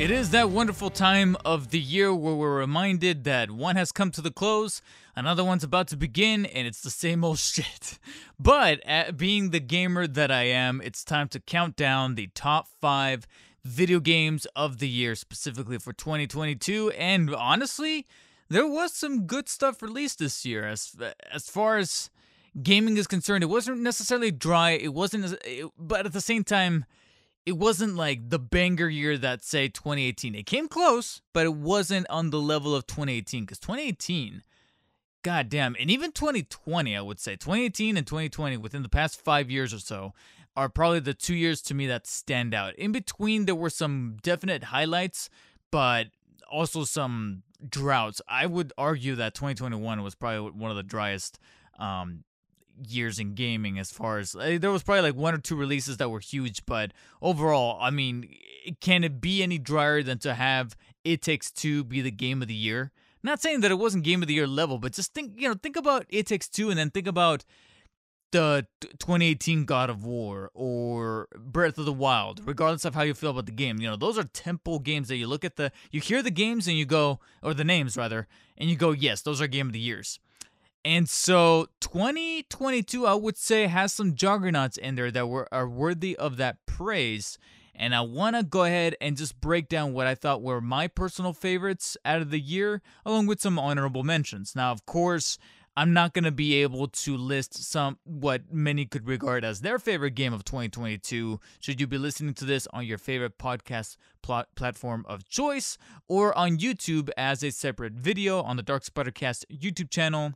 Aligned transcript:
It 0.00 0.10
is 0.10 0.30
that 0.30 0.48
wonderful 0.48 0.88
time 0.88 1.36
of 1.44 1.72
the 1.72 1.78
year 1.78 2.14
where 2.14 2.34
we're 2.34 2.56
reminded 2.56 3.24
that 3.24 3.50
one 3.50 3.76
has 3.76 3.92
come 3.92 4.10
to 4.12 4.22
the 4.22 4.30
close, 4.30 4.80
another 5.14 5.44
one's 5.44 5.62
about 5.62 5.88
to 5.88 5.96
begin, 5.98 6.46
and 6.46 6.66
it's 6.66 6.80
the 6.80 6.88
same 6.88 7.22
old 7.22 7.38
shit. 7.38 7.98
But 8.38 8.80
at 8.86 9.18
being 9.18 9.50
the 9.50 9.60
gamer 9.60 10.06
that 10.06 10.30
I 10.30 10.44
am, 10.44 10.80
it's 10.82 11.04
time 11.04 11.28
to 11.28 11.38
count 11.38 11.76
down 11.76 12.14
the 12.14 12.28
top 12.28 12.68
five 12.80 13.26
video 13.62 14.00
games 14.00 14.46
of 14.56 14.78
the 14.78 14.88
year, 14.88 15.14
specifically 15.14 15.76
for 15.76 15.92
2022. 15.92 16.92
And 16.92 17.34
honestly, 17.34 18.06
there 18.48 18.66
was 18.66 18.94
some 18.94 19.26
good 19.26 19.50
stuff 19.50 19.82
released 19.82 20.18
this 20.18 20.46
year. 20.46 20.66
As 20.66 20.96
as 21.30 21.50
far 21.50 21.76
as 21.76 22.08
gaming 22.62 22.96
is 22.96 23.06
concerned, 23.06 23.44
it 23.44 23.48
wasn't 23.48 23.82
necessarily 23.82 24.30
dry. 24.30 24.70
It 24.70 24.94
wasn't, 24.94 25.38
but 25.78 26.06
at 26.06 26.14
the 26.14 26.22
same 26.22 26.42
time 26.42 26.86
it 27.46 27.56
wasn't 27.56 27.96
like 27.96 28.30
the 28.30 28.38
banger 28.38 28.88
year 28.88 29.16
that 29.18 29.42
say 29.42 29.68
2018. 29.68 30.34
It 30.34 30.46
came 30.46 30.68
close, 30.68 31.22
but 31.32 31.46
it 31.46 31.54
wasn't 31.54 32.06
on 32.10 32.30
the 32.30 32.40
level 32.40 32.74
of 32.74 32.86
2018 32.86 33.44
because 33.44 33.58
2018, 33.58 34.42
god 35.22 35.48
damn, 35.48 35.76
and 35.80 35.90
even 35.90 36.12
2020, 36.12 36.96
I 36.96 37.00
would 37.00 37.18
say 37.18 37.32
2018 37.32 37.96
and 37.96 38.06
2020 38.06 38.56
within 38.58 38.82
the 38.82 38.88
past 38.88 39.20
five 39.20 39.50
years 39.50 39.72
or 39.72 39.78
so 39.78 40.12
are 40.56 40.68
probably 40.68 41.00
the 41.00 41.14
two 41.14 41.34
years 41.34 41.62
to 41.62 41.74
me 41.74 41.86
that 41.86 42.06
stand 42.06 42.52
out. 42.52 42.74
In 42.76 42.92
between, 42.92 43.46
there 43.46 43.54
were 43.54 43.70
some 43.70 44.18
definite 44.22 44.64
highlights, 44.64 45.30
but 45.70 46.08
also 46.50 46.84
some 46.84 47.42
droughts. 47.66 48.20
I 48.28 48.46
would 48.46 48.72
argue 48.76 49.14
that 49.16 49.34
2021 49.34 50.02
was 50.02 50.14
probably 50.14 50.50
one 50.50 50.70
of 50.70 50.76
the 50.76 50.82
driest 50.82 51.38
um, 51.78 52.24
years 52.86 53.18
in 53.18 53.34
gaming 53.34 53.78
as 53.78 53.90
far 53.90 54.18
as 54.18 54.34
uh, 54.34 54.58
there 54.60 54.70
was 54.70 54.82
probably 54.82 55.02
like 55.02 55.14
one 55.14 55.34
or 55.34 55.38
two 55.38 55.56
releases 55.56 55.96
that 55.96 56.10
were 56.10 56.20
huge 56.20 56.64
but 56.66 56.92
overall 57.20 57.78
i 57.80 57.90
mean 57.90 58.28
can 58.80 59.04
it 59.04 59.20
be 59.20 59.42
any 59.42 59.58
drier 59.58 60.02
than 60.02 60.18
to 60.18 60.34
have 60.34 60.76
it 61.04 61.22
takes 61.22 61.50
two 61.50 61.84
be 61.84 62.00
the 62.00 62.10
game 62.10 62.42
of 62.42 62.48
the 62.48 62.54
year 62.54 62.92
not 63.22 63.40
saying 63.40 63.60
that 63.60 63.70
it 63.70 63.78
wasn't 63.78 64.02
game 64.02 64.22
of 64.22 64.28
the 64.28 64.34
year 64.34 64.46
level 64.46 64.78
but 64.78 64.92
just 64.92 65.14
think 65.14 65.32
you 65.36 65.48
know 65.48 65.54
think 65.54 65.76
about 65.76 66.04
it 66.08 66.26
takes 66.26 66.48
two 66.48 66.70
and 66.70 66.78
then 66.78 66.90
think 66.90 67.06
about 67.06 67.44
the 68.32 68.66
2018 68.80 69.64
God 69.64 69.90
of 69.90 70.04
War 70.04 70.50
or 70.54 71.28
Breath 71.36 71.78
of 71.78 71.84
the 71.84 71.92
Wild, 71.92 72.40
regardless 72.46 72.84
of 72.84 72.94
how 72.94 73.02
you 73.02 73.14
feel 73.14 73.30
about 73.30 73.46
the 73.46 73.52
game. 73.52 73.80
You 73.80 73.88
know, 73.88 73.96
those 73.96 74.18
are 74.18 74.24
temple 74.24 74.78
games 74.78 75.08
that 75.08 75.16
you 75.16 75.26
look 75.26 75.44
at 75.44 75.56
the, 75.56 75.72
you 75.90 76.00
hear 76.00 76.22
the 76.22 76.30
games 76.30 76.68
and 76.68 76.76
you 76.76 76.84
go, 76.84 77.18
or 77.42 77.54
the 77.54 77.64
names 77.64 77.96
rather, 77.96 78.28
and 78.56 78.70
you 78.70 78.76
go, 78.76 78.92
yes, 78.92 79.22
those 79.22 79.40
are 79.40 79.46
game 79.46 79.66
of 79.66 79.72
the 79.72 79.80
years. 79.80 80.20
And 80.84 81.08
so 81.08 81.66
2022, 81.80 83.06
I 83.06 83.14
would 83.14 83.36
say, 83.36 83.66
has 83.66 83.92
some 83.92 84.14
juggernauts 84.14 84.78
in 84.78 84.94
there 84.94 85.10
that 85.10 85.28
were 85.28 85.46
are 85.52 85.68
worthy 85.68 86.16
of 86.16 86.38
that 86.38 86.64
praise. 86.64 87.38
And 87.74 87.94
I 87.94 88.00
want 88.00 88.36
to 88.36 88.42
go 88.42 88.64
ahead 88.64 88.96
and 89.00 89.16
just 89.16 89.40
break 89.40 89.68
down 89.68 89.92
what 89.92 90.06
I 90.06 90.14
thought 90.14 90.42
were 90.42 90.60
my 90.60 90.86
personal 90.86 91.32
favorites 91.32 91.96
out 92.04 92.20
of 92.20 92.30
the 92.30 92.40
year, 92.40 92.82
along 93.06 93.26
with 93.26 93.40
some 93.40 93.58
honorable 93.58 94.02
mentions. 94.02 94.54
Now, 94.54 94.70
of 94.72 94.84
course, 94.86 95.38
I'm 95.76 95.92
not 95.92 96.12
going 96.12 96.24
to 96.24 96.32
be 96.32 96.56
able 96.62 96.88
to 96.88 97.16
list 97.16 97.54
some 97.54 97.98
what 98.04 98.52
many 98.52 98.84
could 98.86 99.06
regard 99.06 99.44
as 99.44 99.60
their 99.60 99.78
favorite 99.78 100.14
game 100.14 100.32
of 100.32 100.44
2022. 100.44 101.40
Should 101.60 101.80
you 101.80 101.86
be 101.86 101.96
listening 101.96 102.34
to 102.34 102.44
this 102.44 102.66
on 102.72 102.84
your 102.84 102.98
favorite 102.98 103.38
podcast 103.38 103.96
pl- 104.22 104.44
platform 104.56 105.06
of 105.08 105.28
choice 105.28 105.78
or 106.08 106.36
on 106.36 106.58
YouTube 106.58 107.08
as 107.16 107.42
a 107.42 107.50
separate 107.50 107.94
video 107.94 108.42
on 108.42 108.56
the 108.56 108.62
Dark 108.62 108.84
Spidercast 108.84 109.44
YouTube 109.50 109.90
channel? 109.90 110.34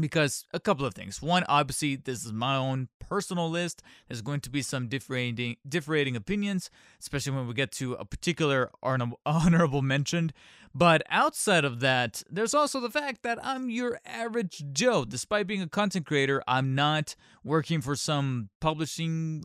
Because 0.00 0.46
a 0.52 0.60
couple 0.60 0.84
of 0.84 0.94
things. 0.94 1.22
One, 1.22 1.44
obviously, 1.48 1.96
this 1.96 2.24
is 2.24 2.32
my 2.32 2.56
own 2.56 2.88
personal 2.98 3.50
list. 3.50 3.82
There's 4.08 4.22
going 4.22 4.40
to 4.40 4.50
be 4.50 4.62
some 4.62 4.88
differing, 4.88 5.56
differing 5.68 6.16
opinions, 6.16 6.70
especially 7.00 7.32
when 7.32 7.46
we 7.46 7.54
get 7.54 7.72
to 7.72 7.94
a 7.94 8.04
particular 8.04 8.70
honorable 8.82 9.82
mention. 9.94 10.32
But 10.72 11.02
outside 11.10 11.64
of 11.64 11.80
that, 11.80 12.22
there's 12.30 12.54
also 12.54 12.78
the 12.78 12.90
fact 12.90 13.22
that 13.24 13.44
I'm 13.44 13.70
your 13.70 13.98
average 14.06 14.62
Joe. 14.72 15.04
Despite 15.04 15.48
being 15.48 15.62
a 15.62 15.68
content 15.68 16.06
creator, 16.06 16.42
I'm 16.46 16.76
not 16.76 17.16
working 17.42 17.80
for 17.80 17.96
some 17.96 18.50
publishing 18.60 19.44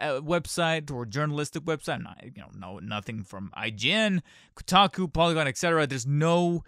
uh, 0.00 0.20
website 0.20 0.90
or 0.90 1.06
journalistic 1.06 1.62
website. 1.62 2.02
Not, 2.02 2.20
you 2.24 2.42
know, 2.42 2.50
no, 2.56 2.78
nothing 2.80 3.22
from 3.22 3.52
IGN, 3.56 4.22
Kotaku, 4.56 5.12
Polygon, 5.12 5.46
etc. 5.46 5.86
There's 5.86 6.06
no 6.06 6.64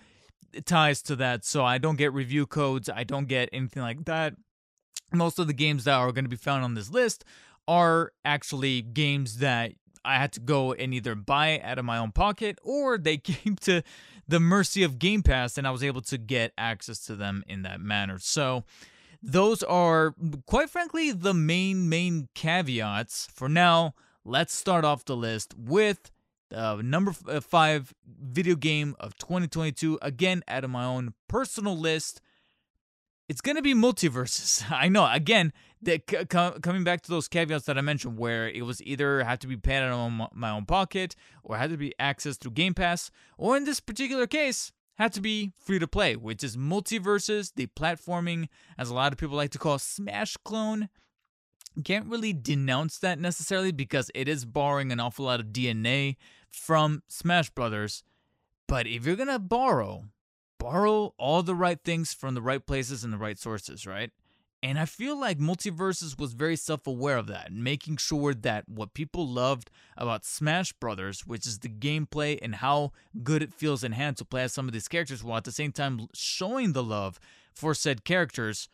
ties 0.64 1.02
to 1.02 1.16
that. 1.16 1.44
So 1.44 1.64
I 1.64 1.78
don't 1.78 1.96
get 1.96 2.12
review 2.12 2.46
codes, 2.46 2.88
I 2.88 3.04
don't 3.04 3.26
get 3.26 3.48
anything 3.52 3.82
like 3.82 4.04
that. 4.06 4.34
Most 5.12 5.38
of 5.38 5.46
the 5.46 5.52
games 5.52 5.84
that 5.84 5.94
are 5.94 6.12
going 6.12 6.24
to 6.24 6.30
be 6.30 6.36
found 6.36 6.64
on 6.64 6.74
this 6.74 6.90
list 6.90 7.24
are 7.68 8.12
actually 8.24 8.82
games 8.82 9.38
that 9.38 9.72
I 10.04 10.18
had 10.18 10.32
to 10.32 10.40
go 10.40 10.72
and 10.72 10.94
either 10.94 11.14
buy 11.14 11.60
out 11.60 11.78
of 11.78 11.84
my 11.84 11.98
own 11.98 12.12
pocket 12.12 12.58
or 12.62 12.96
they 12.96 13.16
came 13.18 13.56
to 13.62 13.82
the 14.28 14.40
mercy 14.40 14.82
of 14.82 14.98
Game 14.98 15.22
Pass 15.22 15.58
and 15.58 15.66
I 15.66 15.70
was 15.70 15.82
able 15.82 16.02
to 16.02 16.18
get 16.18 16.52
access 16.56 17.04
to 17.06 17.16
them 17.16 17.44
in 17.46 17.62
that 17.62 17.80
manner. 17.80 18.18
So 18.18 18.64
those 19.22 19.62
are 19.62 20.14
quite 20.46 20.70
frankly 20.70 21.12
the 21.12 21.34
main 21.34 21.88
main 21.88 22.28
caveats. 22.34 23.28
For 23.32 23.48
now, 23.48 23.94
let's 24.24 24.54
start 24.54 24.84
off 24.84 25.04
the 25.04 25.16
list 25.16 25.54
with 25.56 26.10
uh, 26.54 26.78
number 26.82 27.12
uh, 27.28 27.40
five 27.40 27.94
video 28.06 28.56
game 28.56 28.94
of 29.00 29.16
2022. 29.18 29.98
Again, 30.02 30.42
out 30.48 30.64
of 30.64 30.70
my 30.70 30.84
own 30.84 31.14
personal 31.28 31.76
list, 31.76 32.20
it's 33.28 33.40
gonna 33.40 33.62
be 33.62 33.74
MultiVersus. 33.74 34.64
I 34.70 34.88
know. 34.88 35.08
Again, 35.10 35.52
the, 35.82 36.00
c- 36.08 36.24
coming 36.26 36.84
back 36.84 37.02
to 37.02 37.10
those 37.10 37.28
caveats 37.28 37.66
that 37.66 37.78
I 37.78 37.80
mentioned, 37.80 38.18
where 38.18 38.48
it 38.48 38.62
was 38.62 38.82
either 38.82 39.24
had 39.24 39.40
to 39.40 39.46
be 39.46 39.56
paid 39.56 39.82
out 39.82 39.92
of 39.92 40.30
my 40.34 40.50
own 40.50 40.64
pocket, 40.64 41.16
or 41.42 41.56
had 41.56 41.70
to 41.70 41.76
be 41.76 41.94
accessed 42.00 42.38
through 42.38 42.52
Game 42.52 42.74
Pass, 42.74 43.10
or 43.36 43.56
in 43.56 43.64
this 43.64 43.80
particular 43.80 44.26
case, 44.26 44.72
had 44.96 45.12
to 45.12 45.20
be 45.20 45.52
free 45.58 45.78
to 45.78 45.86
play, 45.86 46.16
which 46.16 46.42
is 46.42 46.56
MultiVersus, 46.56 47.52
the 47.54 47.66
platforming, 47.66 48.48
as 48.78 48.88
a 48.88 48.94
lot 48.94 49.12
of 49.12 49.18
people 49.18 49.36
like 49.36 49.50
to 49.50 49.58
call 49.58 49.78
Smash 49.78 50.36
clone 50.44 50.88
can't 51.82 52.06
really 52.06 52.32
denounce 52.32 52.98
that 52.98 53.18
necessarily 53.18 53.72
because 53.72 54.10
it 54.14 54.28
is 54.28 54.44
borrowing 54.44 54.92
an 54.92 55.00
awful 55.00 55.26
lot 55.26 55.40
of 55.40 55.46
DNA 55.46 56.16
from 56.48 57.02
Smash 57.08 57.50
Brothers. 57.50 58.02
But 58.66 58.86
if 58.86 59.06
you're 59.06 59.16
gonna 59.16 59.38
borrow, 59.38 60.04
borrow 60.58 61.14
all 61.18 61.42
the 61.42 61.54
right 61.54 61.78
things 61.82 62.12
from 62.12 62.34
the 62.34 62.42
right 62.42 62.64
places 62.64 63.04
and 63.04 63.12
the 63.12 63.18
right 63.18 63.38
sources, 63.38 63.86
right? 63.86 64.10
And 64.62 64.78
I 64.78 64.84
feel 64.86 65.18
like 65.18 65.38
MultiVersus 65.38 66.18
was 66.18 66.32
very 66.32 66.56
self 66.56 66.86
aware 66.86 67.18
of 67.18 67.26
that, 67.28 67.52
making 67.52 67.98
sure 67.98 68.34
that 68.34 68.68
what 68.68 68.94
people 68.94 69.28
loved 69.28 69.70
about 69.96 70.24
Smash 70.24 70.72
Brothers, 70.72 71.26
which 71.26 71.46
is 71.46 71.60
the 71.60 71.68
gameplay 71.68 72.38
and 72.40 72.56
how 72.56 72.92
good 73.22 73.42
it 73.42 73.52
feels 73.52 73.84
in 73.84 73.92
hand 73.92 74.16
to 74.16 74.24
play 74.24 74.42
as 74.42 74.52
some 74.52 74.66
of 74.66 74.72
these 74.72 74.88
characters, 74.88 75.22
while 75.22 75.36
at 75.36 75.44
the 75.44 75.52
same 75.52 75.72
time 75.72 76.08
showing 76.14 76.72
the 76.72 76.82
love 76.82 77.20
for 77.54 77.74
said 77.74 78.04
characters, 78.04 78.68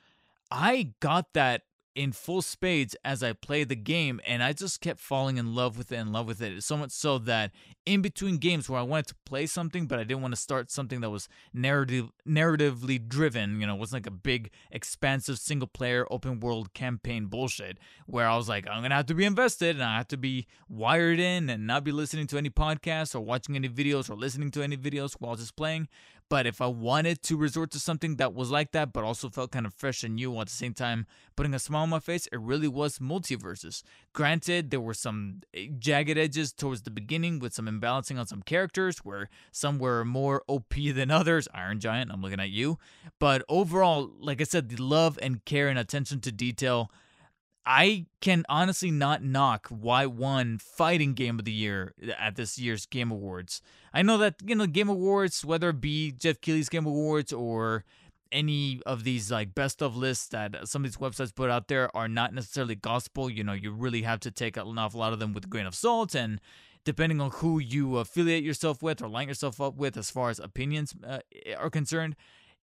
I 0.51 0.93
got 1.01 1.33
that 1.35 1.63
in 1.95 2.13
full 2.13 2.43
spades 2.43 2.97
as 3.05 3.23
I 3.23 3.33
played 3.33 3.69
the 3.69 3.77
game, 3.77 4.21
and 4.27 4.43
I 4.43 4.53
just 4.53 4.81
kept 4.81 5.01
falling 5.01 5.37
in 5.37 5.55
love 5.55 5.77
with 5.77 5.93
it 5.93 5.97
and 5.97 6.13
love 6.13 6.27
with 6.27 6.41
it. 6.41 6.63
So 6.63 6.77
much 6.77 6.91
so 6.91 7.19
that 7.19 7.51
in 7.85 8.03
between 8.03 8.39
games 8.39 8.69
where 8.69 8.81
I 8.81 8.85
wanted 8.85 9.09
to 9.09 9.15
play 9.27 9.47
something, 9.47 9.87
but 9.87 9.99
I 9.99 10.05
didn't 10.05 10.23
want 10.23 10.35
to 10.35 10.41
start 10.41 10.71
something 10.71 11.01
that 11.01 11.11
was 11.11 11.29
narrative 11.53 12.11
narratively 12.27 13.07
driven, 13.07 13.61
you 13.61 13.67
know, 13.67 13.75
wasn't 13.75 14.05
like 14.05 14.13
a 14.13 14.17
big, 14.17 14.51
expansive 14.71 15.39
single 15.39 15.69
player 15.69 16.07
open 16.11 16.41
world 16.41 16.75
campaign 16.75 17.27
bullshit, 17.27 17.79
where 18.07 18.27
I 18.27 18.37
was 18.37 18.49
like, 18.49 18.67
I'm 18.67 18.83
gonna 18.83 18.95
have 18.95 19.07
to 19.07 19.15
be 19.15 19.25
invested 19.25 19.77
and 19.77 19.85
I 19.85 19.99
have 19.99 20.09
to 20.09 20.17
be 20.17 20.47
wired 20.69 21.19
in 21.19 21.51
and 21.51 21.67
not 21.67 21.85
be 21.85 21.93
listening 21.93 22.27
to 22.29 22.39
any 22.39 22.51
podcasts 22.51 23.15
or 23.15 23.21
watching 23.21 23.57
any 23.57 23.69
videos 23.69 24.09
or 24.09 24.15
listening 24.15 24.51
to 24.53 24.63
any 24.63 24.77
videos 24.77 25.15
while 25.19 25.37
just 25.37 25.57
playing. 25.57 25.89
But 26.33 26.47
if 26.47 26.63
I 26.63 26.67
wanted 26.67 27.23
to 27.25 27.37
resort 27.37 27.71
to 27.73 27.79
something 27.79 28.17
that 28.17 28.33
was 28.33 28.51
like 28.51 28.73
that, 28.73 28.95
but 28.95 29.05
also 29.05 29.29
felt 29.29 29.51
kind 29.51 29.67
of 29.67 29.75
fresh 29.75 30.03
and 30.03 30.15
new 30.15 30.41
at 30.41 30.47
the 30.47 30.53
same 30.55 30.73
time 30.73 31.07
putting 31.37 31.53
a 31.53 31.59
smile 31.59 31.83
on 31.83 31.91
my 31.91 31.99
face, 31.99 32.27
it 32.33 32.41
really 32.41 32.69
was 32.69 33.01
MultiVersus. 33.01 33.83
Granted, 34.15 34.71
there 34.71 34.81
were 34.81 34.95
some 34.95 35.43
eh, 35.53 35.67
jagged 35.79 36.17
edges 36.17 36.55
towards 36.55 36.85
the 36.85 36.91
beginning 36.91 37.39
with 37.39 37.53
some 37.53 37.67
imbalancing 37.67 38.19
on 38.19 38.27
some 38.27 38.41
characters 38.41 39.01
where 39.01 39.29
some 39.51 39.79
were 39.79 40.07
more 40.07 40.43
OP 40.49 40.73
than 40.95 41.11
others. 41.11 41.49
Iron 41.53 41.81
Giant, 41.81 42.11
I'm 42.11 42.23
looking 42.23 42.41
at 42.41 42.49
you. 42.49 42.79
But 43.19 43.45
overall, 43.51 44.11
like 44.19 44.41
I 44.41 44.45
said, 44.45 44.71
the 44.71 44.83
love 44.83 45.19
and 45.21 45.45
care 45.45 45.69
and 45.69 45.79
attention 45.79 46.21
to 46.21 46.33
detail 46.33 46.91
I 47.65 48.07
can 48.21 48.45
honestly 48.49 48.91
not 48.91 49.23
knock 49.23 49.69
why 49.69 50.07
won 50.07 50.59
Fighting 50.59 51.15
Game 51.15 51.39
of 51.39 51.45
the 51.45 51.53
Year 51.53 51.95
at 52.19 52.37
this 52.37 52.59
year's 52.59 52.87
Game 52.87 53.11
Awards. 53.11 53.63
I 53.95 54.03
know 54.03 54.19
that, 54.19 54.37
you 54.45 54.55
know, 54.55 54.67
Game 54.67 54.89
Awards, 54.89 55.45
whether 55.45 55.69
it 55.71 55.81
be 55.81 56.11
Geoff 56.11 56.41
Keighley's 56.41 56.69
Game 56.69 56.87
Awards 56.87 57.33
or 57.33 57.85
any 58.33 58.81
of 58.85 59.05
these 59.05 59.31
like 59.31 59.55
best 59.55 59.83
of 59.83 59.97
lists 59.97 60.29
that 60.29 60.67
some 60.67 60.85
of 60.85 60.91
these 60.91 60.97
websites 60.97 61.35
put 61.35 61.51
out 61.51 61.69
there 61.69 61.95
are 61.97 62.09
not 62.09 62.35
necessarily 62.35 62.75
gospel. 62.75 63.31
You 63.31 63.45
know, 63.45 63.53
you 63.53 63.71
really 63.71 64.03
have 64.03 64.21
to 64.21 64.31
take 64.31 64.57
an 64.57 64.79
awful 64.79 65.01
lot 65.01 65.13
of 65.13 65.19
them 65.21 65.33
with 65.33 65.45
a 65.45 65.49
grain 65.49 65.67
of 65.67 65.75
salt 65.75 66.15
and 66.15 66.41
depending 66.85 67.21
on 67.21 67.31
who 67.31 67.61
you 67.61 67.99
affiliate 67.99 68.43
yourself 68.43 68.83
with 68.83 69.01
or 69.03 69.09
line 69.09 69.29
yourself 69.29 69.61
up 69.61 69.77
with 69.77 69.97
as 69.97 70.11
far 70.11 70.31
as 70.31 70.41
opinions 70.41 70.95
uh, 71.07 71.21
are 71.57 71.71
concerned, 71.71 72.17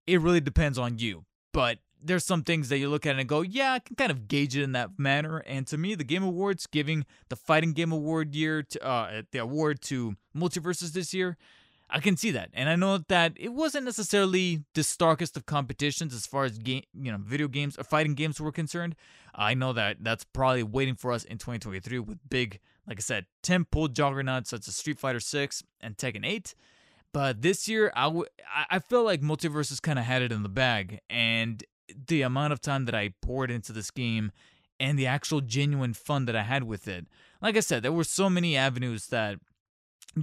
it 0.05 0.19
really 0.19 0.41
depends 0.41 0.77
on 0.77 0.97
you. 0.97 1.23
But 1.51 1.79
there's 2.01 2.25
some 2.25 2.43
things 2.43 2.69
that 2.69 2.77
you 2.77 2.89
look 2.89 3.05
at 3.05 3.17
and 3.17 3.27
go, 3.27 3.41
yeah, 3.41 3.73
I 3.73 3.79
can 3.79 3.95
kind 3.95 4.11
of 4.11 4.27
gauge 4.27 4.55
it 4.55 4.63
in 4.63 4.71
that 4.71 4.97
manner. 4.97 5.39
And 5.39 5.67
to 5.67 5.77
me, 5.77 5.95
the 5.95 6.03
Game 6.03 6.23
Awards 6.23 6.65
giving 6.65 7.05
the 7.27 7.35
Fighting 7.35 7.73
Game 7.73 7.91
Award 7.91 8.35
year 8.35 8.63
to 8.63 8.85
uh, 8.85 9.21
the 9.31 9.39
award 9.39 9.81
to 9.83 10.15
MultiVersus 10.35 10.93
this 10.93 11.13
year, 11.13 11.37
I 11.91 11.99
can 11.99 12.17
see 12.17 12.29
that, 12.31 12.51
and 12.53 12.69
I 12.69 12.75
know 12.75 12.99
that 13.07 13.33
it 13.35 13.49
wasn't 13.49 13.85
necessarily 13.85 14.63
the 14.75 14.83
starkest 14.83 15.35
of 15.35 15.47
competitions 15.47 16.13
as 16.13 16.27
far 16.27 16.45
as 16.45 16.59
game, 16.59 16.83
you 16.93 17.11
know, 17.11 17.17
video 17.17 17.47
games 17.47 17.79
or 17.79 17.83
fighting 17.83 18.13
games 18.13 18.39
were 18.39 18.51
concerned. 18.51 18.95
I 19.33 19.55
know 19.55 19.73
that 19.73 19.97
that's 20.01 20.23
probably 20.23 20.61
waiting 20.61 20.93
for 20.93 21.11
us 21.11 21.23
in 21.23 21.39
2023 21.39 21.97
with 21.99 22.19
big, 22.29 22.59
like 22.87 22.99
I 22.99 23.01
said, 23.01 23.25
temple 23.41 23.87
juggernauts 23.87 24.51
such 24.51 24.67
as 24.67 24.75
Street 24.75 24.99
Fighter 24.99 25.19
6 25.19 25.63
and 25.81 25.97
Tekken 25.97 26.25
8. 26.25 26.53
But 27.13 27.41
this 27.41 27.67
year, 27.67 27.91
I, 27.95 28.03
w- 28.03 28.25
I 28.69 28.79
feel 28.79 29.03
like 29.03 29.21
MultiVersus 29.21 29.81
kind 29.81 29.97
of 29.97 30.05
had 30.05 30.21
it 30.21 30.31
in 30.31 30.43
the 30.43 30.49
bag, 30.49 30.99
and 31.09 31.63
the 32.07 32.21
amount 32.21 32.53
of 32.53 32.61
time 32.61 32.85
that 32.85 32.95
I 32.95 33.13
poured 33.21 33.49
into 33.49 33.73
this 33.73 33.91
game 33.91 34.31
and 34.79 34.97
the 34.97 35.07
actual 35.07 35.41
genuine 35.41 35.93
fun 35.93 36.25
that 36.25 36.35
I 36.35 36.43
had 36.43 36.63
with 36.63 36.87
it. 36.87 37.07
Like 37.41 37.57
I 37.57 37.61
said, 37.61 37.83
there 37.83 37.91
were 37.91 38.03
so 38.03 38.29
many 38.29 38.55
avenues 38.55 39.07
that 39.07 39.39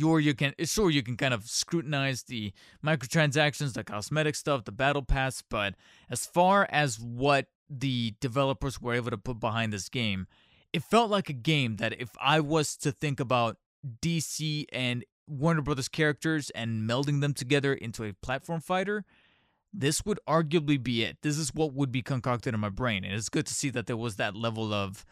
or 0.04 0.20
you 0.20 0.34
can 0.34 0.52
sure 0.64 0.90
you 0.90 1.02
can 1.02 1.16
kind 1.16 1.32
of 1.32 1.48
scrutinize 1.48 2.24
the 2.24 2.52
microtransactions, 2.84 3.74
the 3.74 3.84
cosmetic 3.84 4.34
stuff, 4.34 4.64
the 4.64 4.72
battle 4.72 5.02
pass, 5.02 5.42
but 5.48 5.74
as 6.10 6.26
far 6.26 6.66
as 6.70 6.98
what 6.98 7.46
the 7.68 8.14
developers 8.20 8.80
were 8.80 8.94
able 8.94 9.10
to 9.10 9.18
put 9.18 9.38
behind 9.38 9.72
this 9.72 9.88
game, 9.88 10.26
it 10.72 10.82
felt 10.82 11.10
like 11.10 11.28
a 11.28 11.34
game 11.34 11.76
that 11.76 12.00
if 12.00 12.10
I 12.20 12.40
was 12.40 12.76
to 12.78 12.92
think 12.92 13.20
about 13.20 13.58
DC 14.02 14.66
and 14.72 15.04
Warner 15.26 15.62
Brothers 15.62 15.88
characters 15.88 16.50
and 16.50 16.88
melding 16.88 17.20
them 17.20 17.34
together 17.34 17.74
into 17.74 18.04
a 18.04 18.12
platform 18.12 18.60
fighter, 18.60 19.04
this 19.72 20.04
would 20.04 20.18
arguably 20.26 20.82
be 20.82 21.02
it. 21.02 21.18
This 21.22 21.36
is 21.36 21.54
what 21.54 21.74
would 21.74 21.92
be 21.92 22.02
concocted 22.02 22.54
in 22.54 22.60
my 22.60 22.68
brain. 22.68 23.04
And 23.04 23.14
it's 23.14 23.28
good 23.28 23.46
to 23.46 23.54
see 23.54 23.70
that 23.70 23.86
there 23.86 23.96
was 23.96 24.16
that 24.16 24.34
level 24.34 24.72
of 24.72 25.04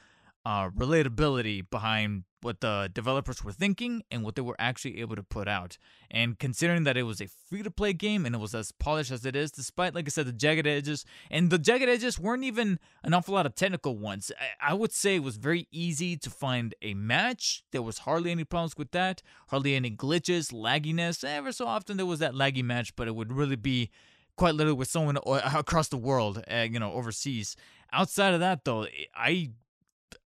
uh, 0.45 0.69
relatability 0.71 1.69
behind 1.71 2.25
what 2.43 2.61
the 2.61 2.91
developers 2.93 3.43
were 3.43 3.53
thinking 3.53 4.03
and 4.11 4.23
what 4.23 4.37
they 4.37 4.43
were 4.43 4.57
actually 4.59 5.01
able 5.01 5.17
to 5.17 5.23
put 5.23 5.49
out. 5.49 5.79
And 6.11 6.39
considering 6.39 6.85
that 6.85 6.97
it 6.97 7.05
was 7.05 7.23
a 7.23 7.27
free 7.27 7.63
to 7.63 7.71
play 7.71 7.95
game 7.95 8.27
and 8.27 8.35
it 8.35 8.39
was 8.39 8.55
as 8.55 8.71
polished 8.71 9.11
as 9.11 9.25
it 9.25 9.35
is, 9.35 9.51
despite, 9.51 9.95
like 9.95 10.07
I 10.07 10.11
said, 10.11 10.27
the 10.27 10.33
jagged 10.33 10.67
edges, 10.67 11.07
and 11.31 11.49
the 11.49 11.59
jagged 11.59 11.89
edges 11.89 12.21
weren't 12.21 12.45
even 12.45 12.79
an 13.03 13.15
awful 13.15 13.35
lot 13.35 13.47
of 13.47 13.55
technical 13.55 13.97
ones. 13.97 14.31
I, 14.39 14.73
I 14.73 14.75
would 14.75 14.93
say 14.93 15.17
it 15.17 15.23
was 15.23 15.37
very 15.37 15.67
easy 15.73 16.19
to 16.19 16.29
find 16.29 16.75
a 16.83 16.93
match. 16.93 17.65
There 17.73 17.83
was 17.83 18.01
hardly 18.01 18.31
any 18.31 18.45
problems 18.45 18.77
with 18.77 18.91
that, 18.91 19.23
hardly 19.49 19.75
any 19.75 19.91
glitches, 19.91 20.53
lagginess. 20.53 21.25
Ever 21.25 21.53
so 21.53 21.67
often 21.67 21.97
there 21.97 22.05
was 22.05 22.19
that 22.19 22.35
laggy 22.35 22.63
match, 22.63 22.95
but 22.95 23.09
it 23.09 23.15
would 23.15 23.33
really 23.33 23.57
be 23.57 23.91
quite 24.37 24.55
literally 24.55 24.77
with 24.77 24.89
someone 24.89 25.17
across 25.27 25.89
the 25.89 25.97
world, 25.97 26.45
uh, 26.51 26.67
you 26.71 26.79
know, 26.79 26.93
overseas. 26.93 27.57
Outside 27.93 28.35
of 28.35 28.41
that, 28.41 28.65
though, 28.65 28.87
I 29.15 29.51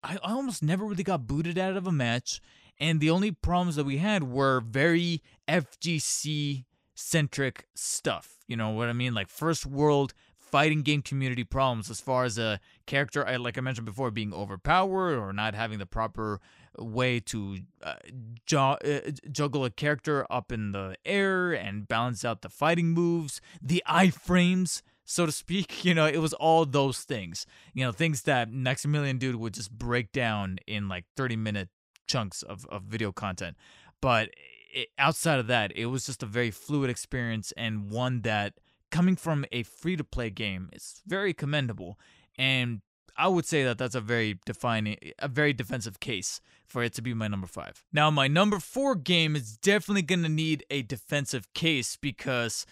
I 0.05 0.17
almost 0.23 0.61
never 0.61 0.85
really 0.85 1.03
got 1.03 1.27
booted 1.27 1.57
out 1.57 1.75
of 1.75 1.87
a 1.87 1.91
match, 1.91 2.39
and 2.79 2.99
the 2.99 3.09
only 3.09 3.31
problems 3.31 3.75
that 3.75 3.85
we 3.85 3.97
had 3.97 4.23
were 4.23 4.61
very 4.61 5.23
FGC 5.47 6.65
centric 6.93 7.67
stuff. 7.73 8.37
You 8.47 8.55
know 8.55 8.69
what 8.69 8.87
I 8.89 8.93
mean? 8.93 9.13
Like 9.13 9.29
first 9.29 9.65
world 9.65 10.13
fighting 10.37 10.83
game 10.83 11.01
community 11.01 11.43
problems 11.43 11.89
as 11.89 11.99
far 11.99 12.23
as 12.23 12.37
a 12.37 12.59
character, 12.85 13.25
like 13.39 13.57
I 13.57 13.61
mentioned 13.61 13.85
before, 13.85 14.11
being 14.11 14.33
overpowered 14.33 15.17
or 15.17 15.33
not 15.33 15.55
having 15.55 15.79
the 15.79 15.85
proper 15.85 16.39
way 16.77 17.19
to 17.21 17.57
uh, 17.83 17.95
ju- 18.45 18.57
uh, 18.57 18.99
juggle 19.31 19.65
a 19.65 19.69
character 19.69 20.25
up 20.29 20.51
in 20.51 20.71
the 20.71 20.95
air 21.05 21.51
and 21.51 21.87
balance 21.87 22.23
out 22.23 22.41
the 22.41 22.49
fighting 22.49 22.89
moves, 22.89 23.41
the 23.61 23.83
iframes 23.87 24.81
so 25.05 25.25
to 25.25 25.31
speak. 25.31 25.73
You 25.85 25.93
know, 25.93 26.07
it 26.07 26.17
was 26.17 26.33
all 26.33 26.65
those 26.65 27.01
things. 27.01 27.45
You 27.73 27.85
know, 27.85 27.91
things 27.91 28.23
that 28.23 28.51
Maximilian 28.51 29.19
Dood 29.19 29.35
would 29.35 29.53
just 29.53 29.71
break 29.71 30.11
down 30.11 30.57
in 30.65 30.89
like 30.89 31.05
30 31.15 31.35
minute 31.35 31.69
chunks 32.07 32.41
of, 32.41 32.65
of 32.67 32.83
video 32.83 33.11
content. 33.11 33.55
But 34.01 34.29
it, 34.73 34.87
outside 34.97 35.39
of 35.39 35.47
that, 35.47 35.71
it 35.75 35.87
was 35.87 36.05
just 36.05 36.23
a 36.23 36.25
very 36.25 36.49
fluid 36.49 36.89
experience 36.89 37.53
and 37.55 37.91
one 37.91 38.21
that 38.21 38.55
coming 38.89 39.15
from 39.15 39.45
a 39.51 39.63
free 39.63 39.95
to 39.95 40.03
play 40.03 40.29
game 40.29 40.69
is 40.73 41.01
very 41.05 41.33
commendable. 41.33 41.99
And 42.37 42.81
I 43.17 43.27
would 43.27 43.45
say 43.45 43.63
that 43.63 43.77
that's 43.77 43.95
a 43.95 44.01
very 44.01 44.39
defining, 44.45 44.97
a 45.19 45.27
very 45.27 45.53
defensive 45.53 45.99
case 45.99 46.41
for 46.65 46.83
it 46.83 46.93
to 46.93 47.01
be 47.01 47.13
my 47.13 47.27
number 47.27 47.47
five. 47.47 47.83
Now, 47.93 48.09
my 48.11 48.27
number 48.27 48.59
four 48.59 48.95
game 48.95 49.35
is 49.35 49.57
definitely 49.57 50.01
going 50.01 50.23
to 50.23 50.29
need 50.29 50.65
a 50.69 50.81
defensive 50.81 51.53
case 51.53 51.95
because 51.95 52.65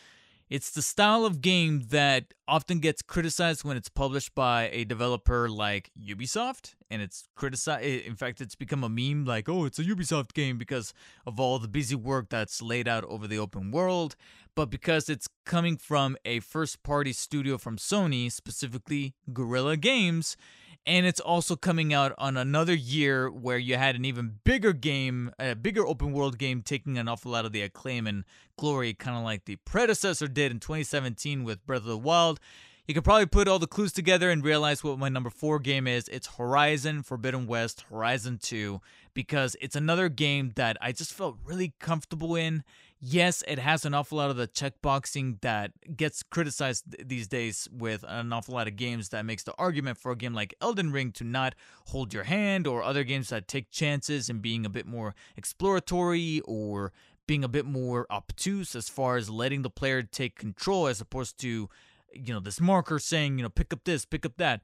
it's 0.50 0.72
the 0.72 0.82
style 0.82 1.26
of 1.26 1.42
game 1.42 1.84
that 1.90 2.34
often 2.48 2.80
gets 2.80 3.02
criticized 3.02 3.64
when 3.64 3.78
it's 3.78 3.90
published 3.90 4.36
by 4.36 4.70
a 4.72 4.84
developer 4.84 5.50
like 5.50 5.92
Ubisoft, 6.00 6.76
and 6.92 7.02
it's 7.02 7.28
criticized. 7.36 7.86
In 8.06 8.16
fact, 8.16 8.42
it's 8.42 8.56
become 8.56 8.84
a 8.84 8.90
meme 8.90 9.26
like, 9.26 9.50
oh, 9.50 9.66
it's 9.66 9.80
a 9.80 9.84
Ubisoft 9.84 10.34
game 10.34 10.58
because 10.58 10.94
of 11.26 11.40
all 11.40 11.60
the 11.60 11.68
busy 11.68 11.96
work 11.96 12.30
that's 12.30 12.62
laid 12.62 12.88
out 12.88 13.04
over 13.06 13.28
the 13.28 13.40
open 13.40 13.72
world. 13.72 14.16
But 14.56 14.70
because 14.70 15.10
it's 15.10 15.28
coming 15.46 15.78
from 15.78 16.16
a 16.26 16.40
first 16.40 16.84
party 16.84 17.14
studio 17.14 17.58
from 17.58 17.78
Sony, 17.78 18.32
specifically 18.32 19.16
Guerrilla 19.34 19.78
Games, 19.78 20.38
and 20.86 21.06
it's 21.06 21.20
also 21.20 21.56
coming 21.56 21.94
out 21.94 22.14
on 22.18 22.36
another 22.36 22.74
year 22.74 23.30
where 23.30 23.58
you 23.58 23.78
had 23.78 23.96
an 23.96 24.06
even 24.06 24.40
bigger 24.44 24.74
game, 24.74 25.32
a 25.40 25.56
bigger 25.56 25.86
open 25.88 26.12
world 26.12 26.38
game, 26.38 26.62
taking 26.62 26.98
an 26.98 27.08
awful 27.08 27.32
lot 27.32 27.46
of 27.46 27.52
the 27.52 27.62
acclaim 27.62 28.06
and 28.06 28.26
glory, 28.58 28.94
kind 28.94 29.18
of 29.18 29.24
like 29.24 29.46
the 29.46 29.56
predecessor 29.58 30.28
did 30.28 30.52
in 30.52 30.60
2017 30.60 31.44
with 31.44 31.66
Breath 31.66 31.82
of 31.82 31.86
the 31.86 31.98
Wild. 31.98 32.40
You 32.88 32.94
can 32.94 33.04
probably 33.04 33.28
put 33.28 33.48
all 33.48 33.60
the 33.60 33.68
clues 33.68 33.94
together 33.94 34.30
and 34.30 34.44
realize 34.44 34.84
what 34.84 35.00
my 35.00 35.08
number 35.08 35.30
four 35.30 35.58
game 35.60 35.88
is. 35.88 36.10
It's 36.10 36.36
Horizon 36.36 37.02
Forbidden 37.04 37.48
West, 37.48 37.86
Horizon 37.90 38.40
2, 38.42 38.82
because 39.14 39.56
it's 39.62 39.78
another 39.78 40.10
game 40.10 40.52
that 40.56 40.76
I 40.82 40.92
just 40.92 41.14
felt 41.14 41.38
really 41.46 41.74
comfortable 41.80 42.36
in 42.36 42.66
yes, 43.06 43.44
it 43.48 43.60
has 43.60 43.84
an 43.84 43.94
awful 43.94 44.18
lot 44.18 44.30
of 44.30 44.38
the 44.38 44.48
checkboxing 44.48 45.42
that 45.42 45.72
gets 45.98 46.24
criticized 46.24 46.86
these 47.06 47.28
days 47.28 47.68
with 47.72 48.06
an 48.08 48.32
awful 48.32 48.56
lot 48.56 48.68
of 48.68 48.78
games 48.78 49.10
that 49.10 49.26
makes 49.26 49.44
the 49.44 49.54
argument 49.58 49.98
for 49.98 50.14
a 50.14 50.16
game 50.16 50.34
like 50.34 50.56
Elden 50.62 50.92
Ring 50.92 51.12
to 51.14 51.26
not 51.26 51.54
hold 51.88 52.14
your 52.14 52.24
hand 52.24 52.66
or 52.66 52.82
other 52.82 53.04
games 53.04 53.28
that 53.30 53.48
take 53.48 53.70
chances 53.70 54.30
and 54.30 54.42
being 54.42 54.66
a 54.66 54.70
bit 54.70 54.88
more 54.88 55.16
exploratory 55.36 56.42
or 56.46 56.94
being 57.28 57.44
a 57.44 57.50
bit 57.50 57.66
more 57.66 58.08
obtuse 58.10 58.74
as 58.74 58.88
far 58.88 59.18
as 59.18 59.30
letting 59.30 59.64
the 59.64 59.70
player 59.70 60.02
take 60.02 60.38
control 60.38 60.88
as 60.88 61.02
opposed 61.02 61.38
to 61.40 61.70
you 62.14 62.34
know 62.34 62.40
this 62.40 62.62
marker 62.62 63.00
saying 63.00 63.38
you 63.38 63.44
know 63.44 63.50
pick 63.50 63.74
up 63.74 63.84
this 63.84 64.06
pick 64.06 64.26
up 64.26 64.38
that. 64.38 64.62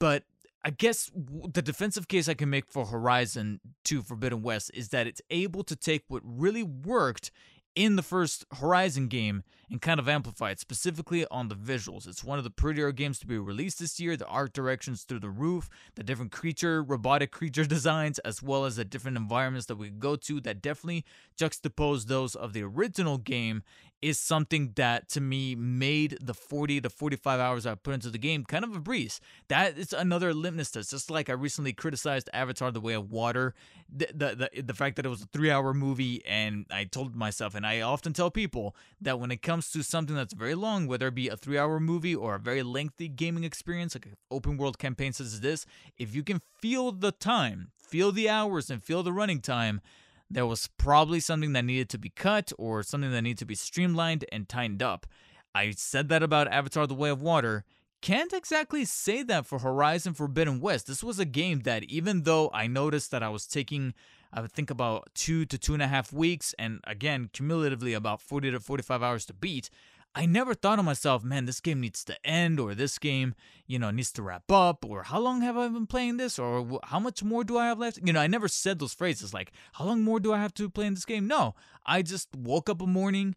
But 0.00 0.24
I 0.64 0.70
guess 0.70 1.12
the 1.14 1.62
defensive 1.62 2.08
case 2.08 2.28
I 2.28 2.34
can 2.34 2.50
make 2.50 2.66
for 2.66 2.86
Horizon 2.86 3.60
2 3.84 4.02
Forbidden 4.02 4.42
West 4.42 4.72
is 4.74 4.88
that 4.88 5.06
it's 5.06 5.22
able 5.30 5.62
to 5.62 5.76
take 5.76 6.02
what 6.08 6.22
really 6.24 6.64
worked 6.64 7.30
in 7.76 7.96
the 7.96 8.02
first 8.02 8.46
Horizon 8.58 9.06
game 9.06 9.44
and 9.70 9.82
kind 9.82 10.00
of 10.00 10.08
amplify 10.08 10.50
it, 10.50 10.58
specifically 10.60 11.26
on 11.30 11.48
the 11.48 11.54
visuals. 11.54 12.08
It's 12.08 12.24
one 12.24 12.38
of 12.38 12.44
the 12.44 12.50
prettier 12.50 12.90
games 12.90 13.18
to 13.18 13.26
be 13.26 13.38
released 13.38 13.78
this 13.78 14.00
year. 14.00 14.16
The 14.16 14.26
art 14.26 14.52
directions 14.52 15.02
through 15.02 15.20
the 15.20 15.30
roof, 15.30 15.68
the 15.94 16.02
different 16.02 16.32
creature, 16.32 16.82
robotic 16.82 17.30
creature 17.30 17.64
designs, 17.66 18.18
as 18.20 18.42
well 18.42 18.64
as 18.64 18.76
the 18.76 18.84
different 18.84 19.16
environments 19.16 19.66
that 19.66 19.76
we 19.76 19.90
go 19.90 20.16
to 20.16 20.40
that 20.40 20.62
definitely 20.62 21.04
juxtapose 21.38 22.06
those 22.06 22.34
of 22.34 22.54
the 22.54 22.62
original 22.62 23.18
game 23.18 23.62
is 24.02 24.18
something 24.18 24.72
that 24.76 25.08
to 25.08 25.20
me 25.20 25.54
made 25.54 26.18
the 26.20 26.34
40 26.34 26.82
to 26.82 26.90
45 26.90 27.40
hours 27.40 27.66
I 27.66 27.74
put 27.74 27.94
into 27.94 28.10
the 28.10 28.18
game 28.18 28.44
kind 28.44 28.64
of 28.64 28.74
a 28.76 28.80
breeze. 28.80 29.20
That 29.48 29.78
is 29.78 29.92
another 29.92 30.34
litmus 30.34 30.70
test. 30.70 30.90
Just 30.90 31.10
like 31.10 31.28
I 31.30 31.32
recently 31.32 31.72
criticized 31.72 32.28
Avatar: 32.32 32.70
The 32.70 32.80
Way 32.80 32.94
of 32.94 33.10
Water, 33.10 33.54
the 33.88 34.08
the 34.14 34.50
the, 34.54 34.62
the 34.62 34.74
fact 34.74 34.96
that 34.96 35.06
it 35.06 35.08
was 35.08 35.22
a 35.22 35.26
three 35.26 35.50
hour 35.50 35.72
movie, 35.72 36.24
and 36.26 36.66
I 36.70 36.84
told 36.84 37.16
myself, 37.16 37.54
and 37.54 37.66
I 37.66 37.80
often 37.80 38.12
tell 38.12 38.30
people 38.30 38.76
that 39.00 39.18
when 39.18 39.30
it 39.30 39.42
comes 39.42 39.70
to 39.72 39.82
something 39.82 40.14
that's 40.14 40.34
very 40.34 40.54
long, 40.54 40.86
whether 40.86 41.08
it 41.08 41.14
be 41.14 41.28
a 41.28 41.36
three 41.36 41.58
hour 41.58 41.80
movie 41.80 42.14
or 42.14 42.34
a 42.34 42.40
very 42.40 42.62
lengthy 42.62 43.08
gaming 43.08 43.44
experience, 43.44 43.94
like 43.94 44.06
an 44.06 44.16
open 44.30 44.56
world 44.56 44.78
campaign 44.78 45.12
such 45.12 45.26
as 45.26 45.40
this, 45.40 45.66
if 45.98 46.14
you 46.14 46.22
can 46.22 46.40
feel 46.60 46.92
the 46.92 47.12
time, 47.12 47.70
feel 47.76 48.12
the 48.12 48.28
hours, 48.28 48.70
and 48.70 48.82
feel 48.82 49.02
the 49.02 49.12
running 49.12 49.40
time 49.40 49.80
there 50.30 50.46
was 50.46 50.68
probably 50.76 51.20
something 51.20 51.52
that 51.52 51.64
needed 51.64 51.88
to 51.90 51.98
be 51.98 52.10
cut 52.10 52.52
or 52.58 52.82
something 52.82 53.12
that 53.12 53.22
needed 53.22 53.38
to 53.38 53.46
be 53.46 53.54
streamlined 53.54 54.24
and 54.32 54.48
tightened 54.48 54.82
up. 54.82 55.06
I 55.54 55.70
said 55.70 56.08
that 56.08 56.22
about 56.22 56.48
Avatar 56.48 56.86
The 56.86 56.94
Way 56.94 57.10
of 57.10 57.22
Water. 57.22 57.64
Can't 58.02 58.32
exactly 58.32 58.84
say 58.84 59.22
that 59.22 59.46
for 59.46 59.60
Horizon 59.60 60.14
Forbidden 60.14 60.60
West. 60.60 60.86
This 60.86 61.02
was 61.02 61.18
a 61.18 61.24
game 61.24 61.60
that, 61.60 61.84
even 61.84 62.22
though 62.22 62.50
I 62.52 62.66
noticed 62.66 63.10
that 63.10 63.22
I 63.22 63.30
was 63.30 63.46
taking, 63.46 63.94
I 64.32 64.40
would 64.42 64.52
think 64.52 64.70
about 64.70 65.08
two 65.14 65.46
to 65.46 65.56
two 65.56 65.72
and 65.72 65.82
a 65.82 65.88
half 65.88 66.12
weeks, 66.12 66.54
and 66.58 66.80
again, 66.84 67.30
cumulatively 67.32 67.94
about 67.94 68.20
40 68.20 68.50
to 68.50 68.60
45 68.60 69.02
hours 69.02 69.26
to 69.26 69.32
beat, 69.32 69.70
I 70.16 70.24
never 70.24 70.54
thought 70.54 70.78
of 70.78 70.86
myself, 70.86 71.22
man, 71.22 71.44
this 71.44 71.60
game 71.60 71.82
needs 71.82 72.02
to 72.04 72.26
end, 72.26 72.58
or 72.58 72.74
this 72.74 72.98
game, 72.98 73.34
you 73.66 73.78
know, 73.78 73.90
needs 73.90 74.10
to 74.12 74.22
wrap 74.22 74.50
up, 74.50 74.82
or 74.82 75.02
how 75.02 75.20
long 75.20 75.42
have 75.42 75.58
I 75.58 75.68
been 75.68 75.86
playing 75.86 76.16
this, 76.16 76.38
or 76.38 76.80
how 76.84 76.98
much 76.98 77.22
more 77.22 77.44
do 77.44 77.58
I 77.58 77.66
have 77.66 77.78
left? 77.78 78.00
You 78.02 78.14
know, 78.14 78.20
I 78.20 78.26
never 78.26 78.48
said 78.48 78.78
those 78.78 78.94
phrases 78.94 79.34
like, 79.34 79.52
how 79.74 79.84
long 79.84 80.00
more 80.00 80.18
do 80.18 80.32
I 80.32 80.38
have 80.38 80.54
to 80.54 80.70
play 80.70 80.86
in 80.86 80.94
this 80.94 81.04
game? 81.04 81.28
No, 81.28 81.54
I 81.84 82.00
just 82.00 82.34
woke 82.34 82.70
up 82.70 82.80
a 82.80 82.86
morning, 82.86 83.36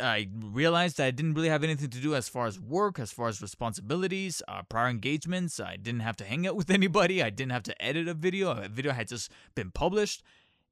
I 0.00 0.28
realized 0.32 1.00
I 1.00 1.10
didn't 1.10 1.34
really 1.34 1.48
have 1.48 1.64
anything 1.64 1.88
to 1.90 2.00
do 2.00 2.14
as 2.14 2.28
far 2.28 2.46
as 2.46 2.60
work, 2.60 2.98
as 2.98 3.10
far 3.10 3.28
as 3.28 3.40
responsibilities, 3.40 4.42
uh, 4.48 4.62
prior 4.62 4.88
engagements. 4.88 5.58
I 5.58 5.76
didn't 5.76 6.00
have 6.00 6.16
to 6.16 6.24
hang 6.24 6.46
out 6.46 6.56
with 6.60 6.70
anybody. 6.70 7.22
I 7.22 7.30
didn't 7.30 7.52
have 7.52 7.62
to 7.64 7.82
edit 7.82 8.08
a 8.08 8.14
video. 8.14 8.50
A 8.50 8.68
video 8.68 8.92
had 8.92 9.08
just 9.08 9.32
been 9.54 9.70
published. 9.70 10.22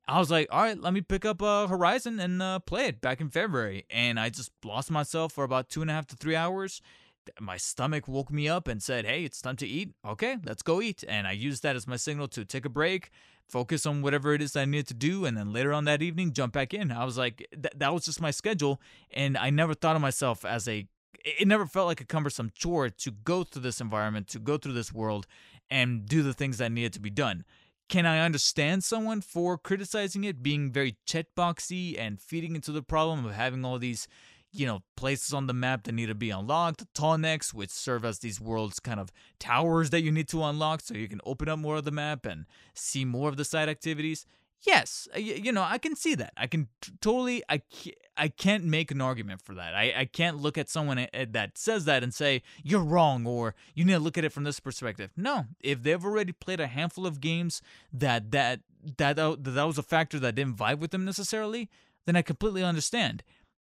I 0.06 0.18
was 0.18 0.30
like, 0.30 0.48
all 0.50 0.62
right, 0.62 0.78
let 0.78 0.92
me 0.92 1.00
pick 1.00 1.24
up 1.24 1.40
uh, 1.40 1.66
Horizon 1.66 2.20
and 2.20 2.42
uh, 2.42 2.58
play 2.58 2.86
it 2.88 3.00
back 3.00 3.20
in 3.20 3.30
February. 3.30 3.86
And 3.88 4.20
I 4.20 4.28
just 4.28 4.52
lost 4.62 4.90
myself 4.90 5.32
for 5.32 5.44
about 5.44 5.70
two 5.70 5.80
and 5.80 5.90
a 5.90 5.94
half 5.94 6.06
to 6.08 6.16
three 6.16 6.36
hours. 6.36 6.82
My 7.40 7.56
stomach 7.56 8.06
woke 8.06 8.30
me 8.30 8.46
up 8.46 8.68
and 8.68 8.82
said, 8.82 9.06
hey, 9.06 9.24
it's 9.24 9.40
time 9.40 9.56
to 9.56 9.66
eat. 9.66 9.94
Okay, 10.06 10.36
let's 10.44 10.62
go 10.62 10.82
eat. 10.82 11.04
And 11.08 11.26
I 11.26 11.32
used 11.32 11.62
that 11.62 11.74
as 11.74 11.86
my 11.86 11.96
signal 11.96 12.28
to 12.28 12.44
take 12.44 12.66
a 12.66 12.68
break, 12.68 13.10
focus 13.48 13.86
on 13.86 14.02
whatever 14.02 14.34
it 14.34 14.42
is 14.42 14.54
I 14.56 14.66
needed 14.66 14.88
to 14.88 14.94
do. 14.94 15.24
And 15.24 15.38
then 15.38 15.54
later 15.54 15.72
on 15.72 15.86
that 15.86 16.02
evening, 16.02 16.34
jump 16.34 16.52
back 16.52 16.74
in. 16.74 16.92
I 16.92 17.06
was 17.06 17.16
like, 17.16 17.46
th- 17.50 17.74
that 17.74 17.94
was 17.94 18.04
just 18.04 18.20
my 18.20 18.30
schedule. 18.30 18.82
And 19.10 19.38
I 19.38 19.48
never 19.48 19.72
thought 19.72 19.96
of 19.96 20.02
myself 20.02 20.44
as 20.44 20.68
a, 20.68 20.86
it 21.24 21.48
never 21.48 21.64
felt 21.64 21.86
like 21.86 22.02
a 22.02 22.06
cumbersome 22.06 22.50
chore 22.54 22.90
to 22.90 23.10
go 23.10 23.42
through 23.42 23.62
this 23.62 23.80
environment, 23.80 24.28
to 24.28 24.38
go 24.38 24.58
through 24.58 24.74
this 24.74 24.92
world 24.92 25.26
and 25.70 26.04
do 26.04 26.22
the 26.22 26.34
things 26.34 26.58
that 26.58 26.70
needed 26.70 26.92
to 26.92 27.00
be 27.00 27.08
done 27.08 27.46
can 27.88 28.06
I 28.06 28.20
understand 28.20 28.82
someone 28.82 29.20
for 29.20 29.58
criticizing 29.58 30.24
it 30.24 30.42
being 30.42 30.72
very 30.72 30.96
checkboxy 31.06 31.98
and 31.98 32.20
feeding 32.20 32.54
into 32.54 32.72
the 32.72 32.82
problem 32.82 33.24
of 33.24 33.32
having 33.32 33.64
all 33.64 33.78
these, 33.78 34.08
you 34.52 34.66
know, 34.66 34.80
places 34.96 35.32
on 35.32 35.46
the 35.46 35.52
map 35.52 35.84
that 35.84 35.92
need 35.92 36.06
to 36.06 36.14
be 36.14 36.30
unlocked, 36.30 36.84
necks, 37.18 37.52
which 37.52 37.70
serve 37.70 38.04
as 38.04 38.20
these 38.20 38.40
world's 38.40 38.80
kind 38.80 38.98
of 38.98 39.10
towers 39.38 39.90
that 39.90 40.02
you 40.02 40.10
need 40.10 40.28
to 40.28 40.42
unlock 40.42 40.80
so 40.80 40.94
you 40.94 41.08
can 41.08 41.20
open 41.26 41.48
up 41.48 41.58
more 41.58 41.76
of 41.76 41.84
the 41.84 41.90
map 41.90 42.24
and 42.24 42.46
see 42.74 43.04
more 43.04 43.28
of 43.28 43.36
the 43.36 43.44
side 43.44 43.68
activities? 43.68 44.26
Yes, 44.66 45.08
you 45.14 45.52
know, 45.52 45.62
I 45.62 45.76
can 45.78 45.94
see 45.94 46.14
that. 46.14 46.32
I 46.36 46.46
can 46.46 46.68
t- 46.80 46.92
totally, 47.00 47.42
I, 47.50 47.60
I 48.16 48.28
can't 48.28 48.64
make 48.64 48.90
an 48.90 49.00
argument 49.00 49.42
for 49.42 49.54
that. 49.54 49.74
I, 49.74 49.92
I 49.96 50.04
can't 50.06 50.38
look 50.38 50.56
at 50.56 50.70
someone 50.70 50.98
eh, 50.98 51.06
eh, 51.12 51.26
that 51.32 51.58
says 51.58 51.84
that 51.84 52.02
and 52.02 52.14
say, 52.14 52.42
you're 52.62 52.82
wrong 52.82 53.26
or 53.26 53.54
you 53.74 53.84
need 53.84 53.92
to 53.92 53.98
look 53.98 54.16
at 54.16 54.24
it 54.24 54.32
from 54.32 54.44
this 54.44 54.60
perspective. 54.60 55.10
No, 55.16 55.46
if 55.60 55.82
they've 55.82 56.04
already 56.04 56.32
played 56.32 56.60
a 56.60 56.66
handful 56.66 57.06
of 57.06 57.20
games 57.20 57.60
that 57.92 58.30
that, 58.30 58.60
that, 58.96 59.16
that, 59.16 59.44
that 59.44 59.64
was 59.64 59.78
a 59.78 59.82
factor 59.82 60.18
that 60.18 60.34
didn't 60.34 60.56
vibe 60.56 60.78
with 60.78 60.92
them 60.92 61.04
necessarily, 61.04 61.68
then 62.06 62.16
I 62.16 62.22
completely 62.22 62.62
understand. 62.62 63.22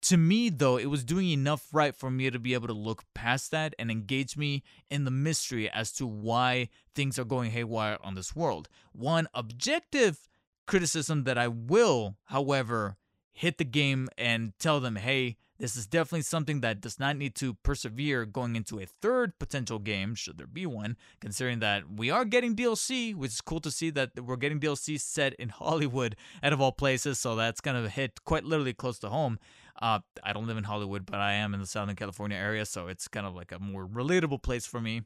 To 0.07 0.17
me, 0.17 0.51
though, 0.51 0.79
it 0.79 0.87
was 0.87 1.05
doing 1.05 1.31
enough 1.31 1.69
right 1.73 1.95
for 1.95 2.11
me 2.11 2.29
to 2.29 2.39
be 2.39 2.55
able 2.55 2.67
to 2.67 2.73
look 2.73 3.05
past 3.15 3.53
that 3.53 3.75
and 3.79 3.89
engage 3.89 4.37
me 4.37 4.65
in 4.91 5.05
the 5.05 5.13
mystery 5.13 5.71
as 5.71 5.93
to 5.93 6.07
why 6.07 6.69
things 6.95 7.19
are 7.19 7.25
going 7.25 7.53
haywire 7.53 7.99
on 8.03 8.17
this 8.17 8.35
world. 8.35 8.69
One 8.93 9.29
objective 9.33 10.29
criticism 10.67 11.25
that 11.25 11.39
I 11.39 11.49
will, 11.49 12.17
however, 12.27 12.97
hit 13.33 13.59
the 13.59 13.65
game 13.65 14.09
and 14.17 14.53
tell 14.59 14.81
them, 14.81 14.97
hey, 14.97 15.37
this 15.59 15.77
is 15.77 15.87
definitely 15.87 16.23
something 16.23 16.61
that 16.61 16.81
does 16.81 16.99
not 16.99 17.17
need 17.17 17.37
to 17.37 17.55
persevere 17.63 18.27
going 18.27 18.57
into 18.57 18.81
a 18.81 18.85
third 18.85 19.39
potential 19.39 19.79
game, 19.79 20.17
should 20.17 20.37
there 20.37 20.47
be 20.47 20.67
one, 20.67 20.97
considering 21.21 21.61
that 21.61 21.89
we 21.89 22.11
are 22.11 22.25
getting 22.25 22.57
DLC, 22.57 23.15
which 23.15 23.31
is 23.31 23.41
cool 23.41 23.61
to 23.61 23.71
see 23.71 23.89
that 23.91 24.11
we're 24.21 24.37
getting 24.37 24.59
DLC 24.59 25.01
set 25.01 25.35
in 25.35 25.49
Hollywood 25.61 26.17
out 26.43 26.53
of 26.53 26.61
all 26.61 26.73
places, 26.73 27.21
so 27.21 27.37
that's 27.37 27.61
going 27.61 27.81
to 27.81 27.89
hit 27.89 28.25
quite 28.25 28.45
literally 28.45 28.73
close 28.73 28.99
to 29.01 29.09
home. 29.09 29.39
Uh, 29.81 30.01
I 30.23 30.33
don't 30.33 30.49
live 30.49 30.59
in 30.59 30.65
Hollywood, 30.65 31.07
but 31.07 31.21
I 31.21 31.35
am 31.35 31.55
in 31.55 31.61
the 31.61 31.67
Southern 31.67 31.97
California 31.97 32.37
area, 32.37 32.67
so 32.67 32.89
it's 32.89 33.07
kind 33.07 33.27
of 33.27 33.35
like 33.35 33.53
a 33.53 33.59
more 33.59 33.87
relatable 33.87 34.43
place 34.43 34.67
for 34.67 34.81
me. 34.81 35.03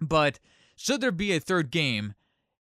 But 0.00 0.38
should 0.76 1.00
there 1.00 1.12
be 1.12 1.32
a 1.32 1.40
third 1.40 1.70
game, 1.70 2.14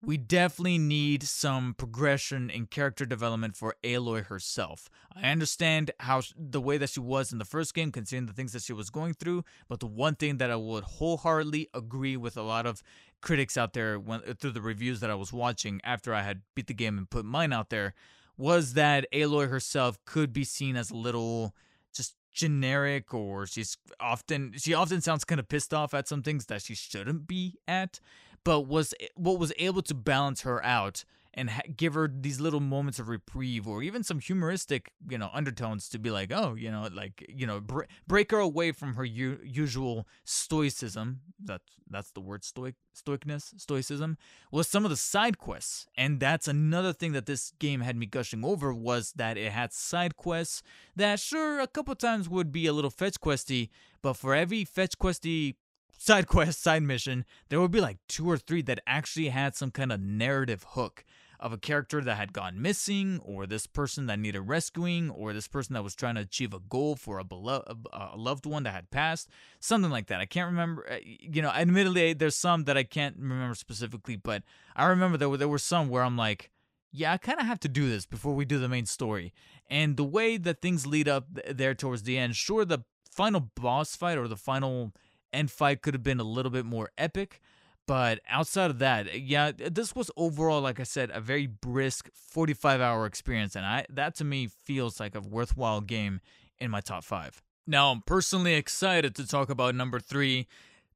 we 0.03 0.17
definitely 0.17 0.79
need 0.79 1.23
some 1.23 1.75
progression 1.75 2.51
in 2.51 2.67
character 2.67 3.07
development 3.07 3.57
for 3.57 3.75
Aloy 3.83 4.27
herself. 4.27 4.89
I 5.15 5.31
understand 5.31 5.91
how 6.01 6.23
the 6.37 6.61
way 6.61 6.79
that 6.79 6.91
she 6.91 7.01
was 7.01 7.33
in 7.33 7.39
the 7.39 7.45
first 7.45 7.75
game, 7.75 7.91
considering 7.91 8.27
the 8.27 8.33
things 8.33 8.53
that 8.53 8.63
she 8.63 8.73
was 8.73 8.91
going 8.91 9.15
through, 9.15 9.45
but 9.69 9.81
the 9.81 9.87
one 9.87 10.15
thing 10.15 10.37
that 10.39 10.51
I 10.51 10.57
would 10.57 10.85
wholeheartedly 10.85 11.71
agree 11.75 12.17
with 12.17 12.37
a 12.37 12.43
lot 12.43 12.67
of 12.67 12.83
critics 13.21 13.57
out 13.57 13.73
there 13.73 13.99
when, 13.99 14.21
uh, 14.29 14.35
through 14.39 14.53
the 14.53 14.61
reviews 14.61 15.01
that 15.01 15.11
I 15.11 15.15
was 15.15 15.33
watching 15.33 15.81
after 15.83 16.15
I 16.15 16.23
had 16.23 16.43
beat 16.55 16.67
the 16.67 16.75
game 16.75 16.99
and 16.99 17.09
put 17.09 17.25
mine 17.25 17.53
out 17.53 17.71
there 17.71 17.95
was 18.37 18.75
that 18.75 19.07
Aloy 19.13 19.49
herself 19.49 19.99
could 20.05 20.33
be 20.33 20.45
seen 20.45 20.77
as 20.77 20.91
a 20.91 20.97
little 20.97 21.55
just 21.95 22.15
generic 22.33 23.15
or 23.15 23.47
she's 23.47 23.79
often 23.99 24.53
she 24.59 24.75
often 24.75 25.01
sounds 25.01 25.25
kind 25.25 25.39
of 25.39 25.49
pissed 25.49 25.73
off 25.73 25.95
at 25.95 26.07
some 26.07 26.23
things 26.23 26.47
that 26.47 26.61
she 26.61 26.75
shouldn't 26.75 27.27
be 27.27 27.59
at 27.67 27.99
but 28.47 28.61
was 28.61 28.95
eh, 29.01 29.09
what 29.17 29.39
was 29.41 29.53
able 29.59 29.83
to 29.83 29.95
balance 29.95 30.43
her 30.43 30.65
out 30.65 31.05
and 31.35 31.51
ha- 31.51 31.63
give 31.77 31.95
her 31.95 32.09
these 32.09 32.41
little 32.41 32.61
moments 32.61 32.99
of 33.01 33.09
reprieve 33.09 33.67
or 33.67 33.83
even 33.83 34.05
some 34.05 34.21
humoristic 34.21 34.93
you 35.11 35.19
know 35.19 35.29
undertones 35.35 35.89
to 35.89 35.99
be 35.99 36.11
like 36.11 36.33
oh 36.33 36.55
you 36.55 36.71
know 36.71 36.89
like 36.93 37.27
you 37.29 37.47
know 37.47 37.61
br- 37.61 37.91
break 38.07 38.31
her 38.31 38.39
away 38.39 38.71
from 38.71 38.95
her 38.95 39.05
u- 39.05 39.41
usual 39.43 40.07
stoicism 40.25 41.21
that 41.43 41.61
that's 41.91 42.13
the 42.13 42.21
word 42.21 42.45
stoic 42.45 42.77
stoicness 42.97 43.59
stoicism 43.61 44.17
was 44.51 44.69
some 44.69 44.85
of 44.85 44.91
the 44.91 44.97
side 44.97 45.39
quests. 45.39 45.87
And 45.97 46.19
that's 46.19 46.49
another 46.49 46.93
thing 46.93 47.13
that 47.13 47.27
this 47.27 47.53
game 47.59 47.81
had 47.81 47.97
me 47.97 48.07
gushing 48.07 48.45
over 48.45 48.73
was 48.73 49.13
that 49.17 49.37
it 49.37 49.53
had 49.53 49.73
side 49.73 50.17
quests 50.17 50.63
that 50.95 51.21
sure 51.21 51.61
a 51.61 51.67
couple 51.67 51.95
times 51.95 52.29
would 52.29 52.51
be 52.53 52.67
a 52.67 52.73
little 52.73 52.91
fetch 52.91 53.21
questy 53.21 53.69
but 54.03 54.15
for 54.15 54.35
every 54.35 54.65
fetch 54.65 54.99
questy 54.99 55.55
side 55.97 56.27
quest, 56.29 56.63
side 56.63 56.83
mission, 56.83 57.25
there 57.49 57.61
would 57.61 57.71
be 57.71 57.81
like 57.81 57.99
two 58.09 58.29
or 58.29 58.39
three 58.39 58.63
that 58.63 58.81
actually 58.87 59.29
had 59.29 59.55
some 59.55 59.71
kind 59.71 59.93
of 59.93 60.01
narrative 60.01 60.65
hook 60.71 61.05
of 61.39 61.53
a 61.53 61.59
character 61.59 62.01
that 62.01 62.17
had 62.17 62.33
gone 62.33 62.61
missing, 62.61 63.21
or 63.23 63.47
this 63.47 63.67
person 63.67 64.07
that 64.07 64.19
needed 64.19 64.41
rescuing, 64.41 65.11
or 65.11 65.33
this 65.33 65.49
person 65.49 65.75
that 65.75 65.85
was 65.85 65.95
trying 65.95 66.15
to 66.15 66.23
achieve 66.23 66.55
a 66.55 66.59
goal 66.59 66.97
for 66.97 67.19
a, 67.19 67.25
beloved, 67.25 67.87
a 67.93 68.17
loved 68.17 68.47
one 68.47 68.63
that 68.63 68.73
had 68.73 68.91
passed, 68.91 69.29
something 69.61 69.91
like 69.91 70.07
that. 70.07 70.21
I 70.21 70.27
can't 70.27 70.51
remember. 70.51 70.87
Uh, 70.91 70.97
you 71.05 71.43
know, 71.43 71.51
admittedly, 71.51 72.15
there's 72.15 72.37
some 72.37 72.65
that 72.65 72.77
I 72.77 72.85
can't 72.85 73.17
remember 73.19 73.55
specifically, 73.55 74.17
but 74.17 74.43
I 74.75 74.87
remember 74.87 75.19
there 75.19 75.29
were 75.29 75.37
there 75.37 75.49
were 75.49 75.59
some 75.59 75.89
where 75.89 76.03
I'm 76.03 76.17
like, 76.17 76.51
yeah, 76.91 77.13
I 77.13 77.19
kind 77.19 77.39
of 77.39 77.47
have 77.47 77.61
to 77.61 77.69
do 77.69 77.89
this 77.89 78.07
before 78.07 78.35
we 78.35 78.45
do 78.45 78.59
the 78.59 78.69
main 78.69 78.87
story. 78.87 79.35
And 79.69 79.97
the 79.97 80.05
way 80.05 80.39
that 80.39 80.63
things 80.63 80.87
lead 80.87 81.09
up 81.09 81.27
there 81.51 81.75
towards 81.75 82.05
the 82.05 82.17
end, 82.17 82.37
sure, 82.37 82.65
the 82.65 82.85
final 83.11 83.41
boss 83.41 83.97
fight 83.97 84.17
or 84.17 84.29
the 84.29 84.37
final 84.37 84.93
end 85.37 85.51
fight 85.51 85.83
could 85.83 85.95
have 85.95 86.03
been 86.03 86.21
a 86.21 86.25
little 86.25 86.51
bit 86.51 86.65
more 86.65 86.91
epic. 86.97 87.41
But 87.87 88.21
outside 88.29 88.71
of 88.71 88.81
that, 88.81 89.21
yeah, 89.21 89.53
this 89.53 89.95
was 89.95 90.11
overall, 90.17 90.61
like 90.61 90.81
I 90.81 90.83
said, 90.83 91.11
a 91.13 91.21
very 91.21 91.47
brisk 91.47 92.11
45 92.13 92.81
hour 92.81 93.07
experience. 93.07 93.55
And 93.55 93.65
I 93.65 93.87
that 93.91 94.17
to 94.17 94.25
me 94.25 94.49
feels 94.49 94.99
like 94.99 95.15
a 95.15 95.21
worthwhile 95.21 95.81
game 95.81 96.21
in 96.59 96.71
my 96.71 96.81
top 96.81 97.05
five. 97.05 97.43
Now, 97.67 97.93
I'm 97.93 98.03
personally 98.03 98.55
excited 98.55 99.15
to 99.17 99.27
talk 99.27 99.51
about 99.51 99.75
number 99.75 100.01
three, 100.01 100.47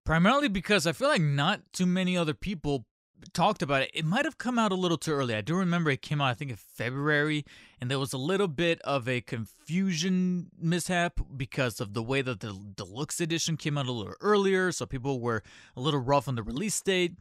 primarily 0.04 0.49
because 0.49 0.87
I 0.87 0.92
feel 0.92 1.09
like 1.09 1.23
not 1.23 1.61
too 1.73 1.87
many 1.87 2.16
other 2.16 2.35
people 2.35 2.87
talked 3.32 3.62
about 3.62 3.82
it, 3.82 3.90
it 3.94 4.04
might 4.04 4.24
have 4.24 4.38
come 4.38 4.58
out 4.58 4.72
a 4.72 4.76
little 4.76 4.96
too 4.96 5.12
early. 5.12 5.34
I 5.34 5.40
do 5.40 5.54
remember 5.54 5.90
it 5.90 6.02
came 6.02 6.20
out, 6.20 6.30
I 6.30 6.34
think, 6.34 6.50
in 6.50 6.56
February, 6.56 7.44
and 7.80 7.90
there 7.90 7.98
was 7.98 8.12
a 8.12 8.18
little 8.18 8.48
bit 8.48 8.80
of 8.82 9.08
a 9.08 9.20
confusion 9.20 10.50
mishap 10.58 11.20
because 11.36 11.80
of 11.80 11.94
the 11.94 12.02
way 12.02 12.22
that 12.22 12.40
the 12.40 12.58
deluxe 12.74 13.20
edition 13.20 13.56
came 13.56 13.78
out 13.78 13.86
a 13.86 13.92
little 13.92 14.14
earlier, 14.20 14.72
so 14.72 14.86
people 14.86 15.20
were 15.20 15.42
a 15.76 15.80
little 15.80 16.00
rough 16.00 16.28
on 16.28 16.34
the 16.34 16.42
release 16.42 16.80
date. 16.80 17.14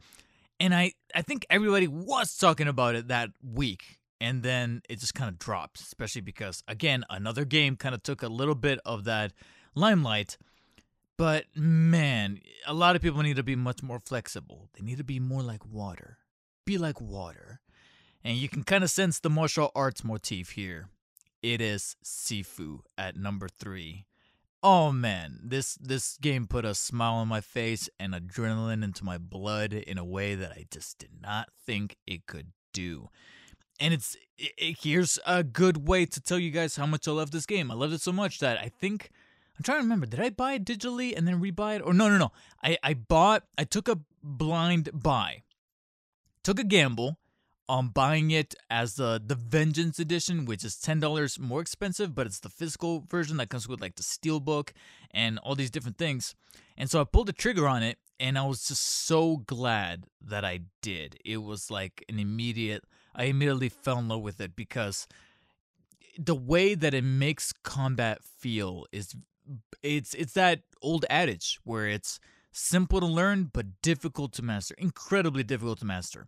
And 0.58 0.74
I, 0.74 0.92
I 1.14 1.22
think 1.22 1.46
everybody 1.48 1.88
was 1.88 2.36
talking 2.36 2.68
about 2.68 2.94
it 2.94 3.08
that 3.08 3.30
week, 3.42 3.98
and 4.20 4.42
then 4.42 4.82
it 4.88 5.00
just 5.00 5.14
kind 5.14 5.28
of 5.28 5.38
dropped, 5.38 5.80
especially 5.80 6.20
because, 6.20 6.62
again, 6.68 7.04
another 7.08 7.44
game 7.44 7.76
kind 7.76 7.94
of 7.94 8.02
took 8.02 8.22
a 8.22 8.28
little 8.28 8.54
bit 8.54 8.78
of 8.84 9.04
that 9.04 9.32
limelight. 9.74 10.36
But 11.20 11.44
man, 11.54 12.40
a 12.66 12.72
lot 12.72 12.96
of 12.96 13.02
people 13.02 13.22
need 13.22 13.36
to 13.36 13.42
be 13.42 13.54
much 13.54 13.82
more 13.82 13.98
flexible. 13.98 14.70
They 14.72 14.82
need 14.82 14.96
to 14.96 15.04
be 15.04 15.20
more 15.20 15.42
like 15.42 15.66
water. 15.66 16.16
Be 16.64 16.78
like 16.78 16.98
water. 16.98 17.60
And 18.24 18.38
you 18.38 18.48
can 18.48 18.62
kind 18.62 18.82
of 18.82 18.88
sense 18.88 19.20
the 19.20 19.28
martial 19.28 19.70
arts 19.74 20.02
motif 20.02 20.52
here. 20.52 20.88
It 21.42 21.60
is 21.60 21.94
Sifu 22.02 22.78
at 22.96 23.18
number 23.18 23.48
three. 23.50 24.06
Oh 24.62 24.92
man, 24.92 25.40
this 25.44 25.74
this 25.74 26.16
game 26.16 26.46
put 26.46 26.64
a 26.64 26.74
smile 26.74 27.16
on 27.16 27.28
my 27.28 27.42
face 27.42 27.90
and 27.98 28.14
adrenaline 28.14 28.82
into 28.82 29.04
my 29.04 29.18
blood 29.18 29.74
in 29.74 29.98
a 29.98 30.04
way 30.06 30.34
that 30.34 30.52
I 30.52 30.64
just 30.70 30.96
did 30.96 31.20
not 31.20 31.50
think 31.66 31.98
it 32.06 32.24
could 32.24 32.52
do. 32.72 33.10
And 33.78 33.92
it's 33.92 34.16
it, 34.38 34.52
it, 34.56 34.78
here's 34.80 35.18
a 35.26 35.44
good 35.44 35.86
way 35.86 36.06
to 36.06 36.18
tell 36.18 36.38
you 36.38 36.50
guys 36.50 36.76
how 36.76 36.86
much 36.86 37.06
I 37.06 37.10
love 37.10 37.30
this 37.30 37.44
game. 37.44 37.70
I 37.70 37.74
loved 37.74 37.92
it 37.92 38.00
so 38.00 38.10
much 38.10 38.38
that 38.38 38.56
I 38.56 38.70
think 38.70 39.10
I'm 39.60 39.64
trying 39.64 39.80
to 39.80 39.82
remember. 39.82 40.06
Did 40.06 40.20
I 40.20 40.30
buy 40.30 40.54
it 40.54 40.64
digitally 40.64 41.14
and 41.14 41.28
then 41.28 41.38
rebuy 41.38 41.76
it? 41.76 41.82
Or 41.82 41.92
no, 41.92 42.08
no, 42.08 42.16
no. 42.16 42.32
I, 42.64 42.78
I 42.82 42.94
bought, 42.94 43.44
I 43.58 43.64
took 43.64 43.88
a 43.88 43.98
blind 44.22 44.88
buy, 44.94 45.42
took 46.42 46.58
a 46.58 46.64
gamble 46.64 47.18
on 47.68 47.88
buying 47.88 48.30
it 48.30 48.54
as 48.70 48.94
the 48.94 49.22
the 49.22 49.34
Vengeance 49.34 49.98
edition, 49.98 50.46
which 50.46 50.64
is 50.64 50.76
ten 50.76 50.98
dollars 50.98 51.38
more 51.38 51.60
expensive, 51.60 52.14
but 52.14 52.26
it's 52.26 52.40
the 52.40 52.48
physical 52.48 53.04
version 53.10 53.36
that 53.36 53.50
comes 53.50 53.68
with 53.68 53.82
like 53.82 53.96
the 53.96 54.02
steel 54.02 54.40
book 54.40 54.72
and 55.10 55.38
all 55.40 55.54
these 55.54 55.70
different 55.70 55.98
things. 55.98 56.34
And 56.78 56.88
so 56.88 56.98
I 56.98 57.04
pulled 57.04 57.28
the 57.28 57.34
trigger 57.34 57.68
on 57.68 57.82
it, 57.82 57.98
and 58.18 58.38
I 58.38 58.46
was 58.46 58.66
just 58.66 58.82
so 58.82 59.36
glad 59.36 60.06
that 60.22 60.42
I 60.42 60.60
did. 60.80 61.18
It 61.22 61.42
was 61.42 61.70
like 61.70 62.02
an 62.08 62.18
immediate. 62.18 62.84
I 63.14 63.24
immediately 63.24 63.68
fell 63.68 63.98
in 63.98 64.08
love 64.08 64.22
with 64.22 64.40
it 64.40 64.56
because 64.56 65.06
the 66.18 66.34
way 66.34 66.74
that 66.74 66.94
it 66.94 67.04
makes 67.04 67.52
combat 67.62 68.24
feel 68.24 68.86
is 68.90 69.14
it's 69.82 70.14
it's 70.14 70.32
that 70.34 70.60
old 70.82 71.04
adage 71.10 71.58
where 71.64 71.86
it's 71.86 72.20
simple 72.52 73.00
to 73.00 73.06
learn 73.06 73.50
but 73.52 73.80
difficult 73.82 74.32
to 74.34 74.42
master, 74.42 74.74
incredibly 74.78 75.42
difficult 75.42 75.78
to 75.80 75.84
master. 75.84 76.26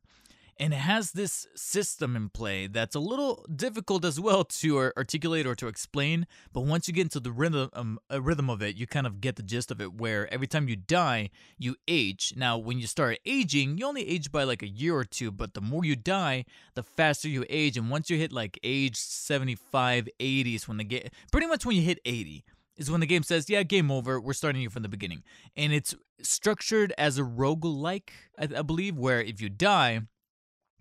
And 0.61 0.75
it 0.75 0.77
has 0.77 1.13
this 1.13 1.47
system 1.57 2.15
in 2.15 2.29
play 2.29 2.67
that's 2.67 2.95
a 2.95 3.01
little 3.01 3.45
difficult 3.55 4.05
as 4.05 4.21
well 4.21 4.45
to 4.45 4.93
articulate 4.97 5.47
or 5.47 5.55
to 5.57 5.67
explain 5.67 6.27
but 6.53 6.61
once 6.61 6.87
you 6.87 6.95
get 6.95 7.03
into 7.03 7.21
the 7.21 7.33
rhythm 7.33 7.71
um, 7.73 7.99
rhythm 8.11 8.51
of 8.51 8.63
it 8.63 8.77
you 8.77 8.87
kind 8.87 9.07
of 9.07 9.21
get 9.21 9.37
the 9.37 9.43
gist 9.43 9.71
of 9.71 9.81
it 9.81 9.95
where 9.95 10.33
every 10.33 10.47
time 10.47 10.69
you 10.69 10.77
die 10.77 11.31
you 11.59 11.75
age. 11.89 12.35
Now 12.37 12.59
when 12.59 12.79
you 12.79 12.87
start 12.87 13.19
aging 13.25 13.79
you 13.79 13.87
only 13.87 14.07
age 14.07 14.31
by 14.31 14.45
like 14.45 14.63
a 14.63 14.69
year 14.69 14.95
or 14.95 15.05
two 15.05 15.31
but 15.33 15.55
the 15.55 15.63
more 15.63 15.85
you 15.85 15.97
die 15.97 16.45
the 16.75 16.83
faster 16.83 17.29
you 17.29 17.45
age. 17.49 17.79
And 17.79 17.91
once 17.91 18.11
you 18.11 18.19
hit 18.19 18.31
like 18.31 18.61
age 18.63 18.97
75 18.97 20.09
80 20.21 20.55
is 20.55 20.69
when 20.69 20.77
the 20.77 20.85
game 20.85 21.09
pretty 21.33 21.47
much 21.47 21.65
when 21.65 21.77
you 21.77 21.83
hit 21.83 21.99
80 22.05 22.45
is 22.83 22.91
when 22.91 23.01
the 23.01 23.07
game 23.07 23.23
says, 23.23 23.49
yeah, 23.49 23.63
game 23.63 23.91
over, 23.91 24.21
we're 24.21 24.33
starting 24.33 24.61
you 24.61 24.71
from 24.71 24.83
the 24.83 24.89
beginning. 24.89 25.23
And 25.57 25.73
it's 25.73 25.95
structured 26.21 26.93
as 26.99 27.19
a 27.19 27.23
roguelike, 27.23 28.11
I, 28.39 28.49
I 28.59 28.63
believe, 28.63 28.99
where 28.99 29.23
if 29.23 29.41
you 29.41 29.49
die, 29.49 30.03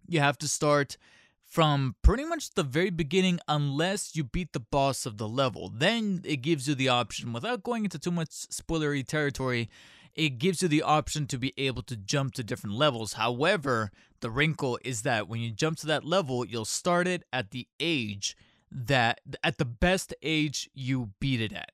you 0.08 0.20
have 0.20 0.38
to 0.40 0.48
start 0.48 0.98
from 1.46 1.96
pretty 2.02 2.24
much 2.24 2.52
the 2.52 2.64
very 2.64 2.90
beginning 2.90 3.40
unless 3.48 4.16
you 4.16 4.24
beat 4.24 4.54
the 4.54 4.60
boss 4.60 5.06
of 5.06 5.18
the 5.18 5.28
level. 5.28 5.70
Then 5.74 6.22
it 6.24 6.38
gives 6.38 6.68
you 6.68 6.76
the 6.76 6.90
option, 6.90 7.34
without 7.34 7.64
going 7.64 7.84
into 7.84 8.00
too 8.00 8.12
much 8.12 8.30
spoilery 8.30 9.06
territory, 9.06 9.70
it 10.16 10.40
gives 10.40 10.62
you 10.62 10.68
the 10.68 10.84
option 10.84 11.28
to 11.28 11.38
be 11.38 11.54
able 11.58 11.84
to 11.84 11.96
jump 11.96 12.34
to 12.34 12.44
different 12.44 12.76
levels. 12.76 13.14
However, 13.14 13.92
the 14.22 14.30
wrinkle 14.30 14.80
is 14.84 15.04
that 15.04 15.28
when 15.28 15.40
you 15.42 15.52
jump 15.52 15.78
to 15.80 15.88
that 15.88 16.06
level, 16.06 16.46
you'll 16.46 16.66
start 16.66 17.08
it 17.08 17.24
at 17.32 17.52
the 17.52 17.68
age 17.80 18.36
that, 18.72 19.20
at 19.44 19.58
the 19.58 19.66
best 19.66 20.14
age 20.22 20.70
you 20.74 21.12
beat 21.20 21.42
it 21.42 21.54
at. 21.54 21.72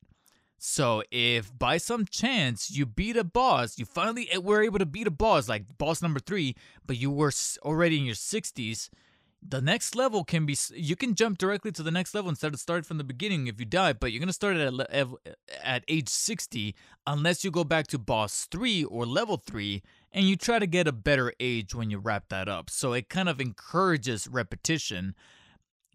So 0.69 1.01
if 1.12 1.57
by 1.57 1.77
some 1.77 2.05
chance 2.05 2.69
you 2.69 2.86
beat 2.86 3.15
a 3.15 3.24
boss, 3.24 3.79
you 3.79 3.86
finally 3.86 4.27
were 4.38 4.62
able 4.62 4.79
to 4.79 4.86
beat 4.86 5.07
a 5.07 5.12
boss 5.12 5.47
like 5.47 5.77
boss 5.77 6.01
number 6.01 6.19
three, 6.19 6.57
but 6.86 6.97
you 6.97 7.09
were 7.09 7.31
already 7.63 7.97
in 7.97 8.03
your 8.03 8.15
60s, 8.15 8.89
the 9.41 9.62
next 9.62 9.95
level 9.95 10.25
can 10.25 10.45
be 10.45 10.57
you 10.75 10.97
can 10.97 11.15
jump 11.15 11.38
directly 11.38 11.71
to 11.71 11.81
the 11.81 11.89
next 11.89 12.13
level 12.13 12.27
instead 12.29 12.53
of 12.53 12.59
start 12.59 12.86
from 12.86 12.97
the 12.97 13.05
beginning 13.05 13.47
if 13.47 13.62
you 13.62 13.65
die, 13.65 13.93
but 13.93 14.12
you're 14.12 14.19
gonna 14.19 14.33
start 14.33 14.57
at 14.57 15.07
at 15.63 15.86
age 15.88 16.09
60 16.09 16.75
unless 17.07 17.45
you 17.45 17.50
go 17.50 17.63
back 17.63 17.88
to 17.88 17.97
boss 17.97 18.45
three 18.51 18.83
or 18.83 19.05
level 19.05 19.38
three 19.38 19.81
and 20.12 20.25
you 20.25 20.36
try 20.36 20.59
to 20.59 20.67
get 20.67 20.86
a 20.86 20.91
better 20.91 21.31
age 21.39 21.74
when 21.74 21.89
you 21.89 21.97
wrap 21.97 22.27
that 22.27 22.50
up. 22.50 22.69
So 22.69 22.91
it 22.91 23.07
kind 23.07 23.29
of 23.29 23.39
encourages 23.39 24.27
repetition 24.27 25.15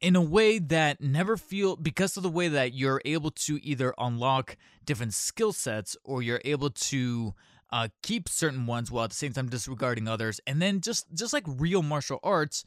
in 0.03 0.17
a 0.17 0.21
way 0.21 0.59
that 0.59 1.01
never 1.01 1.37
feel 1.37 1.77
because 1.77 2.17
of 2.17 2.25
the 2.25 2.29
way 2.29 2.49
that 2.49 2.75
you're 2.75 3.01
able 3.05 3.31
to 3.31 3.65
either 3.65 3.95
unlock 3.97 4.57
different 4.85 5.15
skill 5.15 5.53
sets 5.53 5.97
or 6.05 6.21
you're 6.21 6.43
able 6.45 6.71
to 6.71 7.33
uh, 7.71 7.89
keep 8.03 8.29
certain 8.29 8.67
ones 8.67 8.91
while 8.91 9.05
at 9.05 9.11
the 9.11 9.17
same 9.17 9.33
time 9.33 9.49
disregarding 9.49 10.09
others 10.09 10.41
and 10.47 10.61
then 10.61 10.81
just 10.81 11.07
just 11.15 11.33
like 11.33 11.45
real 11.47 11.83
martial 11.83 12.19
arts 12.23 12.65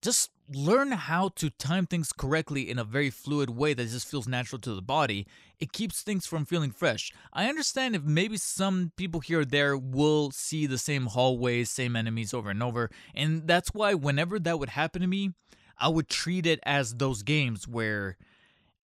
just 0.00 0.30
learn 0.48 0.92
how 0.92 1.28
to 1.30 1.50
time 1.50 1.86
things 1.86 2.12
correctly 2.12 2.70
in 2.70 2.78
a 2.78 2.84
very 2.84 3.10
fluid 3.10 3.50
way 3.50 3.74
that 3.74 3.88
just 3.88 4.08
feels 4.08 4.28
natural 4.28 4.60
to 4.60 4.74
the 4.74 4.82
body. 4.82 5.26
It 5.58 5.72
keeps 5.72 6.02
things 6.02 6.26
from 6.26 6.44
feeling 6.44 6.70
fresh. 6.70 7.10
I 7.32 7.48
understand 7.48 7.96
if 7.96 8.02
maybe 8.04 8.36
some 8.36 8.92
people 8.96 9.20
here 9.20 9.40
or 9.40 9.44
there 9.44 9.76
will 9.76 10.30
see 10.30 10.66
the 10.66 10.78
same 10.78 11.06
hallways 11.06 11.70
same 11.70 11.96
enemies 11.96 12.32
over 12.32 12.50
and 12.50 12.62
over 12.62 12.90
and 13.14 13.46
that's 13.48 13.74
why 13.74 13.94
whenever 13.94 14.38
that 14.38 14.60
would 14.60 14.70
happen 14.70 15.02
to 15.02 15.08
me 15.08 15.32
I 15.78 15.88
would 15.88 16.08
treat 16.08 16.46
it 16.46 16.60
as 16.64 16.94
those 16.94 17.22
games 17.22 17.68
where 17.68 18.16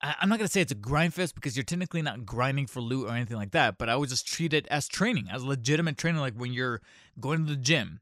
I'm 0.03 0.29
not 0.29 0.39
gonna 0.39 0.49
say 0.49 0.61
it's 0.61 0.73
a 0.73 0.77
grind 0.77 1.15
fest 1.15 1.35
because 1.35 1.57
you're 1.57 1.65
technically 1.65 2.03
not 2.03 2.27
grinding 2.27 2.67
for 2.67 2.81
loot 2.81 3.09
or 3.09 3.15
anything 3.15 3.37
like 3.37 3.53
that, 3.53 3.79
but 3.79 3.89
I 3.89 3.97
would 3.97 4.09
just 4.09 4.27
treat 4.27 4.53
it 4.53 4.67
as 4.69 4.89
training, 4.89 5.29
as 5.31 5.45
legitimate 5.45 5.97
training, 5.97 6.21
like 6.21 6.35
when 6.35 6.53
you're 6.53 6.81
going 7.21 7.47
to 7.47 7.53
the 7.53 7.61
gym 7.61 8.01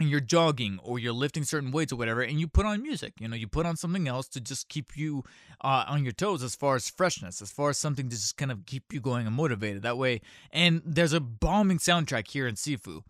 and 0.00 0.10
you're 0.10 0.20
jogging 0.20 0.78
or 0.82 0.98
you're 0.98 1.12
lifting 1.12 1.44
certain 1.44 1.70
weights 1.70 1.92
or 1.92 1.96
whatever, 1.96 2.20
and 2.20 2.40
you 2.40 2.48
put 2.48 2.66
on 2.66 2.82
music. 2.82 3.14
You 3.20 3.28
know, 3.28 3.36
you 3.36 3.46
put 3.46 3.64
on 3.64 3.76
something 3.76 4.08
else 4.08 4.28
to 4.28 4.40
just 4.40 4.68
keep 4.68 4.96
you 4.96 5.24
uh, 5.62 5.84
on 5.86 6.02
your 6.02 6.12
toes 6.12 6.42
as 6.42 6.54
far 6.54 6.76
as 6.76 6.90
freshness, 6.90 7.40
as 7.40 7.50
far 7.50 7.70
as 7.70 7.78
something 7.78 8.08
to 8.08 8.16
just 8.16 8.36
kind 8.36 8.50
of 8.50 8.66
keep 8.66 8.92
you 8.92 9.00
going 9.00 9.26
and 9.26 9.36
motivated 9.36 9.82
that 9.82 9.96
way. 9.96 10.20
And 10.50 10.82
there's 10.84 11.12
a 11.12 11.20
bombing 11.20 11.78
soundtrack 11.78 12.28
here 12.28 12.46
in 12.46 12.56
Sifu. 12.56 13.02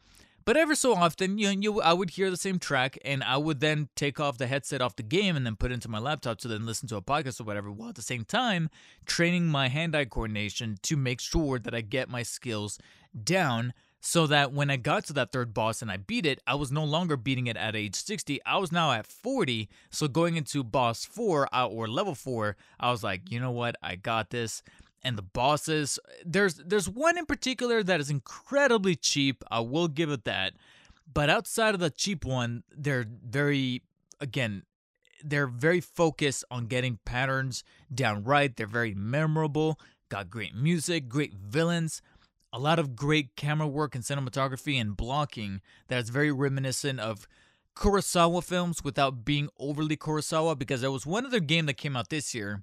But 0.44 0.58
ever 0.58 0.74
so 0.74 0.94
often, 0.94 1.38
you, 1.38 1.48
you 1.48 1.80
I 1.80 1.94
would 1.94 2.10
hear 2.10 2.30
the 2.30 2.36
same 2.36 2.58
track, 2.58 2.98
and 3.04 3.24
I 3.24 3.38
would 3.38 3.60
then 3.60 3.88
take 3.96 4.20
off 4.20 4.36
the 4.36 4.46
headset 4.46 4.82
off 4.82 4.96
the 4.96 5.02
game 5.02 5.36
and 5.36 5.46
then 5.46 5.56
put 5.56 5.70
it 5.70 5.74
into 5.74 5.88
my 5.88 5.98
laptop 5.98 6.38
to 6.38 6.48
then 6.48 6.66
listen 6.66 6.86
to 6.88 6.96
a 6.96 7.02
podcast 7.02 7.40
or 7.40 7.44
whatever, 7.44 7.70
while 7.70 7.88
at 7.88 7.94
the 7.94 8.02
same 8.02 8.24
time 8.24 8.68
training 9.06 9.46
my 9.46 9.68
hand-eye 9.68 10.04
coordination 10.04 10.78
to 10.82 10.96
make 10.96 11.20
sure 11.20 11.58
that 11.58 11.74
I 11.74 11.80
get 11.80 12.10
my 12.10 12.22
skills 12.22 12.78
down 13.22 13.72
so 14.06 14.26
that 14.26 14.52
when 14.52 14.68
I 14.68 14.76
got 14.76 15.06
to 15.06 15.14
that 15.14 15.32
third 15.32 15.54
boss 15.54 15.80
and 15.80 15.90
I 15.90 15.96
beat 15.96 16.26
it, 16.26 16.38
I 16.46 16.56
was 16.56 16.70
no 16.70 16.84
longer 16.84 17.16
beating 17.16 17.46
it 17.46 17.56
at 17.56 17.74
age 17.74 17.94
60. 17.94 18.38
I 18.44 18.58
was 18.58 18.70
now 18.70 18.92
at 18.92 19.06
40. 19.06 19.70
So 19.90 20.08
going 20.08 20.36
into 20.36 20.62
boss 20.62 21.06
4 21.06 21.48
uh, 21.54 21.66
or 21.66 21.88
level 21.88 22.14
4, 22.14 22.54
I 22.78 22.90
was 22.90 23.02
like, 23.02 23.30
you 23.30 23.40
know 23.40 23.50
what? 23.50 23.76
I 23.82 23.96
got 23.96 24.28
this 24.28 24.62
and 25.04 25.18
the 25.18 25.22
bosses. 25.22 25.98
There's 26.24 26.54
there's 26.54 26.88
one 26.88 27.18
in 27.18 27.26
particular 27.26 27.82
that 27.82 28.00
is 28.00 28.10
incredibly 28.10 28.96
cheap. 28.96 29.44
I 29.50 29.60
will 29.60 29.88
give 29.88 30.10
it 30.10 30.24
that. 30.24 30.54
But 31.12 31.30
outside 31.30 31.74
of 31.74 31.80
the 31.80 31.90
cheap 31.90 32.24
one, 32.24 32.64
they're 32.74 33.04
very 33.24 33.82
again, 34.20 34.62
they're 35.22 35.46
very 35.46 35.80
focused 35.80 36.44
on 36.50 36.66
getting 36.66 36.98
patterns 37.04 37.62
down 37.94 38.24
right. 38.24 38.54
They're 38.54 38.66
very 38.66 38.94
memorable. 38.94 39.78
Got 40.08 40.30
great 40.30 40.54
music, 40.54 41.08
great 41.08 41.34
villains, 41.34 42.02
a 42.52 42.58
lot 42.58 42.78
of 42.78 42.94
great 42.94 43.34
camera 43.36 43.66
work 43.66 43.94
and 43.94 44.04
cinematography 44.04 44.80
and 44.80 44.96
blocking 44.96 45.60
that's 45.88 46.10
very 46.10 46.30
reminiscent 46.30 47.00
of 47.00 47.26
Kurosawa 47.74 48.44
films 48.44 48.84
without 48.84 49.24
being 49.24 49.48
overly 49.58 49.96
Kurosawa 49.96 50.56
because 50.56 50.80
there 50.80 50.92
was 50.92 51.04
one 51.04 51.26
other 51.26 51.40
game 51.40 51.66
that 51.66 51.76
came 51.76 51.96
out 51.96 52.10
this 52.10 52.32
year 52.32 52.62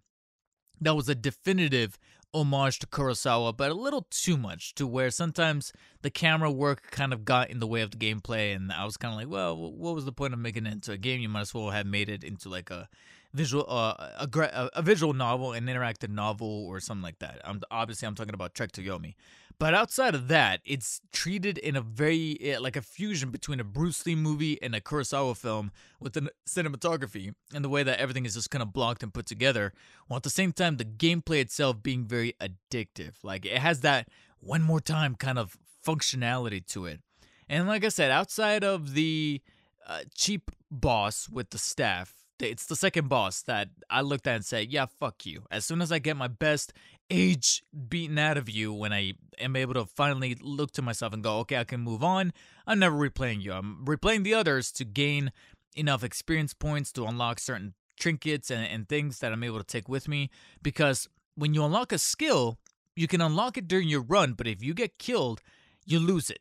that 0.80 0.96
was 0.96 1.10
a 1.10 1.16
definitive 1.16 1.98
homage 2.34 2.80
to 2.80 2.88
Kurosawa, 2.88 3.56
but 3.56 3.72
a 3.72 3.74
little 3.74 4.06
too 4.10 4.38
much 4.38 4.74
to 4.76 4.88
where 4.88 5.12
sometimes 5.12 5.74
the 6.02 6.10
camera 6.10 6.52
work 6.52 6.92
kind 6.92 7.14
of 7.14 7.26
got 7.26 7.50
in 7.50 7.60
the 7.60 7.68
way 7.68 7.82
of 7.82 7.92
the 7.92 7.98
gameplay, 7.98 8.56
and 8.56 8.72
I 8.72 8.86
was 8.86 8.98
kind 8.98 9.14
of 9.14 9.20
like, 9.20 9.30
well, 9.30 9.56
what 9.56 9.96
was 9.96 10.06
the 10.06 10.12
point 10.12 10.34
of 10.34 10.40
making 10.40 10.66
it 10.66 10.74
into 10.74 10.92
a 10.92 10.98
game? 10.98 11.22
You 11.22 11.30
might 11.30 11.42
as 11.42 11.54
well 11.54 11.70
have 11.70 11.86
made 11.86 12.10
it 12.10 12.24
into 12.24 12.50
like 12.50 12.70
a 12.70 12.88
visual, 13.34 13.66
uh, 13.68 13.96
a, 14.20 14.70
a 14.74 14.82
visual 14.82 15.14
novel, 15.14 15.54
an 15.54 15.66
interactive 15.66 16.10
novel, 16.10 16.66
or 16.68 16.80
something 16.80 17.04
like 17.04 17.20
that. 17.20 17.42
I'm 17.44 17.62
obviously 17.70 18.08
I'm 18.08 18.16
talking 18.16 18.34
about 18.34 18.54
Trek 18.54 18.72
to 18.74 18.82
Yomi, 18.82 19.16
but 19.62 19.76
outside 19.76 20.16
of 20.16 20.28
that, 20.30 20.60
it's 20.66 21.02
treated 21.14 21.60
in 21.60 21.76
a 21.76 21.82
very 21.82 22.36
eh, 22.42 22.58
like 22.58 22.76
a 22.76 22.82
fusion 22.82 23.30
between 23.30 23.60
a 23.60 23.64
Bruce 23.64 24.04
Lee 24.08 24.16
movie 24.16 24.60
and 24.60 24.74
a 24.74 24.82
Kurosawa 24.82 25.38
film 25.38 25.72
with 26.00 26.14
the 26.14 26.32
cinematography 26.50 27.36
and 27.54 27.64
the 27.64 27.70
way 27.70 27.84
that 27.84 28.00
everything 28.00 28.26
is 28.26 28.34
just 28.34 28.50
kind 28.50 28.64
of 28.64 28.74
blocked 28.74 29.04
and 29.04 29.14
put 29.14 29.28
together, 29.28 29.72
while 30.08 30.18
at 30.18 30.24
the 30.24 30.32
same 30.32 30.52
time 30.52 30.78
the 30.78 30.84
gameplay 30.84 31.42
itself 31.42 31.84
being 31.84 32.06
very 32.06 32.34
addictive. 32.42 33.18
Like 33.22 33.46
it 33.46 33.60
has 33.60 33.82
that 33.82 34.08
one 34.40 34.64
more 34.64 34.82
time 34.82 35.14
kind 35.14 35.38
of 35.38 35.56
functionality 35.86 36.66
to 36.70 36.88
it. 36.88 37.02
And 37.48 37.68
like 37.68 37.86
I 37.86 37.90
said, 37.90 38.10
outside 38.10 38.64
of 38.64 38.96
the 38.96 39.44
uh, 39.88 40.06
cheap 40.16 40.50
boss 40.72 41.30
with 41.30 41.52
the 41.52 41.60
staff, 41.60 42.16
it's 42.40 42.66
the 42.66 42.76
second 42.76 43.10
boss 43.10 43.44
that 43.44 43.70
I 43.92 44.02
looked 44.02 44.26
at 44.26 44.38
and 44.38 44.46
said, 44.46 44.72
yeah, 44.72 44.88
fuck 44.88 45.24
you. 45.26 45.44
As 45.52 45.66
soon 45.66 45.84
as 45.84 45.92
I 45.92 46.00
get 46.00 46.18
my 46.18 46.28
best 46.28 46.74
age 47.12 47.62
beaten 47.90 48.18
out 48.18 48.38
of 48.38 48.50
you 48.50 48.74
when 48.74 48.94
I 48.94 49.14
am 49.38 49.56
able 49.56 49.74
to 49.74 49.86
finally 49.86 50.36
look 50.42 50.72
to 50.72 50.82
myself 50.82 51.14
and 51.14 51.22
go, 51.22 51.40
okay, 51.40 51.58
I 51.58 51.66
can 51.66 51.82
move 51.82 52.04
on. 52.04 52.32
I'm 52.66 52.80
never 52.80 52.96
replaying 52.96 53.42
you. 53.42 53.52
I'm 53.52 53.86
replaying 53.86 54.24
the 54.24 54.34
others 54.34 54.72
to 54.74 54.86
gain 54.86 55.32
enough 55.76 56.04
experience 56.04 56.54
points 56.54 56.92
to 56.94 57.06
unlock 57.06 57.40
certain 57.40 57.74
trinkets 58.00 58.50
and, 58.50 58.66
and 58.66 58.88
things 58.88 59.20
that 59.20 59.34
I'm 59.34 59.44
able 59.44 59.60
to 59.60 59.66
take 59.66 59.90
with 59.90 60.08
me. 60.08 60.30
Because 60.64 61.10
when 61.36 61.54
you 61.54 61.64
unlock 61.66 61.92
a 61.92 61.98
skill, 61.98 62.58
you 62.96 63.08
can 63.08 63.22
unlock 63.22 63.58
it 63.58 63.68
during 63.68 63.90
your 63.90 64.02
run, 64.02 64.34
but 64.34 64.48
if 64.48 64.64
you 64.64 64.74
get 64.74 64.98
killed, 64.98 65.42
you 65.86 66.00
lose 66.00 66.30
it. 66.30 66.40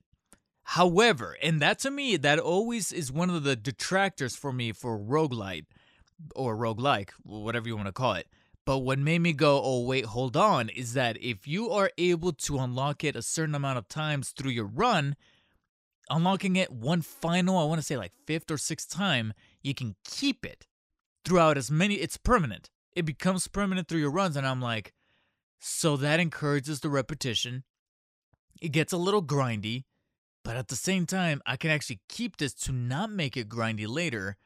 However, 0.62 1.36
and 1.42 1.60
that 1.60 1.80
to 1.80 1.90
me, 1.90 2.16
that 2.16 2.38
always 2.38 2.92
is 2.92 3.10
one 3.10 3.28
of 3.28 3.42
the 3.42 3.56
detractors 3.56 4.36
for 4.36 4.52
me 4.52 4.72
for 4.72 4.98
roguelite 4.98 5.66
or 6.36 6.56
roguelike, 6.56 7.10
whatever 7.24 7.66
you 7.66 7.76
want 7.76 7.86
to 7.86 7.92
call 7.92 8.14
it 8.14 8.28
but 8.66 8.78
what 8.78 8.98
made 8.98 9.20
me 9.20 9.32
go, 9.32 9.60
oh, 9.62 9.84
wait, 9.84 10.04
hold 10.04 10.36
on, 10.36 10.68
is 10.68 10.92
that 10.94 11.16
if 11.22 11.46
you 11.46 11.70
are 11.70 11.90
able 11.98 12.32
to 12.32 12.58
unlock 12.58 13.02
it 13.04 13.16
a 13.16 13.22
certain 13.22 13.54
amount 13.54 13.78
of 13.78 13.88
times 13.88 14.30
through 14.30 14.50
your 14.50 14.66
run, 14.66 15.16
unlocking 16.10 16.56
it 16.56 16.70
one 16.70 17.02
final, 17.02 17.58
I 17.58 17.64
want 17.64 17.80
to 17.80 17.86
say 17.86 17.96
like 17.96 18.12
fifth 18.26 18.50
or 18.50 18.58
sixth 18.58 18.90
time, 18.90 19.32
you 19.62 19.74
can 19.74 19.96
keep 20.04 20.44
it 20.44 20.66
throughout 21.24 21.56
as 21.56 21.70
many, 21.70 21.94
it's 21.96 22.16
permanent. 22.16 22.70
It 22.94 23.04
becomes 23.04 23.48
permanent 23.48 23.88
through 23.88 24.00
your 24.00 24.10
runs. 24.10 24.36
And 24.36 24.46
I'm 24.46 24.60
like, 24.60 24.92
so 25.58 25.96
that 25.96 26.20
encourages 26.20 26.80
the 26.80 26.88
repetition. 26.88 27.64
It 28.60 28.72
gets 28.72 28.92
a 28.92 28.98
little 28.98 29.22
grindy, 29.22 29.84
but 30.44 30.56
at 30.56 30.68
the 30.68 30.76
same 30.76 31.06
time, 31.06 31.40
I 31.46 31.56
can 31.56 31.70
actually 31.70 32.00
keep 32.08 32.36
this 32.36 32.54
to 32.54 32.72
not 32.72 33.10
make 33.10 33.36
it 33.36 33.48
grindy 33.48 33.86
later 33.88 34.36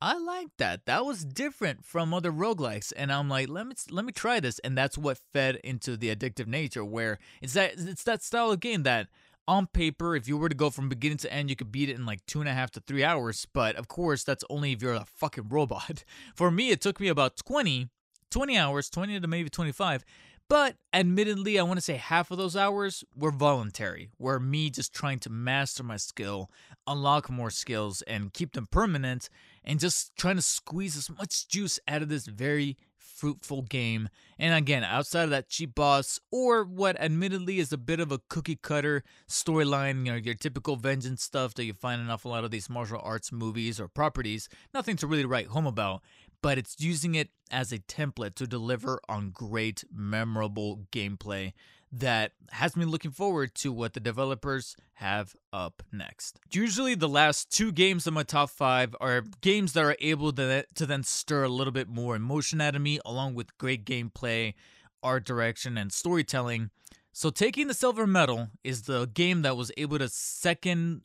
I 0.00 0.16
like 0.16 0.48
that. 0.58 0.86
That 0.86 1.04
was 1.04 1.24
different 1.24 1.84
from 1.84 2.14
other 2.14 2.30
roguelikes. 2.30 2.92
And 2.96 3.12
I'm 3.12 3.28
like, 3.28 3.48
let 3.48 3.66
me 3.66 3.74
let 3.90 4.04
me 4.04 4.12
try 4.12 4.38
this. 4.38 4.60
And 4.60 4.78
that's 4.78 4.96
what 4.96 5.18
fed 5.32 5.56
into 5.64 5.96
the 5.96 6.14
addictive 6.14 6.46
nature 6.46 6.84
where 6.84 7.18
it's 7.42 7.54
that 7.54 7.72
it's 7.76 8.04
that 8.04 8.22
style 8.22 8.52
of 8.52 8.60
game 8.60 8.84
that 8.84 9.08
on 9.48 9.66
paper, 9.66 10.14
if 10.14 10.28
you 10.28 10.36
were 10.36 10.50
to 10.50 10.54
go 10.54 10.70
from 10.70 10.88
beginning 10.90 11.18
to 11.18 11.32
end, 11.32 11.48
you 11.48 11.56
could 11.56 11.72
beat 11.72 11.88
it 11.88 11.96
in 11.96 12.04
like 12.04 12.24
two 12.26 12.40
and 12.40 12.48
a 12.48 12.52
half 12.52 12.70
to 12.72 12.80
three 12.80 13.02
hours. 13.02 13.46
But 13.52 13.76
of 13.76 13.88
course, 13.88 14.22
that's 14.22 14.44
only 14.50 14.72
if 14.72 14.82
you're 14.82 14.92
a 14.92 15.06
fucking 15.16 15.48
robot. 15.48 16.04
For 16.34 16.50
me, 16.50 16.70
it 16.70 16.80
took 16.80 17.00
me 17.00 17.08
about 17.08 17.36
20, 17.36 17.88
20 18.30 18.58
hours, 18.58 18.90
20 18.90 19.18
to 19.18 19.26
maybe 19.26 19.48
25. 19.48 20.04
But 20.48 20.76
admittedly, 20.94 21.58
I 21.58 21.62
want 21.62 21.76
to 21.76 21.82
say 21.82 21.96
half 21.96 22.30
of 22.30 22.38
those 22.38 22.56
hours 22.56 23.04
were 23.14 23.30
voluntary, 23.30 24.08
were 24.18 24.40
me 24.40 24.70
just 24.70 24.94
trying 24.94 25.18
to 25.20 25.30
master 25.30 25.82
my 25.82 25.98
skill, 25.98 26.50
unlock 26.86 27.28
more 27.28 27.50
skills, 27.50 28.00
and 28.02 28.32
keep 28.32 28.52
them 28.52 28.66
permanent, 28.70 29.28
and 29.68 29.78
just 29.78 30.16
trying 30.16 30.36
to 30.36 30.42
squeeze 30.42 30.96
as 30.96 31.10
much 31.10 31.46
juice 31.46 31.78
out 31.86 32.02
of 32.02 32.08
this 32.08 32.26
very 32.26 32.78
fruitful 32.96 33.62
game. 33.62 34.08
And 34.38 34.54
again, 34.54 34.82
outside 34.82 35.24
of 35.24 35.30
that 35.30 35.48
cheap 35.48 35.74
boss, 35.74 36.18
or 36.32 36.64
what 36.64 36.98
admittedly 37.00 37.58
is 37.58 37.72
a 37.72 37.78
bit 37.78 38.00
of 38.00 38.10
a 38.10 38.20
cookie 38.30 38.58
cutter 38.60 39.02
storyline, 39.28 40.06
you 40.06 40.12
know, 40.12 40.18
your 40.18 40.34
typical 40.34 40.76
vengeance 40.76 41.22
stuff 41.22 41.54
that 41.54 41.64
you 41.64 41.74
find 41.74 42.00
in 42.00 42.08
awful 42.08 42.30
lot 42.30 42.44
of 42.44 42.50
these 42.50 42.70
martial 42.70 43.00
arts 43.02 43.30
movies 43.30 43.78
or 43.78 43.88
properties, 43.88 44.48
nothing 44.72 44.96
to 44.96 45.06
really 45.06 45.26
write 45.26 45.48
home 45.48 45.66
about 45.66 46.02
but 46.42 46.58
it's 46.58 46.76
using 46.78 47.14
it 47.14 47.30
as 47.50 47.72
a 47.72 47.78
template 47.78 48.34
to 48.36 48.46
deliver 48.46 49.00
on 49.08 49.30
great, 49.30 49.84
memorable 49.92 50.84
gameplay 50.92 51.52
that 51.90 52.32
has 52.50 52.76
me 52.76 52.84
looking 52.84 53.10
forward 53.10 53.54
to 53.54 53.72
what 53.72 53.94
the 53.94 54.00
developers 54.00 54.76
have 54.94 55.34
up 55.52 55.82
next. 55.92 56.38
Usually, 56.52 56.94
the 56.94 57.08
last 57.08 57.50
two 57.50 57.72
games 57.72 58.06
in 58.06 58.14
my 58.14 58.22
top 58.22 58.50
five 58.50 58.94
are 59.00 59.22
games 59.40 59.72
that 59.72 59.84
are 59.84 59.96
able 60.00 60.32
to, 60.32 60.64
to 60.74 60.86
then 60.86 61.02
stir 61.02 61.44
a 61.44 61.48
little 61.48 61.72
bit 61.72 61.88
more 61.88 62.16
emotion 62.16 62.60
out 62.60 62.76
of 62.76 62.82
me, 62.82 62.98
along 63.04 63.34
with 63.34 63.56
great 63.58 63.84
gameplay, 63.84 64.54
art 65.02 65.24
direction, 65.24 65.78
and 65.78 65.92
storytelling. 65.92 66.70
So, 67.12 67.30
taking 67.30 67.66
the 67.66 67.74
silver 67.74 68.06
medal 68.06 68.48
is 68.62 68.82
the 68.82 69.06
game 69.06 69.42
that 69.42 69.56
was 69.56 69.72
able 69.76 69.98
to 69.98 70.08
second 70.08 71.02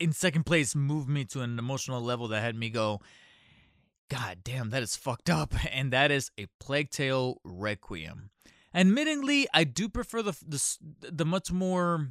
in 0.00 0.12
second 0.12 0.44
place 0.44 0.74
move 0.74 1.08
me 1.08 1.24
to 1.24 1.40
an 1.40 1.60
emotional 1.60 2.00
level 2.00 2.26
that 2.26 2.40
had 2.40 2.56
me 2.56 2.70
go 2.70 3.00
God 4.10 4.38
damn, 4.44 4.70
that 4.70 4.82
is 4.82 4.96
fucked 4.96 5.30
up. 5.30 5.54
And 5.72 5.92
that 5.92 6.10
is 6.10 6.30
a 6.38 6.46
Plague 6.60 6.90
Tale 6.90 7.40
Requiem. 7.44 8.30
Admittingly, 8.74 9.46
I 9.54 9.64
do 9.64 9.88
prefer 9.88 10.22
the 10.22 10.36
the, 10.46 11.10
the 11.10 11.24
much 11.24 11.52
more 11.52 12.08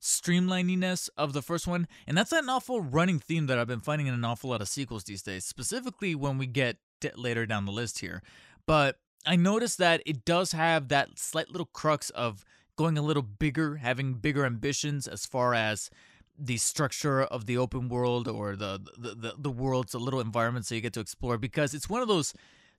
streamlininess 0.00 1.08
of 1.16 1.32
the 1.32 1.40
first 1.40 1.66
one, 1.66 1.88
and 2.06 2.16
that's 2.16 2.32
an 2.32 2.48
awful 2.48 2.80
running 2.80 3.18
theme 3.18 3.46
that 3.46 3.58
I've 3.58 3.66
been 3.66 3.80
finding 3.80 4.06
in 4.06 4.14
an 4.14 4.24
awful 4.24 4.50
lot 4.50 4.60
of 4.60 4.68
sequels 4.68 5.04
these 5.04 5.22
days, 5.22 5.44
specifically 5.44 6.14
when 6.14 6.36
we 6.36 6.46
get 6.46 6.76
later 7.16 7.46
down 7.46 7.64
the 7.64 7.72
list 7.72 8.00
here. 8.00 8.22
But 8.66 8.98
I 9.26 9.36
noticed 9.36 9.78
that 9.78 10.02
it 10.04 10.24
does 10.24 10.52
have 10.52 10.88
that 10.88 11.18
slight 11.18 11.48
little 11.50 11.68
crux 11.72 12.10
of 12.10 12.44
going 12.76 12.98
a 12.98 13.02
little 13.02 13.22
bigger, 13.22 13.76
having 13.76 14.14
bigger 14.14 14.44
ambitions 14.44 15.06
as 15.06 15.24
far 15.24 15.54
as 15.54 15.90
the 16.38 16.56
structure 16.56 17.22
of 17.22 17.46
the 17.46 17.56
open 17.56 17.88
world 17.88 18.28
or 18.28 18.56
the 18.56 18.80
the 18.98 19.14
the, 19.14 19.34
the 19.38 19.50
worlds, 19.50 19.92
the 19.92 19.98
little 19.98 20.20
environments 20.20 20.68
that 20.68 20.74
you 20.74 20.80
get 20.80 20.92
to 20.92 21.00
explore 21.00 21.38
because 21.38 21.72
it's 21.72 21.88
one 21.88 22.02
of 22.02 22.08
those 22.08 22.34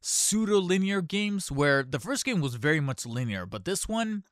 pseudo 0.08 0.60
linear 0.60 1.02
games 1.02 1.52
where 1.52 1.82
the 1.82 2.00
first 2.00 2.24
game 2.24 2.40
was 2.40 2.54
very 2.54 2.80
much 2.80 3.08
linear, 3.08 3.48
but 3.48 3.66
this 3.66 3.88
one 3.88 4.24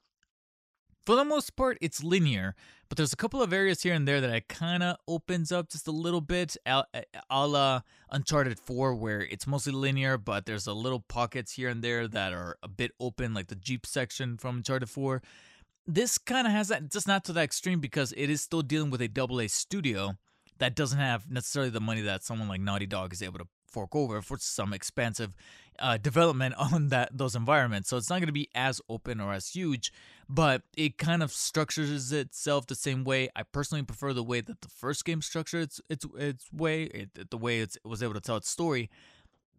for 1.03 1.15
the 1.15 1.25
most 1.25 1.55
part 1.57 1.77
it's 1.81 2.01
linear 2.01 2.55
but 2.87 2.95
there's 2.95 3.11
a 3.11 3.17
couple 3.17 3.41
of 3.41 3.51
areas 3.51 3.81
here 3.81 3.93
and 3.93 4.07
there 4.07 4.21
that 4.21 4.33
it 4.33 4.47
kind 4.47 4.81
of 4.81 4.95
opens 5.05 5.51
up 5.51 5.67
just 5.67 5.85
a 5.85 5.91
little 5.91 6.21
bit 6.21 6.55
a, 6.65 6.85
la 7.29 7.81
uncharted 8.09 8.57
4 8.57 8.95
where 8.95 9.19
it's 9.19 9.45
mostly 9.45 9.73
linear 9.73 10.17
but 10.17 10.45
there's 10.45 10.65
a 10.65 10.73
little 10.73 11.01
pockets 11.01 11.51
here 11.53 11.67
and 11.67 11.83
there 11.83 12.07
that 12.07 12.31
are 12.31 12.55
a 12.63 12.69
bit 12.69 12.91
open 13.01 13.33
like 13.33 13.47
the 13.47 13.55
jeep 13.55 13.85
section 13.85 14.37
from 14.37 14.57
uncharted 14.57 14.89
4 14.89 15.21
this 15.85 16.17
kind 16.17 16.47
of 16.47 16.53
has 16.53 16.69
that, 16.69 16.89
just 16.89 17.07
not 17.07 17.25
to 17.25 17.33
that 17.33 17.43
extreme 17.43 17.81
because 17.81 18.13
it 18.15 18.29
is 18.29 18.41
still 18.41 18.61
dealing 18.61 18.89
with 18.89 19.01
a 19.01 19.09
double 19.09 19.41
A 19.41 19.49
studio 19.49 20.13
that 20.59 20.75
doesn't 20.75 20.99
have 20.99 21.29
necessarily 21.29 21.69
the 21.69 21.81
money 21.81 22.01
that 22.01 22.23
someone 22.23 22.47
like 22.47 22.61
Naughty 22.61 22.85
Dog 22.85 23.11
is 23.11 23.21
able 23.21 23.39
to 23.39 23.47
fork 23.73 23.95
over 23.95 24.21
for 24.21 24.37
some 24.37 24.71
expansive 24.71 25.35
uh, 25.79 25.97
development 25.97 26.55
on 26.57 26.89
that 26.89 27.09
those 27.17 27.35
environments. 27.35 27.89
So 27.89 27.97
it's 27.97 28.09
not 28.09 28.19
going 28.19 28.27
to 28.27 28.33
be 28.33 28.49
as 28.55 28.79
open 28.87 29.19
or 29.19 29.33
as 29.33 29.49
huge, 29.49 29.91
but 30.29 30.61
it 30.77 30.97
kind 30.97 31.23
of 31.23 31.31
structures 31.31 32.11
itself 32.11 32.67
the 32.67 32.75
same 32.75 33.03
way. 33.03 33.29
I 33.35 33.43
personally 33.43 33.83
prefer 33.83 34.13
the 34.13 34.23
way 34.23 34.41
that 34.41 34.61
the 34.61 34.69
first 34.69 35.03
game 35.05 35.21
structured 35.21 35.63
its 35.63 35.81
its 35.89 36.05
its 36.17 36.53
way, 36.53 36.83
it, 36.83 37.29
the 37.31 37.37
way 37.37 37.59
it 37.59 37.75
was 37.83 38.03
able 38.03 38.13
to 38.13 38.21
tell 38.21 38.37
its 38.37 38.49
story. 38.49 38.89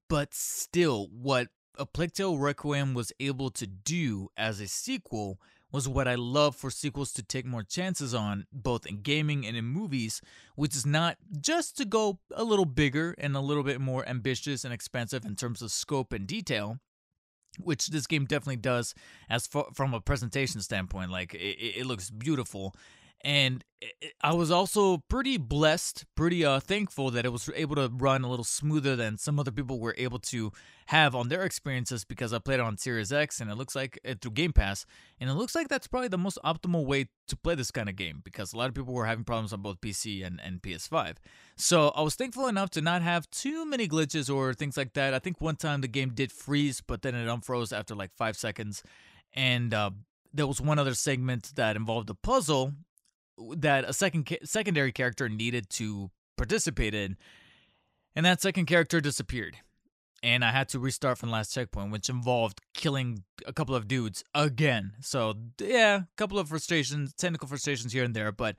But 0.08 0.34
still, 0.34 1.08
what 1.08 1.48
a 1.76 1.86
Plague 1.86 2.12
Tale 2.12 2.38
Requiem 2.38 2.94
was 2.94 3.12
able 3.18 3.50
to 3.50 3.66
do 3.66 4.28
as 4.36 4.60
a 4.60 4.68
sequel 4.68 5.40
was 5.74 5.88
what 5.88 6.06
I 6.06 6.14
love 6.14 6.54
for 6.54 6.70
sequels 6.70 7.12
to 7.14 7.22
take 7.24 7.44
more 7.44 7.64
chances 7.64 8.14
on, 8.14 8.46
both 8.52 8.86
in 8.86 9.02
gaming 9.02 9.44
and 9.44 9.56
in 9.56 9.64
movies, 9.64 10.22
which 10.54 10.76
is 10.76 10.86
not 10.86 11.16
just 11.40 11.76
to 11.78 11.84
go 11.84 12.20
a 12.30 12.44
little 12.44 12.64
bigger 12.64 13.12
and 13.18 13.34
a 13.34 13.40
little 13.40 13.64
bit 13.64 13.80
more 13.80 14.08
ambitious 14.08 14.64
and 14.64 14.72
expensive 14.72 15.24
in 15.24 15.34
terms 15.34 15.62
of 15.62 15.72
scope 15.72 16.12
and 16.12 16.28
detail, 16.28 16.78
which 17.58 17.88
this 17.88 18.06
game 18.06 18.24
definitely 18.24 18.54
does 18.54 18.94
as 19.28 19.48
far, 19.48 19.66
from 19.74 19.92
a 19.94 20.00
presentation 20.00 20.60
standpoint. 20.60 21.10
Like 21.10 21.34
it, 21.34 21.80
it 21.80 21.86
looks 21.86 22.08
beautiful 22.08 22.76
and 23.24 23.64
I 24.20 24.34
was 24.34 24.50
also 24.50 24.98
pretty 25.08 25.38
blessed, 25.38 26.04
pretty 26.14 26.44
uh, 26.44 26.60
thankful 26.60 27.10
that 27.10 27.24
it 27.24 27.30
was 27.30 27.50
able 27.54 27.76
to 27.76 27.90
run 27.92 28.22
a 28.22 28.28
little 28.28 28.44
smoother 28.44 28.96
than 28.96 29.18
some 29.18 29.38
other 29.40 29.50
people 29.50 29.78
were 29.78 29.94
able 29.96 30.18
to 30.20 30.52
have 30.86 31.14
on 31.14 31.28
their 31.28 31.42
experiences 31.42 32.04
because 32.04 32.32
I 32.32 32.38
played 32.38 32.60
it 32.60 32.60
on 32.60 32.76
Series 32.76 33.12
X 33.12 33.40
and 33.40 33.50
it 33.50 33.56
looks 33.56 33.74
like 33.74 33.98
it 34.04 34.20
through 34.20 34.32
Game 34.32 34.52
Pass, 34.52 34.84
and 35.18 35.30
it 35.30 35.34
looks 35.34 35.54
like 35.54 35.68
that's 35.68 35.86
probably 35.86 36.08
the 36.08 36.18
most 36.18 36.38
optimal 36.44 36.84
way 36.84 37.06
to 37.28 37.36
play 37.36 37.54
this 37.54 37.70
kind 37.70 37.88
of 37.88 37.96
game 37.96 38.20
because 38.24 38.52
a 38.52 38.58
lot 38.58 38.68
of 38.68 38.74
people 38.74 38.92
were 38.92 39.06
having 39.06 39.24
problems 39.24 39.52
on 39.54 39.62
both 39.62 39.80
PC 39.80 40.24
and, 40.24 40.38
and 40.44 40.60
PS5. 40.60 41.16
So 41.56 41.88
I 41.88 42.02
was 42.02 42.14
thankful 42.14 42.46
enough 42.46 42.70
to 42.70 42.82
not 42.82 43.00
have 43.00 43.30
too 43.30 43.64
many 43.64 43.88
glitches 43.88 44.34
or 44.34 44.52
things 44.52 44.76
like 44.76 44.92
that. 44.94 45.14
I 45.14 45.18
think 45.18 45.40
one 45.40 45.56
time 45.56 45.80
the 45.80 45.88
game 45.88 46.10
did 46.10 46.30
freeze, 46.30 46.82
but 46.82 47.00
then 47.02 47.14
it 47.14 47.26
unfroze 47.26 47.76
after 47.76 47.94
like 47.94 48.12
five 48.14 48.36
seconds, 48.36 48.82
and 49.32 49.72
uh, 49.72 49.90
there 50.32 50.46
was 50.46 50.60
one 50.60 50.78
other 50.78 50.94
segment 50.94 51.52
that 51.56 51.76
involved 51.76 52.10
a 52.10 52.14
puzzle 52.14 52.74
that 53.56 53.84
a 53.84 53.92
second 53.92 54.26
ca- 54.26 54.44
secondary 54.44 54.92
character 54.92 55.28
needed 55.28 55.70
to 55.70 56.10
participate 56.36 56.94
in, 56.94 57.16
and 58.14 58.24
that 58.24 58.40
second 58.40 58.66
character 58.66 59.00
disappeared. 59.00 59.56
And 60.22 60.42
I 60.42 60.52
had 60.52 60.70
to 60.70 60.78
restart 60.78 61.18
from 61.18 61.28
the 61.28 61.34
last 61.34 61.52
checkpoint, 61.52 61.92
which 61.92 62.08
involved 62.08 62.60
killing 62.72 63.24
a 63.46 63.52
couple 63.52 63.74
of 63.74 63.86
dudes 63.86 64.24
again. 64.34 64.92
So 65.00 65.34
yeah, 65.60 65.96
a 65.96 66.06
couple 66.16 66.38
of 66.38 66.48
frustrations, 66.48 67.12
technical 67.12 67.46
frustrations 67.46 67.92
here 67.92 68.04
and 68.04 68.14
there, 68.14 68.32
but 68.32 68.56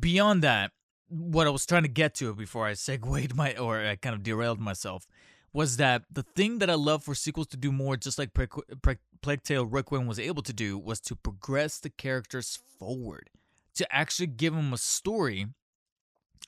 beyond 0.00 0.42
that, 0.42 0.72
what 1.08 1.46
I 1.46 1.50
was 1.50 1.66
trying 1.66 1.82
to 1.82 1.88
get 1.88 2.14
to 2.16 2.34
before 2.34 2.66
I 2.66 2.74
segued 2.74 3.34
my 3.34 3.56
or 3.56 3.80
I 3.80 3.96
kind 3.96 4.14
of 4.14 4.22
derailed 4.22 4.60
myself 4.60 5.06
was 5.52 5.78
that 5.78 6.04
the 6.10 6.22
thing 6.22 6.58
that 6.58 6.70
I 6.70 6.74
love 6.74 7.04
for 7.04 7.14
sequels 7.14 7.46
to 7.48 7.56
do 7.56 7.72
more, 7.72 7.96
just 7.96 8.18
like 8.18 8.30
Plague 8.34 9.42
Tale 9.42 9.66
Requiem 9.66 10.06
was 10.06 10.18
able 10.18 10.42
to 10.42 10.52
do, 10.52 10.78
was 10.78 11.00
to 11.00 11.16
progress 11.16 11.78
the 11.80 11.90
characters 11.90 12.58
forward 12.78 13.30
to 13.74 13.86
actually 13.94 14.26
give 14.26 14.54
them 14.54 14.72
a 14.72 14.78
story 14.78 15.46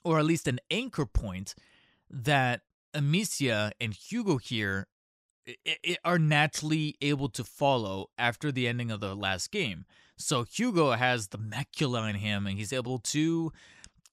or 0.03 0.19
at 0.19 0.25
least 0.25 0.47
an 0.47 0.59
anchor 0.69 1.05
point 1.05 1.55
that 2.09 2.61
Amicia 2.93 3.71
and 3.79 3.93
Hugo 3.93 4.37
here 4.37 4.87
are 6.03 6.19
naturally 6.19 6.95
able 7.01 7.29
to 7.29 7.43
follow 7.43 8.09
after 8.17 8.51
the 8.51 8.67
ending 8.67 8.91
of 8.91 8.99
the 8.99 9.15
last 9.15 9.51
game. 9.51 9.85
So 10.17 10.43
Hugo 10.43 10.91
has 10.91 11.29
the 11.29 11.37
macula 11.37 12.09
in 12.09 12.17
him 12.17 12.45
and 12.45 12.57
he's 12.57 12.73
able 12.73 12.99
to 12.99 13.51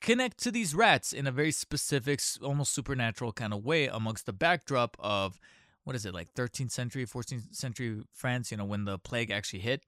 connect 0.01 0.39
to 0.39 0.51
these 0.51 0.75
rats 0.75 1.13
in 1.13 1.27
a 1.27 1.33
very 1.33 1.51
specific, 1.51 2.21
almost 2.43 2.73
supernatural 2.73 3.33
kind 3.33 3.53
of 3.53 3.65
way 3.65 3.87
amongst 3.87 4.27
the 4.27 4.33
backdrop 4.33 4.97
of 4.99 5.39
what 5.85 5.97
is 5.97 6.07
it, 6.07 6.15
like 6.15 6.33
13th 6.35 6.71
century, 6.71 7.07
14th 7.07 7.55
century 7.55 8.03
France, 8.13 8.51
you 8.51 8.57
know, 8.57 8.65
when 8.65 8.85
the 8.85 8.99
plague 8.99 9.31
actually 9.31 9.61
hit. 9.61 9.83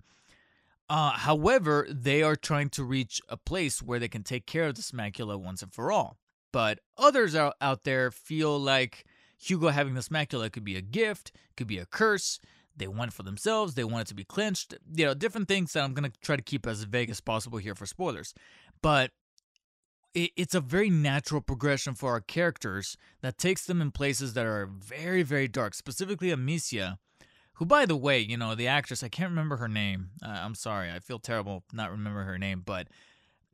Uh, 0.90 1.12
however, 1.12 1.86
they 1.88 2.20
are 2.20 2.34
trying 2.34 2.68
to 2.68 2.82
reach 2.82 3.20
a 3.28 3.36
place 3.36 3.80
where 3.80 4.00
they 4.00 4.08
can 4.08 4.24
take 4.24 4.44
care 4.44 4.64
of 4.64 4.74
this 4.74 4.90
macula 4.90 5.40
once 5.40 5.62
and 5.62 5.72
for 5.72 5.92
all. 5.92 6.18
But 6.52 6.80
others 6.98 7.36
out, 7.36 7.54
out 7.60 7.84
there 7.84 8.10
feel 8.10 8.58
like 8.58 9.04
Hugo 9.38 9.68
having 9.68 9.94
this 9.94 10.08
macula 10.08 10.50
could 10.50 10.64
be 10.64 10.74
a 10.74 10.82
gift, 10.82 11.30
could 11.56 11.68
be 11.68 11.78
a 11.78 11.86
curse. 11.86 12.40
They 12.76 12.88
want 12.88 13.12
it 13.12 13.14
for 13.14 13.22
themselves. 13.22 13.74
They 13.74 13.84
want 13.84 14.02
it 14.02 14.08
to 14.08 14.14
be 14.14 14.24
clinched. 14.24 14.74
You 14.92 15.06
know, 15.06 15.14
different 15.14 15.46
things 15.46 15.72
that 15.74 15.84
I'm 15.84 15.94
going 15.94 16.10
to 16.10 16.18
try 16.22 16.34
to 16.34 16.42
keep 16.42 16.66
as 16.66 16.82
vague 16.82 17.08
as 17.10 17.20
possible 17.20 17.58
here 17.58 17.76
for 17.76 17.86
spoilers. 17.86 18.34
But 18.82 19.12
it, 20.12 20.32
it's 20.36 20.56
a 20.56 20.60
very 20.60 20.90
natural 20.90 21.40
progression 21.40 21.94
for 21.94 22.10
our 22.10 22.20
characters 22.20 22.96
that 23.20 23.38
takes 23.38 23.64
them 23.64 23.80
in 23.80 23.92
places 23.92 24.34
that 24.34 24.44
are 24.44 24.66
very, 24.66 25.22
very 25.22 25.46
dark. 25.46 25.74
Specifically, 25.74 26.32
Amicia 26.32 26.98
who, 27.60 27.66
by 27.66 27.84
the 27.84 27.94
way, 27.94 28.18
you 28.18 28.38
know, 28.38 28.54
the 28.54 28.66
actress, 28.68 29.04
I 29.04 29.10
can't 29.10 29.28
remember 29.28 29.58
her 29.58 29.68
name. 29.68 30.08
Uh, 30.24 30.28
I'm 30.28 30.54
sorry. 30.54 30.90
I 30.90 30.98
feel 30.98 31.18
terrible 31.18 31.62
not 31.74 31.90
remember 31.90 32.24
her 32.24 32.38
name, 32.38 32.62
but 32.64 32.88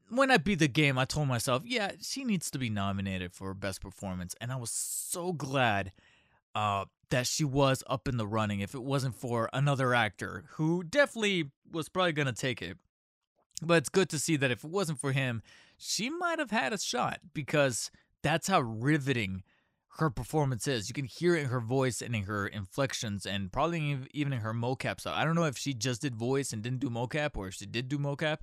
when 0.09 0.31
I 0.31 0.37
beat 0.37 0.61
the 0.61 0.69
game, 0.69 0.97
I 0.97 1.05
told 1.05 1.27
myself, 1.27 1.65
yeah, 1.67 1.91
she 2.01 2.23
needs 2.23 2.49
to 2.53 2.59
be 2.59 2.71
nominated 2.71 3.33
for 3.33 3.53
best 3.53 3.81
performance, 3.81 4.37
and 4.41 4.53
I 4.53 4.57
was 4.57 4.71
so 4.71 5.33
glad 5.33 5.91
uh, 6.55 6.85
that 7.11 7.27
she 7.27 7.43
was 7.43 7.83
up 7.89 8.07
in 8.07 8.17
the 8.17 8.29
running. 8.29 8.61
If 8.61 8.77
it 8.77 8.85
wasn't 8.85 9.17
for 9.17 9.51
another 9.53 9.93
actor 9.93 10.45
who 10.51 10.85
definitely 10.85 11.51
was 11.69 11.89
probably 11.89 12.13
gonna 12.13 12.33
take 12.33 12.63
it, 12.63 12.79
but 13.61 13.79
it's 13.79 13.89
good 13.89 14.09
to 14.11 14.21
see 14.21 14.37
that 14.37 14.53
if 14.53 14.63
it 14.63 14.71
wasn't 14.71 15.01
for 15.01 15.11
him, 15.11 15.43
she 15.77 16.11
might 16.11 16.39
have 16.39 16.53
had 16.53 16.73
a 16.73 16.79
shot 16.79 17.19
because 17.35 17.91
that's 18.23 18.47
how 18.47 18.61
riveting 18.61 19.43
her 19.99 20.11
performance 20.11 20.67
is. 20.67 20.89
You 20.89 20.95
can 20.95 21.05
hear 21.05 21.37
it 21.37 21.43
in 21.43 21.49
her 21.49 21.61
voice 21.61 22.03
and 22.03 22.15
in 22.15 22.25
her 22.25 22.47
inflections, 22.47 23.27
and 23.27 23.53
probably 23.53 23.99
even 24.13 24.33
in 24.33 24.41
her 24.41 24.55
mocap 24.55 25.01
stuff. 25.01 25.15
I 25.17 25.25
don't 25.25 25.35
know 25.35 25.45
if 25.45 25.57
she 25.59 25.75
just 25.75 26.03
did 26.03 26.17
voice 26.17 26.53
and 26.53 26.63
didn't 26.63 26.81
do 26.81 26.91
mocap, 26.91 27.37
or 27.37 27.49
if 27.49 27.55
she 27.55 27.67
did 27.67 27.89
do 27.89 27.99
mocap 27.99 28.39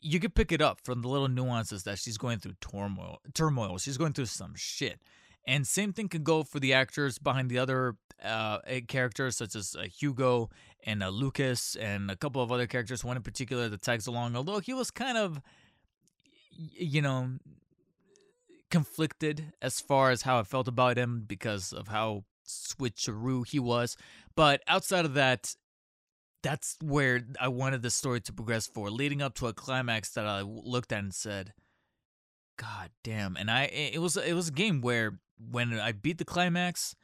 you 0.00 0.20
could 0.20 0.34
pick 0.34 0.52
it 0.52 0.60
up 0.60 0.80
from 0.84 1.02
the 1.02 1.08
little 1.08 1.28
nuances 1.28 1.84
that 1.84 1.98
she's 1.98 2.18
going 2.18 2.38
through 2.38 2.54
turmoil. 2.60 3.18
Turmoil. 3.34 3.78
She's 3.78 3.96
going 3.96 4.12
through 4.12 4.26
some 4.26 4.52
shit. 4.56 5.00
And 5.46 5.66
same 5.66 5.92
thing 5.92 6.08
could 6.08 6.24
go 6.24 6.42
for 6.42 6.60
the 6.60 6.74
actors 6.74 7.18
behind 7.18 7.50
the 7.50 7.58
other 7.58 7.96
uh, 8.22 8.58
eh, 8.66 8.80
characters, 8.86 9.36
such 9.36 9.54
as 9.54 9.76
uh, 9.78 9.84
Hugo 9.84 10.50
and 10.84 11.02
uh, 11.02 11.08
Lucas, 11.08 11.76
and 11.76 12.10
a 12.10 12.16
couple 12.16 12.42
of 12.42 12.50
other 12.50 12.66
characters. 12.66 13.04
One 13.04 13.16
in 13.16 13.22
particular 13.22 13.68
that 13.68 13.82
tags 13.82 14.06
along, 14.06 14.36
although 14.36 14.58
he 14.58 14.74
was 14.74 14.90
kind 14.90 15.16
of, 15.16 15.40
you 16.50 17.00
know, 17.00 17.30
conflicted 18.70 19.52
as 19.62 19.80
far 19.80 20.10
as 20.10 20.22
how 20.22 20.38
I 20.38 20.42
felt 20.42 20.68
about 20.68 20.98
him 20.98 21.24
because 21.26 21.72
of 21.72 21.88
how 21.88 22.24
switcheroo 22.46 23.46
he 23.46 23.58
was. 23.58 23.96
But 24.34 24.62
outside 24.66 25.04
of 25.04 25.14
that, 25.14 25.54
that's 26.42 26.76
where 26.82 27.22
I 27.40 27.48
wanted 27.48 27.82
the 27.82 27.90
story 27.90 28.20
to 28.20 28.32
progress 28.32 28.66
for, 28.66 28.90
leading 28.90 29.22
up 29.22 29.34
to 29.36 29.46
a 29.46 29.52
climax 29.52 30.10
that 30.10 30.26
I 30.26 30.42
looked 30.42 30.92
at 30.92 31.00
and 31.00 31.14
said, 31.14 31.52
"God 32.56 32.90
damn!" 33.02 33.36
And 33.36 33.50
I, 33.50 33.64
it 33.64 34.00
was, 34.00 34.16
it 34.16 34.34
was 34.34 34.48
a 34.48 34.52
game 34.52 34.80
where 34.80 35.18
when 35.38 35.78
I 35.78 35.92
beat 35.92 36.18
the 36.18 36.24
climax, 36.24 36.94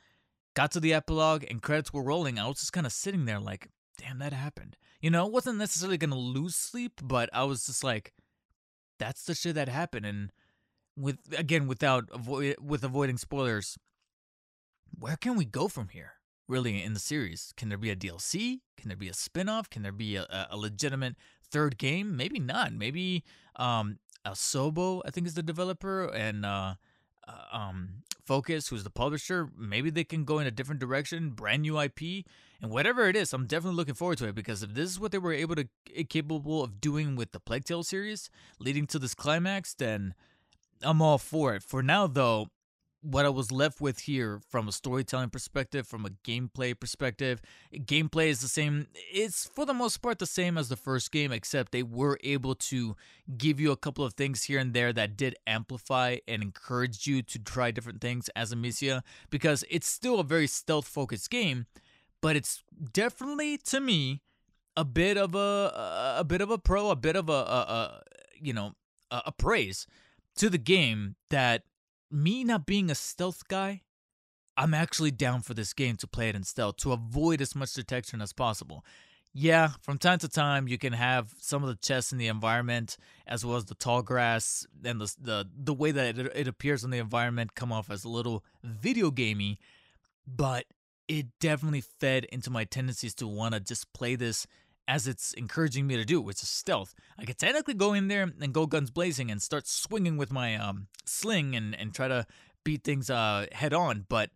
got 0.55 0.71
to 0.73 0.81
the 0.81 0.95
epilogue, 0.95 1.45
and 1.51 1.63
credits 1.63 1.93
were 1.93 2.03
rolling, 2.05 2.39
I 2.39 2.47
was 2.47 2.61
just 2.61 2.73
kind 2.73 2.87
of 2.87 2.93
sitting 2.93 3.25
there 3.25 3.41
like, 3.41 3.69
"Damn, 3.99 4.19
that 4.19 4.33
happened." 4.33 4.77
You 5.01 5.11
know, 5.11 5.27
wasn't 5.27 5.59
necessarily 5.59 5.99
gonna 5.99 6.17
lose 6.17 6.55
sleep, 6.55 7.01
but 7.03 7.29
I 7.33 7.45
was 7.45 7.67
just 7.67 7.83
like, 7.83 8.13
"That's 8.99 9.25
the 9.25 9.35
shit 9.35 9.57
that 9.57 9.69
happened." 9.69 10.07
And 10.07 10.33
with 10.97 11.19
again, 11.37 11.67
without 11.67 12.09
avoid 12.13 12.57
with 12.61 12.85
avoiding 12.85 13.19
spoilers, 13.19 13.79
where 14.99 15.17
can 15.17 15.37
we 15.37 15.45
go 15.45 15.69
from 15.69 15.89
here? 15.89 16.15
really 16.49 16.83
in 16.83 16.93
the 16.93 17.01
series. 17.01 17.53
Can 17.57 17.69
there 17.69 17.79
be 17.79 17.91
a 17.91 17.97
DLC? 17.97 18.61
Can 18.77 18.89
there 18.89 18.97
be 18.97 19.09
a 19.09 19.15
spin-off? 19.15 19.71
Can 19.71 19.83
there 19.83 19.93
be 19.93 20.17
a, 20.17 20.49
a 20.51 20.57
legitimate 20.57 21.17
third 21.51 21.79
game? 21.79 22.17
Maybe 22.17 22.39
not. 22.39 22.73
Maybe 22.73 23.25
um 23.57 23.99
Asobo, 24.25 25.03
I 25.05 25.11
think 25.11 25.27
is 25.27 25.35
the 25.35 25.43
developer, 25.43 26.05
and 26.05 26.47
uh, 26.47 26.75
uh, 27.27 27.57
um 27.57 28.03
Focus, 28.25 28.69
who's 28.69 28.85
the 28.85 28.91
publisher, 28.91 29.49
maybe 29.59 29.91
they 29.91 30.05
can 30.05 30.25
go 30.25 30.39
in 30.39 30.47
a 30.47 30.51
different 30.53 30.81
direction, 30.81 31.31
brand 31.31 31.63
new 31.63 31.77
IP, 31.81 32.25
and 32.63 32.71
whatever 32.71 33.09
it 33.09 33.17
is, 33.17 33.33
I'm 33.33 33.47
definitely 33.47 33.77
looking 33.77 33.97
forward 33.97 34.19
to 34.19 34.29
it 34.29 34.37
because 34.37 34.63
if 34.63 34.75
this 34.75 34.91
is 34.91 35.01
what 35.01 35.11
they 35.11 35.19
were 35.19 35.33
able 35.33 35.57
to 35.57 35.67
eh, 35.93 36.05
capable 36.09 36.63
of 36.63 36.81
doing 36.81 37.17
with 37.17 37.33
the 37.33 37.41
Plague 37.41 37.65
Tale 37.65 37.83
series, 37.83 38.31
leading 38.61 38.87
to 38.87 39.01
this 39.01 39.17
climax, 39.17 39.75
then 39.75 40.15
I'm 40.83 41.03
all 41.03 41.19
for 41.19 41.55
it. 41.55 41.63
For 41.63 41.83
now, 41.83 42.07
though, 42.07 42.49
what 43.03 43.27
I 43.27 43.31
was 43.31 43.51
left 43.51 43.81
with 43.81 44.01
here 44.01 44.41
from 44.49 44.69
a 44.69 44.73
storytelling 44.73 45.31
perspective, 45.31 45.87
from 45.87 46.07
a 46.07 46.11
gameplay 46.25 46.79
perspective, 46.79 47.43
gameplay 47.75 48.29
is 48.29 48.41
the 48.41 48.49
same. 48.49 48.87
It's 49.13 49.45
for 49.45 49.67
the 49.67 49.75
most 49.75 49.99
part 49.99 50.21
the 50.21 50.27
same 50.27 50.57
as 50.57 50.69
the 50.69 50.77
first 50.77 51.11
game, 51.11 51.33
except 51.33 51.73
they 51.73 51.83
were 51.83 52.19
able 52.23 52.55
to 52.55 52.97
give 53.37 53.59
you 53.59 53.73
a 53.73 53.77
couple 53.77 54.05
of 54.05 54.15
things 54.15 54.45
here 54.45 54.61
and 54.61 54.73
there 54.73 54.93
that 54.93 55.17
did 55.17 55.35
amplify 55.47 56.19
and 56.29 56.43
encourage 56.43 57.07
you 57.07 57.23
to 57.23 57.39
try 57.41 57.73
different 57.73 58.01
things 58.01 58.31
as 58.37 58.53
Amicia, 58.53 59.03
because 59.31 59.65
it's 59.69 59.89
still 59.89 60.21
a 60.21 60.25
very 60.25 60.47
stealth 60.47 60.87
focused 60.87 61.29
game, 61.29 61.67
but 62.21 62.37
it's 62.37 62.63
definitely 62.93 63.59
to 63.59 63.81
me 63.81 64.23
a 64.77 64.85
bit 64.85 65.19
of 65.19 65.35
a 65.35 66.17
a 66.19 66.25
bit 66.25 66.41
of 66.41 66.51
a 66.51 66.59
pro, 66.59 66.91
a 66.91 66.97
bit 66.97 67.17
of 67.17 67.29
a, 67.29 67.33
a, 67.33 67.35
a 67.35 68.03
you 68.41 68.53
know 68.53 68.75
a, 69.11 69.23
a 69.27 69.33
praise 69.33 69.87
to 70.37 70.51
the 70.51 70.59
game 70.59 71.17
that 71.31 71.63
me 72.11 72.45
not 72.45 72.67
being 72.67 72.91
a 72.91 72.95
stealth 72.95 73.49
guy, 73.49 73.83
I'm 74.57 74.75
actually 74.75 75.11
down 75.11 75.43
for 75.43 75.55
this 75.55 75.73
game 75.73 75.97
to 75.97 76.07
play 76.07 76.29
it 76.29 76.37
in 76.37 76.45
stealth 76.45 76.77
to 76.79 76.93
avoid 76.93 77.41
as 77.41 77.55
much 77.55 77.73
detection 77.73 78.21
as 78.21 78.33
possible. 78.33 78.85
Yeah, 79.35 79.71
from 79.81 79.97
time 79.97 80.19
to 80.19 80.29
time 80.29 80.69
you 80.69 80.77
can 80.77 80.93
have 80.93 81.33
some 81.39 81.63
of 81.63 81.71
the 81.71 81.77
chests 81.77 82.13
in 82.13 82.19
the 82.19 82.27
environment, 82.27 82.99
as 83.27 83.47
well 83.47 83.57
as 83.57 83.65
the 83.65 83.75
tall 83.75 84.03
grass 84.03 84.67
and 84.85 85.01
the 85.01 85.15
the 85.19 85.49
the 85.57 85.73
way 85.73 85.91
that 85.91 86.19
it, 86.19 86.33
it 86.35 86.49
appears 86.49 86.85
in 86.85 86.91
the 86.91 86.99
environment 86.99 87.55
come 87.55 87.73
off 87.73 87.91
as 87.91 88.05
a 88.05 88.11
little 88.11 88.45
video 88.63 89.11
gamey, 89.11 89.59
but 90.27 90.67
it 91.09 91.27
definitely 91.41 91.81
fed 91.81 92.27
into 92.27 92.51
my 92.51 92.65
tendencies 92.65 93.15
to 93.15 93.27
want 93.27 93.55
to 93.55 93.61
just 93.61 93.91
play 93.95 94.17
this 94.17 94.47
as 94.89 95.07
it's 95.07 95.33
encouraging 95.35 95.87
me 95.87 95.97
to 95.97 96.05
do, 96.05 96.21
which 96.21 96.43
is 96.43 96.49
stealth. 96.49 96.95
I 97.19 97.25
could 97.25 97.39
technically 97.39 97.75
go 97.75 97.93
in 97.93 98.09
there 98.09 98.31
and 98.41 98.53
go 98.53 98.67
guns 98.67 98.91
blazing 98.91 99.31
and 99.31 99.41
start 99.41 99.67
swinging 99.67 100.17
with 100.17 100.33
my 100.33 100.57
um, 100.57 100.89
sling 101.05 101.55
and, 101.55 101.75
and 101.75 101.95
try 101.95 102.09
to 102.09 102.27
beat 102.65 102.85
things 102.85 103.11
uh, 103.11 103.47
head 103.53 103.73
on, 103.73 104.07
but 104.09 104.31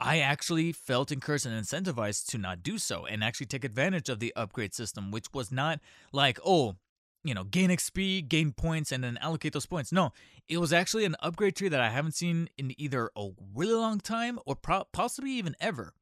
I 0.00 0.18
actually 0.18 0.72
felt 0.72 1.12
encouraged 1.12 1.46
and 1.46 1.58
incentivized 1.58 2.26
to 2.26 2.38
not 2.38 2.62
do 2.62 2.78
so 2.78 3.06
and 3.06 3.22
actually 3.22 3.46
take 3.46 3.64
advantage 3.64 4.08
of 4.08 4.20
the 4.20 4.32
upgrade 4.36 4.74
system, 4.74 5.10
which 5.10 5.26
was 5.32 5.52
not 5.52 5.80
like, 6.12 6.38
oh, 6.44 6.76
you 7.22 7.32
know, 7.32 7.44
gain 7.44 7.70
XP, 7.70 8.28
gain 8.28 8.52
points, 8.52 8.92
and 8.92 9.02
then 9.02 9.16
allocate 9.18 9.54
those 9.54 9.66
points. 9.66 9.92
No, 9.92 10.12
it 10.48 10.58
was 10.58 10.72
actually 10.72 11.06
an 11.06 11.16
upgrade 11.20 11.56
tree 11.56 11.70
that 11.70 11.80
I 11.80 11.88
haven't 11.88 12.12
seen 12.12 12.48
in 12.58 12.78
either 12.78 13.10
a 13.16 13.30
really 13.54 13.74
long 13.74 13.98
time 13.98 14.38
or 14.44 14.56
pro- 14.56 14.84
possibly 14.92 15.30
even 15.32 15.56
ever, 15.58 15.94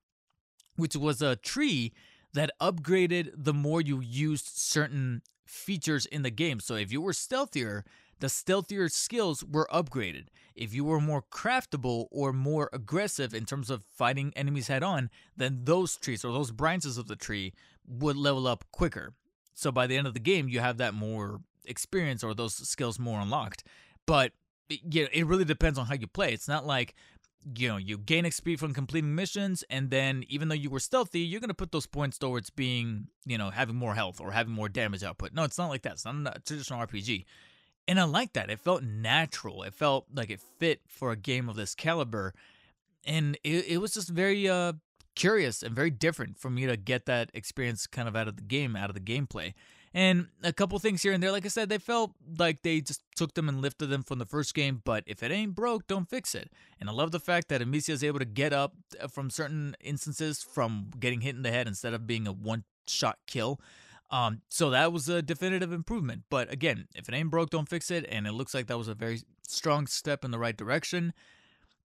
which 0.74 0.96
was 0.96 1.22
a 1.22 1.36
tree 1.36 1.92
that 2.34 2.50
upgraded 2.60 3.30
the 3.34 3.54
more 3.54 3.80
you 3.80 4.00
used 4.00 4.46
certain 4.46 5.22
features 5.44 6.06
in 6.06 6.22
the 6.22 6.30
game. 6.30 6.60
So 6.60 6.74
if 6.74 6.90
you 6.92 7.00
were 7.00 7.12
stealthier, 7.12 7.84
the 8.20 8.28
stealthier 8.28 8.88
skills 8.88 9.44
were 9.44 9.68
upgraded. 9.72 10.26
If 10.54 10.74
you 10.74 10.84
were 10.84 11.00
more 11.00 11.22
craftable 11.22 12.06
or 12.10 12.32
more 12.32 12.70
aggressive 12.72 13.34
in 13.34 13.44
terms 13.44 13.68
of 13.68 13.84
fighting 13.84 14.32
enemies 14.36 14.68
head 14.68 14.82
on, 14.82 15.10
then 15.36 15.60
those 15.64 15.96
trees 15.96 16.24
or 16.24 16.32
those 16.32 16.52
branches 16.52 16.98
of 16.98 17.08
the 17.08 17.16
tree 17.16 17.52
would 17.86 18.16
level 18.16 18.46
up 18.46 18.64
quicker. 18.70 19.12
So 19.54 19.72
by 19.72 19.86
the 19.86 19.96
end 19.96 20.06
of 20.06 20.14
the 20.14 20.20
game, 20.20 20.48
you 20.48 20.60
have 20.60 20.78
that 20.78 20.94
more 20.94 21.40
experience 21.64 22.22
or 22.22 22.34
those 22.34 22.54
skills 22.54 22.98
more 22.98 23.20
unlocked. 23.20 23.64
But 24.06 24.32
yeah, 24.68 25.06
it 25.12 25.26
really 25.26 25.44
depends 25.44 25.78
on 25.78 25.86
how 25.86 25.94
you 25.94 26.06
play. 26.06 26.32
It's 26.32 26.48
not 26.48 26.66
like 26.66 26.94
you 27.56 27.68
know 27.68 27.76
you 27.76 27.98
gain 27.98 28.24
XP 28.24 28.58
from 28.58 28.74
completing 28.74 29.14
missions, 29.14 29.64
and 29.70 29.90
then 29.90 30.24
even 30.28 30.48
though 30.48 30.54
you 30.54 30.70
were 30.70 30.80
stealthy, 30.80 31.20
you're 31.20 31.40
gonna 31.40 31.54
put 31.54 31.72
those 31.72 31.86
points 31.86 32.18
towards 32.18 32.50
being 32.50 33.08
you 33.24 33.38
know 33.38 33.50
having 33.50 33.76
more 33.76 33.94
health 33.94 34.20
or 34.20 34.32
having 34.32 34.52
more 34.52 34.68
damage 34.68 35.02
output. 35.02 35.32
No, 35.32 35.44
it's 35.44 35.58
not 35.58 35.68
like 35.68 35.82
that. 35.82 35.92
It's 35.92 36.04
not 36.04 36.36
a 36.36 36.40
traditional 36.40 36.80
RPG, 36.80 37.24
and 37.88 37.98
I 37.98 38.04
like 38.04 38.32
that. 38.34 38.50
It 38.50 38.60
felt 38.60 38.82
natural. 38.82 39.62
It 39.62 39.74
felt 39.74 40.06
like 40.14 40.30
it 40.30 40.40
fit 40.58 40.80
for 40.86 41.10
a 41.10 41.16
game 41.16 41.48
of 41.48 41.56
this 41.56 41.74
caliber, 41.74 42.34
and 43.04 43.36
it, 43.44 43.66
it 43.66 43.78
was 43.78 43.94
just 43.94 44.08
very 44.08 44.48
uh 44.48 44.74
curious 45.14 45.62
and 45.62 45.74
very 45.74 45.90
different 45.90 46.38
for 46.38 46.50
me 46.50 46.66
to 46.66 46.76
get 46.76 47.06
that 47.06 47.30
experience 47.34 47.86
kind 47.86 48.08
of 48.08 48.16
out 48.16 48.28
of 48.28 48.36
the 48.36 48.42
game, 48.42 48.76
out 48.76 48.88
of 48.90 48.94
the 48.94 49.00
gameplay. 49.00 49.54
And 49.94 50.28
a 50.42 50.52
couple 50.52 50.78
things 50.78 51.02
here 51.02 51.12
and 51.12 51.22
there, 51.22 51.32
like 51.32 51.44
I 51.44 51.48
said, 51.48 51.68
they 51.68 51.78
felt 51.78 52.12
like 52.38 52.62
they 52.62 52.80
just 52.80 53.02
took 53.14 53.34
them 53.34 53.48
and 53.48 53.60
lifted 53.60 53.86
them 53.86 54.02
from 54.02 54.18
the 54.18 54.26
first 54.26 54.54
game, 54.54 54.80
but 54.84 55.04
if 55.06 55.22
it 55.22 55.30
ain't 55.30 55.54
broke, 55.54 55.86
don't 55.86 56.08
fix 56.08 56.34
it. 56.34 56.50
And 56.80 56.88
I 56.88 56.92
love 56.92 57.10
the 57.10 57.20
fact 57.20 57.48
that 57.48 57.60
Amicia 57.60 57.92
is 57.92 58.02
able 58.02 58.18
to 58.18 58.24
get 58.24 58.52
up 58.52 58.74
uh, 59.00 59.08
from 59.08 59.28
certain 59.28 59.76
instances 59.82 60.42
from 60.42 60.90
getting 60.98 61.20
hit 61.20 61.36
in 61.36 61.42
the 61.42 61.50
head 61.50 61.68
instead 61.68 61.92
of 61.92 62.06
being 62.06 62.26
a 62.26 62.32
one 62.32 62.64
shot 62.86 63.18
kill. 63.26 63.60
Um, 64.10 64.42
so 64.48 64.70
that 64.70 64.92
was 64.92 65.08
a 65.08 65.22
definitive 65.22 65.72
improvement. 65.72 66.22
But 66.30 66.52
again, 66.52 66.86
if 66.94 67.08
it 67.08 67.14
ain't 67.14 67.30
broke, 67.30 67.50
don't 67.50 67.68
fix 67.68 67.90
it. 67.90 68.06
And 68.08 68.26
it 68.26 68.32
looks 68.32 68.54
like 68.54 68.66
that 68.66 68.78
was 68.78 68.88
a 68.88 68.94
very 68.94 69.22
strong 69.46 69.86
step 69.86 70.24
in 70.24 70.30
the 70.30 70.38
right 70.38 70.56
direction 70.56 71.12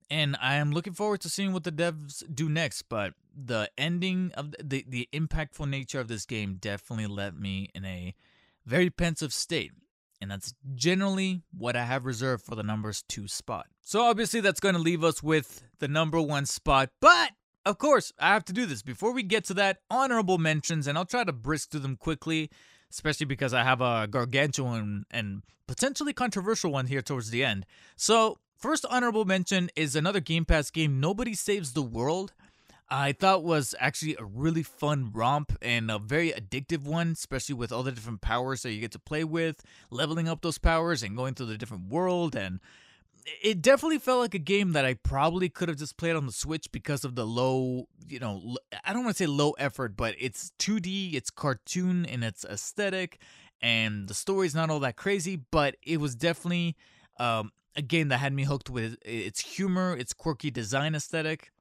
and 0.09 0.37
I 0.41 0.55
am 0.55 0.71
looking 0.71 0.93
forward 0.93 1.21
to 1.21 1.29
seeing 1.29 1.53
what 1.53 1.63
the 1.63 1.71
devs 1.71 2.23
do 2.33 2.49
next. 2.49 2.83
But 2.83 3.13
the 3.35 3.69
ending 3.77 4.31
of 4.35 4.53
the 4.63 4.85
the 4.87 5.07
impactful 5.13 5.69
nature 5.69 5.99
of 5.99 6.07
this 6.07 6.25
game 6.25 6.57
definitely 6.59 7.07
left 7.07 7.37
me 7.37 7.69
in 7.75 7.85
a 7.85 8.15
very 8.65 8.89
pensive 8.89 9.33
state. 9.33 9.71
And 10.19 10.31
that's 10.31 10.55
generally 10.73 11.43
what 11.55 11.75
I 11.75 11.85
have 11.85 12.05
reserved 12.05 12.43
for 12.43 12.55
the 12.55 12.63
numbers 12.63 13.03
two 13.07 13.27
spot. 13.27 13.67
So 13.81 14.01
obviously 14.01 14.41
that's 14.41 14.59
going 14.59 14.73
to 14.75 14.81
leave 14.81 15.03
us 15.03 15.21
with 15.21 15.63
the 15.79 15.87
number 15.87 16.19
one 16.19 16.45
spot. 16.47 16.89
But 16.99 17.31
of 17.65 17.77
course, 17.77 18.11
I 18.17 18.29
have 18.29 18.45
to 18.45 18.53
do 18.53 18.65
this 18.65 18.81
before 18.81 19.11
we 19.11 19.23
get 19.23 19.43
to 19.45 19.53
that 19.55 19.79
honorable 19.91 20.37
mentions, 20.37 20.87
and 20.87 20.97
I'll 20.97 21.05
try 21.05 21.23
to 21.23 21.33
brisk 21.33 21.69
through 21.69 21.81
them 21.81 21.97
quickly, 21.97 22.49
especially 22.89 23.25
because 23.25 23.53
I 23.53 23.63
have 23.63 23.81
a 23.81 24.07
gargantuan 24.07 25.05
and 25.11 25.43
potentially 25.67 26.13
controversial 26.13 26.71
one 26.71 26.87
here 26.87 27.01
towards 27.01 27.29
the 27.29 27.43
end. 27.43 27.65
So 27.95 28.37
First 28.57 28.87
honorable 28.89 29.23
mention 29.23 29.69
is 29.75 29.95
another 29.95 30.19
Game 30.19 30.43
Pass 30.43 30.71
game, 30.71 30.99
Nobody 30.99 31.35
Saves 31.35 31.73
the 31.73 31.83
World. 31.83 32.33
I 32.89 33.11
thought 33.11 33.43
was 33.43 33.75
actually 33.79 34.15
a 34.17 34.25
really 34.25 34.63
fun 34.63 35.11
romp 35.13 35.55
and 35.61 35.91
a 35.91 35.99
very 35.99 36.31
addictive 36.31 36.83
one, 36.83 37.11
especially 37.11 37.53
with 37.53 37.71
all 37.71 37.83
the 37.83 37.91
different 37.91 38.21
powers 38.21 38.63
that 38.63 38.71
you 38.71 38.81
get 38.81 38.93
to 38.93 38.99
play 38.99 39.23
with, 39.23 39.63
leveling 39.91 40.27
up 40.27 40.41
those 40.41 40.57
powers 40.57 41.03
and 41.03 41.15
going 41.15 41.35
through 41.35 41.45
the 41.45 41.57
different 41.57 41.89
world 41.89 42.35
and 42.35 42.59
it 43.43 43.61
definitely 43.61 43.99
felt 43.99 44.21
like 44.21 44.33
a 44.33 44.39
game 44.39 44.71
that 44.71 44.85
I 44.85 44.93
probably 44.93 45.49
could 45.49 45.67
have 45.67 45.77
just 45.77 45.97
played 45.97 46.15
on 46.15 46.25
the 46.25 46.31
Switch 46.31 46.71
because 46.71 47.03
of 47.03 47.15
the 47.15 47.25
low, 47.25 47.87
you 48.07 48.19
know, 48.19 48.55
I 48.85 48.93
don't 48.93 49.03
want 49.03 49.17
to 49.17 49.23
say 49.23 49.27
low 49.27 49.51
effort, 49.51 49.97
but 49.97 50.15
it's 50.17 50.51
2D, 50.59 51.13
it's 51.13 51.29
cartoon 51.29 52.05
in 52.05 52.23
its 52.23 52.45
aesthetic, 52.45 53.19
and 53.61 54.07
the 54.07 54.13
story's 54.13 54.55
not 54.55 54.69
all 54.69 54.79
that 54.79 54.95
crazy, 54.95 55.35
but 55.51 55.75
it 55.83 55.97
was 55.97 56.15
definitely 56.15 56.77
um, 57.19 57.51
a 57.77 57.81
game 57.81 58.09
that 58.09 58.17
had 58.17 58.33
me 58.33 58.43
hooked 58.43 58.69
with 58.69 58.97
its 59.05 59.39
humor, 59.39 59.95
its 59.95 60.11
quirky 60.11 60.51
design 60.51 60.95
aesthetic, 60.95 61.51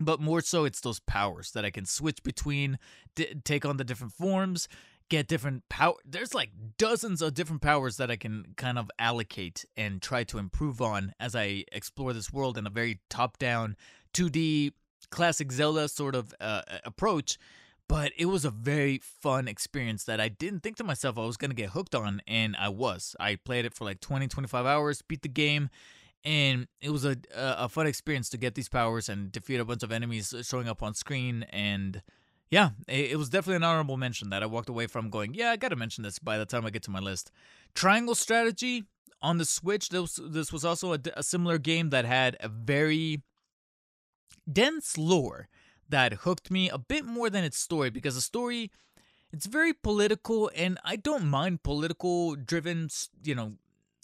but 0.00 0.20
more 0.20 0.40
so 0.40 0.64
it's 0.64 0.80
those 0.80 1.00
powers 1.00 1.52
that 1.52 1.64
I 1.64 1.70
can 1.70 1.84
switch 1.84 2.22
between, 2.22 2.78
d- 3.14 3.34
take 3.44 3.64
on 3.64 3.76
the 3.76 3.84
different 3.84 4.14
forms, 4.14 4.66
get 5.08 5.28
different 5.28 5.68
power. 5.68 5.94
There's 6.04 6.34
like 6.34 6.50
dozens 6.78 7.22
of 7.22 7.34
different 7.34 7.62
powers 7.62 7.98
that 7.98 8.10
I 8.10 8.16
can 8.16 8.54
kind 8.56 8.78
of 8.78 8.90
allocate 8.98 9.64
and 9.76 10.00
try 10.00 10.24
to 10.24 10.38
improve 10.38 10.80
on 10.80 11.12
as 11.20 11.36
I 11.36 11.64
explore 11.70 12.12
this 12.12 12.32
world 12.32 12.58
in 12.58 12.66
a 12.66 12.70
very 12.70 13.00
top-down 13.10 13.76
2D 14.14 14.72
classic 15.10 15.52
Zelda 15.52 15.88
sort 15.88 16.14
of 16.14 16.34
uh, 16.40 16.62
approach. 16.84 17.38
But 17.88 18.12
it 18.16 18.26
was 18.26 18.44
a 18.44 18.50
very 18.50 18.98
fun 18.98 19.46
experience 19.46 20.04
that 20.04 20.20
I 20.20 20.28
didn't 20.28 20.60
think 20.60 20.76
to 20.76 20.84
myself 20.84 21.18
I 21.18 21.26
was 21.26 21.36
going 21.36 21.50
to 21.50 21.56
get 21.56 21.70
hooked 21.70 21.94
on, 21.94 22.22
and 22.26 22.56
I 22.58 22.70
was. 22.70 23.14
I 23.20 23.36
played 23.36 23.66
it 23.66 23.74
for 23.74 23.84
like 23.84 24.00
20, 24.00 24.26
25 24.26 24.64
hours, 24.64 25.02
beat 25.02 25.22
the 25.22 25.28
game, 25.28 25.68
and 26.24 26.66
it 26.80 26.90
was 26.90 27.04
a 27.04 27.16
a 27.34 27.68
fun 27.68 27.86
experience 27.86 28.28
to 28.30 28.38
get 28.38 28.54
these 28.54 28.68
powers 28.68 29.08
and 29.08 29.30
defeat 29.30 29.60
a 29.60 29.64
bunch 29.64 29.82
of 29.82 29.92
enemies 29.92 30.32
uh, 30.32 30.42
showing 30.42 30.68
up 30.68 30.82
on 30.82 30.94
screen 30.94 31.44
and 31.50 32.02
yeah 32.50 32.70
it, 32.88 33.16
was 33.18 33.28
definitely 33.28 33.56
an 33.56 33.64
honorable 33.64 33.96
mention 33.96 34.30
that 34.30 34.42
i 34.42 34.46
walked 34.46 34.68
away 34.68 34.86
from 34.86 35.10
going 35.10 35.34
yeah 35.34 35.50
i 35.50 35.56
gotta 35.56 35.76
mention 35.76 36.02
this 36.02 36.18
by 36.18 36.38
the 36.38 36.46
time 36.46 36.64
i 36.64 36.70
get 36.70 36.82
to 36.82 36.90
my 36.90 36.98
list 36.98 37.30
triangle 37.74 38.14
strategy 38.14 38.84
on 39.20 39.38
the 39.38 39.44
switch 39.44 39.90
this, 39.90 40.18
this 40.22 40.52
was 40.52 40.64
also 40.64 40.94
a, 40.94 40.98
a 41.16 41.22
similar 41.22 41.58
game 41.58 41.90
that 41.90 42.04
had 42.04 42.36
a 42.40 42.48
very 42.48 43.22
dense 44.50 44.96
lore 44.96 45.48
that 45.88 46.12
hooked 46.12 46.50
me 46.50 46.68
a 46.68 46.78
bit 46.78 47.04
more 47.04 47.30
than 47.30 47.44
its 47.44 47.58
story 47.58 47.90
because 47.90 48.14
the 48.14 48.20
story 48.20 48.70
it's 49.32 49.46
very 49.46 49.72
political 49.72 50.50
and 50.54 50.78
i 50.84 50.96
don't 50.96 51.26
mind 51.26 51.62
political 51.62 52.34
driven 52.34 52.88
you 53.22 53.34
know 53.34 53.54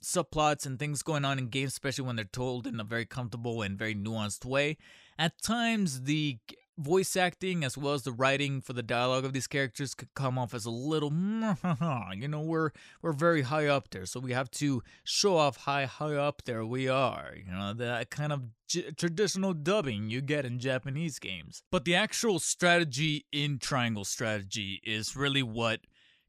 subplots 0.03 0.67
and 0.67 0.79
things 0.79 1.03
going 1.03 1.25
on 1.25 1.39
in 1.39 1.49
games, 1.49 1.73
especially 1.73 2.05
when 2.05 2.17
they're 2.17 2.25
told 2.25 2.67
in 2.67 2.81
a 2.81 2.85
very 2.85 3.05
comfortable 3.05 3.63
and 3.63 3.79
very 3.79 3.95
nuanced 3.95 4.45
way. 4.45 4.77
At 5.19 5.41
times, 5.43 6.03
the 6.03 6.39
voice 6.81 7.17
acting 7.17 7.63
as 7.63 7.77
well 7.77 7.95
as 7.95 8.03
the 8.03 8.13
writing 8.13 8.61
for 8.61 8.73
the 8.73 8.83
dialogue 8.83 9.25
of 9.25 9.33
these 9.33 9.47
characters 9.47 9.95
could 9.95 10.13
come 10.15 10.39
off 10.39 10.55
as 10.55 10.65
a 10.65 10.71
little 10.71 11.11
you 12.15 12.29
know 12.29 12.41
we're 12.41 12.71
we're 13.03 13.13
very 13.13 13.43
high 13.43 13.67
up 13.67 13.91
there. 13.91 14.07
So 14.07 14.21
we 14.21 14.33
have 14.33 14.51
to 14.53 14.83
show 15.05 15.37
off 15.37 15.59
how 15.59 15.87
high 15.87 16.15
up 16.15 16.43
there 16.45 16.65
we 16.65 16.89
are 16.89 17.35
you 17.37 17.53
know 17.53 17.75
that 17.75 18.11
kind 18.11 18.33
of 18.33 18.43
j- 18.69 18.91
traditional 18.93 19.53
dubbing 19.53 20.11
you 20.11 20.21
get 20.21 20.45
in 20.45 20.59
Japanese 20.59 21.19
games. 21.19 21.63
But 21.71 21.85
the 21.85 21.95
actual 21.95 22.39
strategy 22.39 23.27
in 23.33 23.59
triangle 23.59 24.05
strategy 24.05 24.81
is 24.85 25.17
really 25.17 25.43
what 25.43 25.81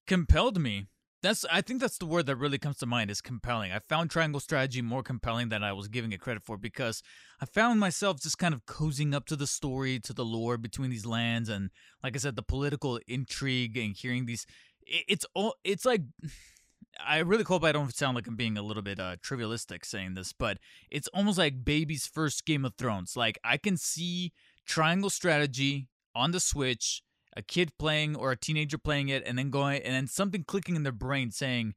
compelled 0.08 0.60
me 0.60 0.88
that's 1.22 1.46
I 1.52 1.62
think 1.62 1.82
that's 1.82 1.98
the 1.98 2.06
word 2.06 2.26
that 2.26 2.36
really 2.36 2.58
comes 2.58 2.78
to 2.78 2.86
mind 2.86 3.12
is 3.12 3.22
compelling. 3.22 3.72
I 3.72 3.80
found 3.80 4.10
triangle 4.10 4.40
strategy 4.40 4.82
more 4.82 5.04
compelling 5.04 5.50
than 5.50 5.64
I 5.64 5.74
was 5.74 5.88
giving 5.88 6.12
it 6.12 6.20
credit 6.20 6.44
for 6.44 6.58
because 6.58 7.04
I 7.40 7.46
found 7.46 7.80
myself 7.80 8.22
just 8.22 8.38
kind 8.38 8.54
of 8.54 8.66
cozying 8.66 9.14
up 9.14 9.26
to 9.28 9.36
the 9.36 9.48
story, 9.48 10.00
to 10.00 10.14
the 10.14 10.26
lore 10.26 10.58
between 10.58 10.90
these 10.90 11.06
lands 11.06 11.50
and 11.50 11.70
like 12.04 12.16
I 12.16 12.20
said 12.20 12.36
the 12.36 12.42
political 12.42 13.00
intrigue 13.08 13.78
and 13.78 13.96
hearing 13.96 14.26
these 14.26 14.46
it's 14.86 15.26
all 15.36 15.56
it's 15.64 15.86
like 15.86 16.02
I 17.06 17.20
really 17.20 17.44
hope 17.44 17.64
I 17.64 17.72
don't 17.72 17.96
sound 17.96 18.16
like 18.16 18.28
I'm 18.28 18.36
being 18.36 18.58
a 18.58 18.62
little 18.62 18.84
bit 18.84 19.00
uh, 19.00 19.16
trivialistic 19.18 19.86
saying 19.86 20.16
this, 20.16 20.34
but 20.34 20.58
it's 20.90 21.08
almost 21.10 21.38
like 21.38 21.64
baby's 21.64 22.06
first 22.06 22.46
Game 22.46 22.66
of 22.66 22.76
Thrones. 22.76 23.16
Like 23.16 23.40
I 23.44 23.58
can 23.58 23.78
see 23.78 24.34
triangle 24.66 25.10
strategy 25.10 25.88
on 26.14 26.32
the 26.32 26.40
Switch 26.40 27.02
a 27.36 27.41
kid 27.41 27.72
playing 27.78 28.15
or 28.15 28.32
a 28.32 28.38
teenager 28.38 28.78
playing 28.78 29.10
it 29.10 29.24
and 29.26 29.38
then 29.38 29.50
going 29.50 29.82
and 29.82 29.94
then 29.94 30.08
something 30.08 30.44
clicking 30.44 30.76
in 30.76 30.84
their 30.84 30.91
brain 30.91 31.32
saying 31.32 31.74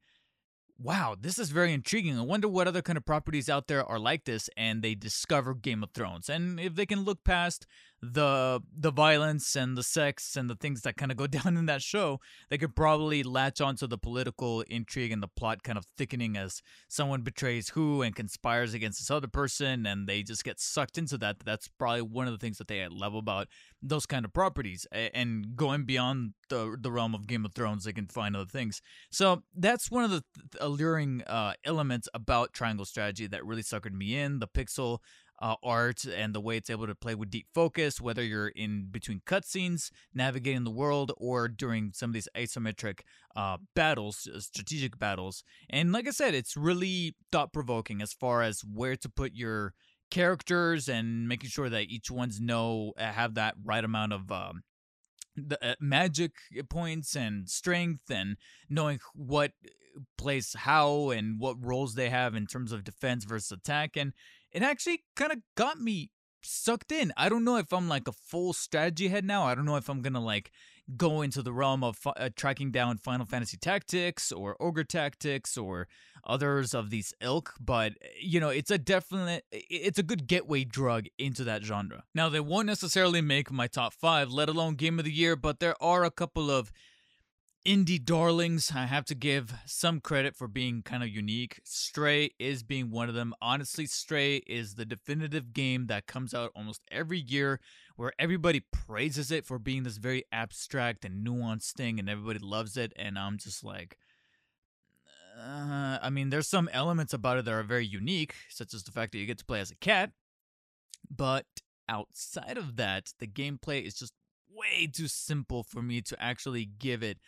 wow, 0.79 1.17
this 1.19 1.39
is 1.39 1.51
very 1.51 1.73
intriguing. 1.73 2.19
I 2.19 2.23
wonder 2.23 2.49
what 2.49 2.67
other 2.67 2.83
kind 2.83 2.97
of 2.97 3.05
properties 3.05 3.49
out 3.49 3.69
there 3.69 3.85
are 3.85 3.99
like 3.99 4.25
this, 4.25 4.51
and 4.57 4.83
they 4.83 4.95
discover 4.95 5.55
Game 5.55 5.83
of 5.83 5.91
Thrones. 5.93 6.29
And 6.29 6.59
if 6.59 6.75
they 6.75 6.87
can 6.87 7.05
look 7.05 7.25
past 7.25 7.67
the 8.13 8.61
the 8.77 8.91
violence 8.91 9.57
and 9.57 9.77
the 9.77 9.83
sex 9.83 10.37
and 10.37 10.51
the 10.51 10.55
things 10.55 10.83
that 10.83 10.97
kind 10.97 11.11
of 11.11 11.17
go 11.17 11.27
down 11.39 11.57
in 11.57 11.67
that 11.67 11.83
show, 11.83 12.21
they 12.51 12.59
could 12.59 12.77
probably 12.77 13.23
latch 13.23 13.61
onto 13.61 13.87
the 13.87 13.99
political 13.99 14.63
intrigue 14.63 15.13
and 15.13 15.23
the 15.23 15.29
plot 15.29 15.63
kind 15.63 15.79
of 15.79 15.87
thickening 15.97 16.37
as 16.37 16.63
someone 16.89 17.23
betrays 17.23 17.71
who 17.71 18.03
and 18.03 18.15
conspires 18.15 18.75
against 18.75 19.01
this 19.01 19.11
other 19.11 19.29
person, 19.29 19.87
and 19.87 20.07
they 20.07 20.23
just 20.23 20.45
get 20.45 20.61
sucked 20.61 20.99
into 20.99 21.17
that. 21.19 21.37
That's 21.45 21.69
probably 21.69 22.03
one 22.03 22.27
of 22.27 22.33
the 22.33 22.39
things 22.39 22.59
that 22.59 22.69
they 22.69 22.87
love 22.89 23.15
about 23.15 23.49
those 23.83 24.07
kind 24.07 24.25
of 24.25 24.33
properties. 24.33 24.87
And 24.93 25.57
going 25.57 25.85
beyond 25.85 26.35
the 26.49 26.77
the 26.81 26.91
realm 26.91 27.15
of 27.15 27.27
Game 27.27 27.45
of 27.45 27.55
Thrones, 27.55 27.85
they 27.85 27.93
can 27.93 28.07
find 28.07 28.37
other 28.37 28.47
things. 28.47 28.83
So 29.11 29.43
that's 29.55 29.91
one 29.91 30.05
of 30.05 30.11
the 30.11 30.25
alluring 30.61 31.23
uh, 31.27 31.55
elements 31.65 32.09
about 32.15 32.53
Triangle 32.53 32.85
Strategy 32.85 33.27
that 33.29 33.45
really 33.45 33.63
suckered 33.63 33.93
me 33.93 34.17
in. 34.17 34.39
The 34.39 34.49
pixel 34.49 34.99
uh, 35.41 35.57
art 35.63 36.05
and 36.05 36.35
the 36.35 36.41
way 36.41 36.57
it's 36.57 36.71
able 36.71 36.87
to 36.87 36.95
play 36.95 37.15
with 37.15 37.31
deep 37.31 37.47
focus, 37.55 38.01
whether 38.01 38.23
you're 38.23 38.49
in 38.49 38.89
between 38.91 39.21
cutscenes, 39.27 39.91
navigating 40.15 40.65
the 40.65 40.71
world, 40.71 41.13
or 41.17 41.49
during 41.49 41.93
some 41.93 42.11
of 42.11 42.15
these 42.15 42.29
isometric 42.37 43.01
uh, 43.37 43.59
battles, 43.75 44.29
uh, 44.33 44.41
strategic 44.41 44.99
battles. 44.99 45.43
And 45.69 45.93
like 45.93 46.07
I 46.07 46.13
said, 46.13 46.35
it's 46.35 46.57
really 46.57 47.17
thought 47.33 47.53
provoking 47.53 48.01
as 48.01 48.13
far 48.13 48.43
as 48.43 48.63
where 48.63 48.97
to 48.97 49.09
put 49.09 49.33
your 49.35 49.75
characters 50.11 50.89
and 50.89 51.27
making 51.29 51.51
sure 51.51 51.69
that 51.69 51.89
each 51.89 52.11
one's 52.11 52.41
know 52.41 52.93
uh, 52.97 53.05
have 53.05 53.35
that 53.35 53.55
right 53.65 53.85
amount 53.85 54.13
of 54.13 54.31
um, 54.31 54.63
the 55.37 55.59
uh, 55.65 55.75
magic 55.81 56.33
points 56.71 57.17
and 57.17 57.49
strength 57.49 58.11
and 58.11 58.37
knowing 58.69 59.01
what 59.15 59.53
plays 60.17 60.55
how 60.59 61.11
and 61.11 61.41
what 61.41 61.57
roles 61.65 61.95
they 61.95 62.11
have 62.11 62.35
in 62.35 62.47
terms 62.47 62.73
of 62.73 62.85
defense 62.85 63.25
versus 63.25 63.53
attack 63.53 63.97
and 63.97 64.13
it 64.55 64.63
actually 64.63 65.05
kind 65.17 65.33
of 65.33 65.39
got 65.57 65.81
me 65.81 66.11
sucked 66.43 66.93
in. 66.93 67.13
I 67.17 67.29
don't 67.29 67.45
know 67.45 67.57
if 67.57 67.73
I'm 67.73 67.89
like 67.89 68.09
a 68.09 68.13
full 68.13 68.53
strategy 68.53 69.09
head 69.09 69.25
now. 69.25 69.45
I 69.45 69.55
don't 69.55 69.65
know 69.65 69.77
if 69.77 69.89
I'm 69.89 70.03
to 70.03 70.21
like 70.21 70.53
go 70.97 71.23
into 71.23 71.43
the 71.43 71.53
realm 71.53 71.83
of 71.83 71.99
uh, 72.07 72.29
tracking 72.37 72.71
down 72.71 72.99
Final 72.99 73.27
Fantasy 73.27 73.57
Tactics 73.57 74.31
or 74.31 74.57
Ogre 74.61 74.85
Tactics 74.85 75.57
or 75.57 75.89
others 76.27 76.75
of 76.75 76.91
these 76.91 77.13
ilk, 77.21 77.55
but 77.61 77.93
you 78.21 78.39
know, 78.41 78.51
it's 78.51 78.71
a 78.71 78.79
definite 78.79 79.45
it's 79.51 79.99
a 79.99 80.03
good 80.03 80.27
gateway 80.27 80.65
drug 80.65 81.07
into 81.19 81.45
that 81.45 81.65
genre. 81.65 82.05
Now, 82.15 82.29
they 82.29 82.41
won't 82.41 82.67
necessarily 82.67 83.21
make 83.21 83.51
my 83.51 83.67
top 83.67 83.93
5, 83.95 84.31
let 84.31 84.49
alone 84.49 84.75
game 84.75 84.99
of 84.99 85.05
the 85.05 85.13
year, 85.13 85.37
but 85.37 85.61
there 85.61 85.83
are 85.83 86.05
a 86.05 86.11
couple 86.11 86.51
of 86.51 86.71
indie 87.67 88.03
darlings. 88.03 88.73
I 88.75 88.87
have 88.87 89.05
to 89.07 89.15
give 89.15 89.55
some 89.67 90.01
credit 90.01 90.37
for 90.37 90.49
being 90.49 90.83
kind 90.83 91.03
of 91.03 91.09
unique. 91.09 91.61
Stray 91.65 92.31
is 92.39 92.63
being 92.63 92.91
one 92.91 93.09
of 93.09 93.15
them. 93.15 93.35
Honestly, 93.41 93.87
Stray 93.87 94.37
is 94.47 94.75
the 94.75 94.85
definitive 94.85 95.53
game 95.53 95.87
that 95.87 96.07
comes 96.07 96.35
out 96.35 96.53
almost 96.55 96.83
every 96.91 97.19
year 97.19 97.61
where 97.97 98.13
everybody 98.19 98.61
praises 98.61 99.31
it 99.31 99.47
for 99.47 99.59
being 99.59 99.85
this 99.85 99.97
very 99.97 100.25
abstract 100.31 101.05
and 101.05 101.27
nuanced 101.27 101.73
thing 101.73 101.99
and 101.99 102.09
everybody 102.09 102.39
loves 102.39 102.77
it. 102.77 102.93
And 102.97 103.19
I'm 103.19 103.39
just 103.39 103.65
like, 103.65 103.97
uh, 105.39 105.99
I 106.03 106.11
mean, 106.11 106.31
there's 106.31 106.49
some 106.49 106.69
elements 106.73 107.13
about 107.13 107.39
it 107.39 107.45
that 107.47 107.55
are 107.55 107.63
very 107.63 107.87
unique, 107.87 108.35
such 108.51 108.75
as 108.75 108.85
the 108.85 108.93
fact 108.93 109.13
that 109.13 109.19
you 109.19 109.27
get 109.27 109.39
to 109.39 109.45
play 109.45 109.61
as 109.61 109.71
a 109.71 109.77
cat. 109.77 110.11
But 111.11 111.47
outside 111.89 112.59
of 112.59 112.77
that, 112.77 113.13
the 113.19 113.27
gameplay 113.27 113.87
is 113.87 113.95
just 113.95 114.13
way 114.51 114.87
too 114.87 115.09
simple 115.09 115.63
for 115.63 115.83
me 115.83 116.01
to 116.03 116.23
actually 116.23 116.65
give 116.79 117.03
it 117.03 117.19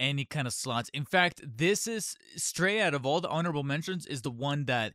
any 0.00 0.24
kind 0.24 0.46
of 0.46 0.52
slots. 0.52 0.90
In 0.92 1.04
fact, 1.04 1.40
this 1.44 1.86
is 1.86 2.16
stray 2.36 2.80
out 2.80 2.94
of 2.94 3.06
all 3.06 3.20
the 3.20 3.28
honorable 3.28 3.62
mentions 3.62 4.06
is 4.06 4.22
the 4.22 4.30
one 4.30 4.64
that 4.66 4.94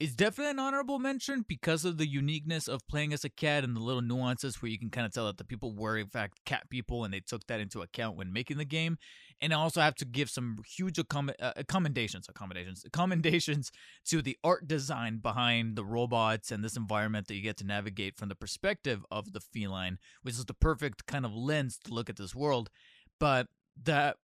is 0.00 0.14
definitely 0.14 0.52
an 0.52 0.58
honorable 0.60 1.00
mention 1.00 1.44
because 1.48 1.84
of 1.84 1.98
the 1.98 2.06
uniqueness 2.06 2.68
of 2.68 2.86
playing 2.86 3.12
as 3.12 3.24
a 3.24 3.28
cat 3.28 3.64
and 3.64 3.74
the 3.74 3.80
little 3.80 4.02
nuances 4.02 4.62
where 4.62 4.70
you 4.70 4.78
can 4.78 4.90
kind 4.90 5.04
of 5.04 5.12
tell 5.12 5.26
that 5.26 5.38
the 5.38 5.44
people 5.44 5.74
were 5.74 5.96
in 5.96 6.06
fact 6.06 6.38
cat 6.44 6.70
people 6.70 7.02
and 7.02 7.12
they 7.12 7.18
took 7.18 7.44
that 7.48 7.58
into 7.58 7.82
account 7.82 8.16
when 8.16 8.32
making 8.32 8.58
the 8.58 8.64
game. 8.64 8.96
And 9.40 9.52
I 9.52 9.56
also 9.56 9.80
have 9.80 9.96
to 9.96 10.04
give 10.04 10.30
some 10.30 10.58
huge 10.66 10.98
accom- 10.98 11.34
uh, 11.40 11.52
accommodations, 11.56 12.28
accommodations, 12.28 12.84
commendations 12.92 13.72
to 14.06 14.22
the 14.22 14.36
art 14.44 14.68
design 14.68 15.18
behind 15.18 15.74
the 15.74 15.84
robots 15.84 16.52
and 16.52 16.62
this 16.62 16.76
environment 16.76 17.26
that 17.26 17.34
you 17.34 17.42
get 17.42 17.56
to 17.58 17.66
navigate 17.66 18.16
from 18.16 18.28
the 18.28 18.34
perspective 18.36 19.04
of 19.10 19.32
the 19.32 19.40
feline, 19.40 19.98
which 20.22 20.34
is 20.34 20.44
the 20.44 20.54
perfect 20.54 21.06
kind 21.06 21.24
of 21.24 21.34
lens 21.34 21.78
to 21.84 21.92
look 21.92 22.08
at 22.08 22.16
this 22.16 22.34
world. 22.34 22.70
But 23.18 23.48
that 23.82 24.16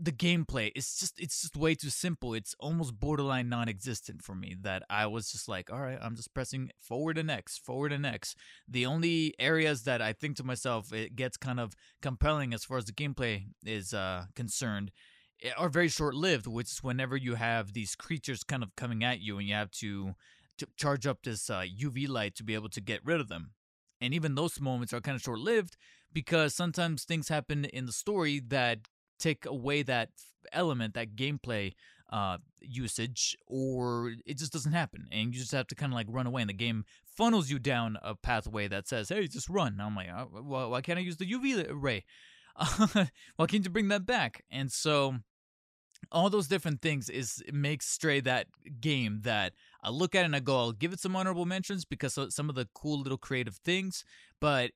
the 0.00 0.12
gameplay 0.12 0.72
it's 0.74 0.98
just 0.98 1.20
it's 1.20 1.42
just 1.42 1.56
way 1.56 1.74
too 1.74 1.90
simple. 1.90 2.34
It's 2.34 2.54
almost 2.58 2.98
borderline 2.98 3.48
non-existent 3.48 4.22
for 4.22 4.34
me 4.34 4.56
that 4.62 4.82
i 4.90 5.06
was 5.06 5.30
just 5.30 5.48
like 5.48 5.72
all 5.72 5.80
right 5.80 5.98
i'm 6.00 6.16
just 6.16 6.34
pressing 6.34 6.70
forward 6.78 7.18
and 7.18 7.30
x 7.30 7.58
forward 7.58 7.92
and 7.92 8.04
x. 8.04 8.34
The 8.66 8.86
only 8.86 9.34
areas 9.38 9.84
that 9.84 10.02
i 10.02 10.12
think 10.12 10.36
to 10.36 10.44
myself 10.44 10.92
it 10.92 11.14
gets 11.14 11.36
kind 11.36 11.60
of 11.60 11.74
compelling 12.00 12.52
as 12.52 12.64
far 12.64 12.78
as 12.78 12.86
the 12.86 12.92
gameplay 12.92 13.44
is 13.64 13.94
uh 13.94 14.24
concerned 14.34 14.90
eh, 15.42 15.50
are 15.56 15.68
very 15.68 15.88
short-lived 15.88 16.46
which 16.46 16.70
is 16.72 16.82
whenever 16.82 17.16
you 17.16 17.34
have 17.36 17.72
these 17.72 17.94
creatures 17.94 18.42
kind 18.42 18.62
of 18.62 18.74
coming 18.76 19.04
at 19.04 19.20
you 19.20 19.38
and 19.38 19.46
you 19.46 19.54
have 19.54 19.70
to, 19.70 20.14
to 20.58 20.66
charge 20.76 21.06
up 21.06 21.18
this 21.22 21.48
uh, 21.50 21.64
uv 21.80 22.08
light 22.08 22.34
to 22.34 22.44
be 22.44 22.54
able 22.54 22.68
to 22.70 22.80
get 22.80 23.04
rid 23.04 23.20
of 23.20 23.28
them. 23.28 23.52
And 24.00 24.12
even 24.12 24.34
those 24.34 24.60
moments 24.60 24.92
are 24.92 25.00
kind 25.00 25.14
of 25.14 25.22
short-lived 25.22 25.76
because 26.12 26.54
sometimes 26.54 27.04
things 27.04 27.28
happen 27.28 27.64
in 27.66 27.86
the 27.86 27.92
story 27.92 28.40
that 28.48 28.80
take 29.22 29.46
away 29.46 29.82
that 29.82 30.10
element, 30.52 30.94
that 30.94 31.16
gameplay 31.16 31.72
uh, 32.12 32.38
usage, 32.60 33.36
or 33.46 34.12
it 34.26 34.36
just 34.36 34.52
doesn't 34.52 34.72
happen, 34.72 35.06
and 35.10 35.32
you 35.32 35.40
just 35.40 35.52
have 35.52 35.66
to 35.68 35.74
kind 35.74 35.92
of 35.92 35.96
like 35.96 36.06
run 36.10 36.26
away, 36.26 36.42
and 36.42 36.50
the 36.50 36.54
game 36.54 36.84
funnels 37.16 37.50
you 37.50 37.58
down 37.58 37.96
a 38.02 38.14
pathway 38.14 38.68
that 38.68 38.86
says, 38.86 39.08
"Hey, 39.08 39.26
just 39.26 39.48
run." 39.48 39.72
And 39.72 39.82
I'm 39.82 39.96
like, 39.96 40.08
oh, 40.14 40.28
well, 40.42 40.70
why 40.70 40.82
can't 40.82 40.98
I 40.98 41.02
use 41.02 41.16
the 41.16 41.30
UV 41.30 41.66
ray? 41.70 42.04
why 43.36 43.46
can't 43.46 43.64
you 43.64 43.70
bring 43.70 43.88
that 43.88 44.04
back? 44.04 44.44
And 44.50 44.70
so 44.70 45.16
all 46.10 46.28
those 46.28 46.48
different 46.48 46.82
things 46.82 47.08
is 47.08 47.42
makes 47.52 47.86
Stray 47.86 48.20
that 48.20 48.46
game 48.80 49.20
that 49.22 49.54
I 49.82 49.90
look 49.90 50.14
at 50.14 50.24
and 50.24 50.36
I 50.36 50.40
go, 50.40 50.58
I'll 50.58 50.72
give 50.72 50.92
it 50.92 51.00
some 51.00 51.16
honorable 51.16 51.46
mentions 51.46 51.84
because 51.84 52.18
some 52.28 52.48
of 52.48 52.54
the 52.54 52.68
cool 52.74 53.00
little 53.00 53.18
creative 53.18 53.56
things, 53.56 54.04
but 54.40 54.72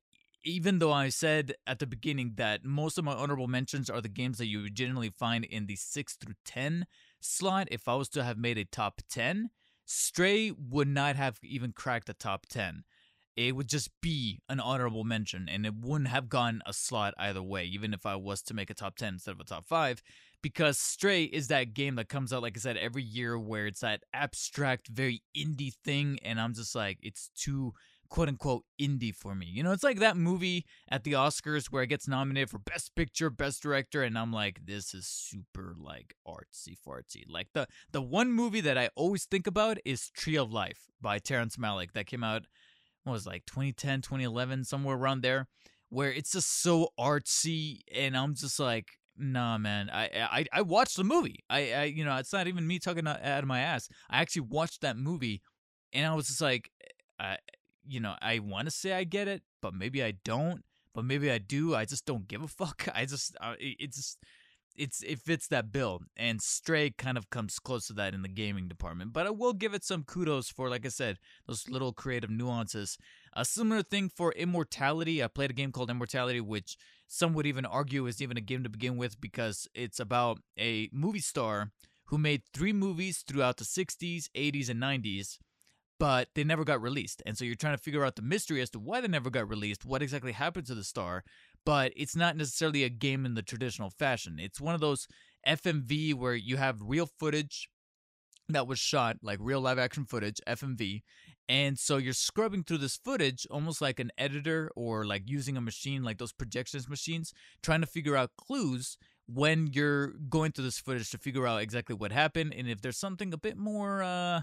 even 0.46 0.78
though 0.78 0.92
I 0.92 1.08
said 1.08 1.54
at 1.66 1.80
the 1.80 1.88
beginning 1.88 2.34
that 2.36 2.64
most 2.64 2.98
of 2.98 3.04
my 3.04 3.12
honorable 3.12 3.48
mentions 3.48 3.90
are 3.90 4.00
the 4.00 4.08
games 4.08 4.38
that 4.38 4.46
you 4.46 4.62
would 4.62 4.76
generally 4.76 5.10
find 5.10 5.44
in 5.44 5.66
the 5.66 5.74
6 5.74 6.14
through 6.14 6.36
10 6.44 6.86
slot, 7.20 7.66
if 7.72 7.88
I 7.88 7.96
was 7.96 8.08
to 8.10 8.22
have 8.22 8.38
made 8.38 8.56
a 8.56 8.64
top 8.64 9.02
10, 9.10 9.50
Stray 9.84 10.52
would 10.52 10.86
not 10.86 11.16
have 11.16 11.40
even 11.42 11.72
cracked 11.72 12.06
the 12.06 12.14
top 12.14 12.46
10. 12.46 12.84
It 13.36 13.56
would 13.56 13.68
just 13.68 13.90
be 14.00 14.40
an 14.48 14.60
honorable 14.60 15.02
mention 15.02 15.48
and 15.48 15.66
it 15.66 15.74
wouldn't 15.74 16.10
have 16.10 16.28
gone 16.28 16.62
a 16.64 16.72
slot 16.72 17.12
either 17.18 17.42
way, 17.42 17.64
even 17.64 17.92
if 17.92 18.06
I 18.06 18.14
was 18.14 18.40
to 18.42 18.54
make 18.54 18.70
a 18.70 18.74
top 18.74 18.96
10 18.96 19.14
instead 19.14 19.32
of 19.32 19.40
a 19.40 19.44
top 19.44 19.66
5. 19.66 20.00
Because 20.42 20.78
Stray 20.78 21.24
is 21.24 21.48
that 21.48 21.74
game 21.74 21.96
that 21.96 22.08
comes 22.08 22.32
out, 22.32 22.42
like 22.42 22.56
I 22.56 22.60
said, 22.60 22.76
every 22.76 23.02
year 23.02 23.36
where 23.36 23.66
it's 23.66 23.80
that 23.80 24.04
abstract, 24.14 24.86
very 24.86 25.22
indie 25.36 25.74
thing, 25.74 26.20
and 26.22 26.40
I'm 26.40 26.54
just 26.54 26.76
like, 26.76 26.98
it's 27.02 27.30
too 27.34 27.74
quote 28.08 28.28
unquote 28.28 28.64
indie 28.80 29.14
for 29.14 29.34
me. 29.34 29.46
You 29.46 29.62
know, 29.62 29.72
it's 29.72 29.82
like 29.82 29.98
that 29.98 30.16
movie 30.16 30.64
at 30.88 31.04
the 31.04 31.12
Oscars 31.12 31.66
where 31.66 31.82
it 31.82 31.88
gets 31.88 32.08
nominated 32.08 32.50
for 32.50 32.58
Best 32.58 32.94
Picture, 32.94 33.30
Best 33.30 33.62
Director, 33.62 34.02
and 34.02 34.18
I'm 34.18 34.32
like, 34.32 34.60
this 34.64 34.94
is 34.94 35.06
super 35.06 35.74
like 35.78 36.14
artsy 36.26 36.74
fartsy. 36.86 37.24
Like 37.28 37.48
the 37.54 37.66
the 37.92 38.02
one 38.02 38.32
movie 38.32 38.60
that 38.62 38.78
I 38.78 38.90
always 38.96 39.24
think 39.24 39.46
about 39.46 39.78
is 39.84 40.10
Tree 40.10 40.36
of 40.36 40.52
Life 40.52 40.86
by 41.00 41.18
Terrence 41.18 41.56
Malick 41.56 41.92
that 41.92 42.06
came 42.06 42.24
out 42.24 42.46
what 43.04 43.12
was 43.12 43.26
like 43.26 43.46
2010, 43.46 44.02
2011, 44.02 44.64
somewhere 44.64 44.96
around 44.96 45.22
there, 45.22 45.46
where 45.88 46.12
it's 46.12 46.32
just 46.32 46.60
so 46.62 46.88
artsy, 46.98 47.80
and 47.94 48.16
I'm 48.16 48.34
just 48.34 48.58
like. 48.58 48.86
Nah, 49.18 49.56
man. 49.56 49.88
I, 49.90 50.10
I 50.14 50.44
I 50.52 50.60
watched 50.60 50.98
the 50.98 51.02
movie. 51.02 51.42
I, 51.48 51.72
I 51.72 51.84
you 51.84 52.04
know 52.04 52.14
it's 52.16 52.34
not 52.34 52.48
even 52.48 52.66
me 52.66 52.78
talking 52.78 53.06
out 53.08 53.18
of 53.22 53.46
my 53.46 53.60
ass. 53.60 53.88
I 54.10 54.20
actually 54.20 54.42
watched 54.42 54.82
that 54.82 54.98
movie, 54.98 55.40
and 55.94 56.06
I 56.06 56.14
was 56.14 56.26
just 56.26 56.42
like, 56.42 56.70
I, 57.18 57.38
you 57.86 58.00
know, 58.00 58.14
I 58.20 58.38
want 58.38 58.66
to 58.66 58.70
say 58.70 58.92
I 58.92 59.04
get 59.04 59.28
it, 59.28 59.42
but 59.60 59.74
maybe 59.74 60.02
I 60.02 60.12
don't. 60.24 60.64
But 60.94 61.04
maybe 61.04 61.30
I 61.30 61.38
do. 61.38 61.74
I 61.74 61.84
just 61.84 62.06
don't 62.06 62.26
give 62.26 62.42
a 62.42 62.48
fuck. 62.62 62.88
I 62.94 63.04
just, 63.04 63.36
uh, 63.40 63.54
it's 63.58 63.96
just, 63.96 64.18
it's 64.76 65.02
it 65.02 65.18
fits 65.18 65.48
that 65.48 65.72
bill, 65.72 66.02
and 66.16 66.40
Stray 66.42 66.90
kind 66.90 67.16
of 67.16 67.30
comes 67.30 67.58
close 67.58 67.86
to 67.86 67.94
that 67.94 68.12
in 68.12 68.20
the 68.20 68.28
gaming 68.28 68.68
department. 68.68 69.12
But 69.12 69.26
I 69.26 69.30
will 69.30 69.54
give 69.54 69.72
it 69.72 69.84
some 69.84 70.04
kudos 70.04 70.50
for, 70.50 70.68
like 70.68 70.84
I 70.84 70.90
said, 70.90 71.18
those 71.46 71.68
little 71.68 71.92
creative 71.92 72.30
nuances. 72.30 72.98
A 73.32 73.44
similar 73.44 73.82
thing 73.82 74.10
for 74.10 74.32
Immortality. 74.32 75.22
I 75.22 75.28
played 75.28 75.50
a 75.50 75.54
game 75.54 75.72
called 75.72 75.90
Immortality, 75.90 76.42
which 76.42 76.76
some 77.08 77.32
would 77.34 77.46
even 77.46 77.64
argue 77.64 78.06
is 78.06 78.20
even 78.20 78.36
a 78.36 78.42
game 78.42 78.62
to 78.64 78.68
begin 78.68 78.96
with 78.96 79.20
because 79.20 79.66
it's 79.74 80.00
about 80.00 80.40
a 80.58 80.90
movie 80.92 81.20
star 81.20 81.70
who 82.06 82.18
made 82.18 82.42
three 82.52 82.72
movies 82.72 83.24
throughout 83.26 83.56
the 83.56 83.64
60s, 83.64 84.28
80s, 84.34 84.68
and 84.68 84.82
90s 84.82 85.38
but 85.98 86.28
they 86.34 86.44
never 86.44 86.64
got 86.64 86.82
released. 86.82 87.22
And 87.24 87.36
so 87.36 87.44
you're 87.44 87.54
trying 87.54 87.76
to 87.76 87.82
figure 87.82 88.04
out 88.04 88.16
the 88.16 88.22
mystery 88.22 88.60
as 88.60 88.70
to 88.70 88.78
why 88.78 89.00
they 89.00 89.08
never 89.08 89.30
got 89.30 89.48
released, 89.48 89.84
what 89.84 90.02
exactly 90.02 90.32
happened 90.32 90.66
to 90.66 90.74
the 90.74 90.84
star. 90.84 91.24
But 91.64 91.92
it's 91.96 92.16
not 92.16 92.36
necessarily 92.36 92.84
a 92.84 92.88
game 92.88 93.24
in 93.26 93.34
the 93.34 93.42
traditional 93.42 93.90
fashion. 93.90 94.36
It's 94.38 94.60
one 94.60 94.74
of 94.74 94.80
those 94.80 95.08
FMV 95.46 96.14
where 96.14 96.34
you 96.34 96.56
have 96.56 96.80
real 96.82 97.08
footage 97.18 97.68
that 98.48 98.66
was 98.66 98.78
shot, 98.78 99.16
like 99.22 99.38
real 99.40 99.60
live 99.60 99.78
action 99.78 100.04
footage, 100.04 100.40
FMV. 100.46 101.02
And 101.48 101.78
so 101.78 101.96
you're 101.96 102.12
scrubbing 102.12 102.64
through 102.64 102.78
this 102.78 102.96
footage 102.96 103.46
almost 103.50 103.80
like 103.80 103.98
an 103.98 104.10
editor 104.18 104.70
or 104.76 105.04
like 105.04 105.22
using 105.26 105.56
a 105.56 105.60
machine 105.60 106.02
like 106.02 106.18
those 106.18 106.32
projections 106.32 106.88
machines, 106.88 107.32
trying 107.62 107.80
to 107.80 107.86
figure 107.86 108.16
out 108.16 108.30
clues 108.36 108.98
when 109.26 109.68
you're 109.72 110.12
going 110.28 110.52
through 110.52 110.64
this 110.64 110.78
footage 110.78 111.10
to 111.10 111.18
figure 111.18 111.46
out 111.46 111.60
exactly 111.60 111.94
what 111.94 112.12
happened 112.12 112.54
and 112.56 112.68
if 112.68 112.80
there's 112.80 112.96
something 112.96 113.32
a 113.32 113.38
bit 113.38 113.56
more 113.56 114.02
uh 114.02 114.40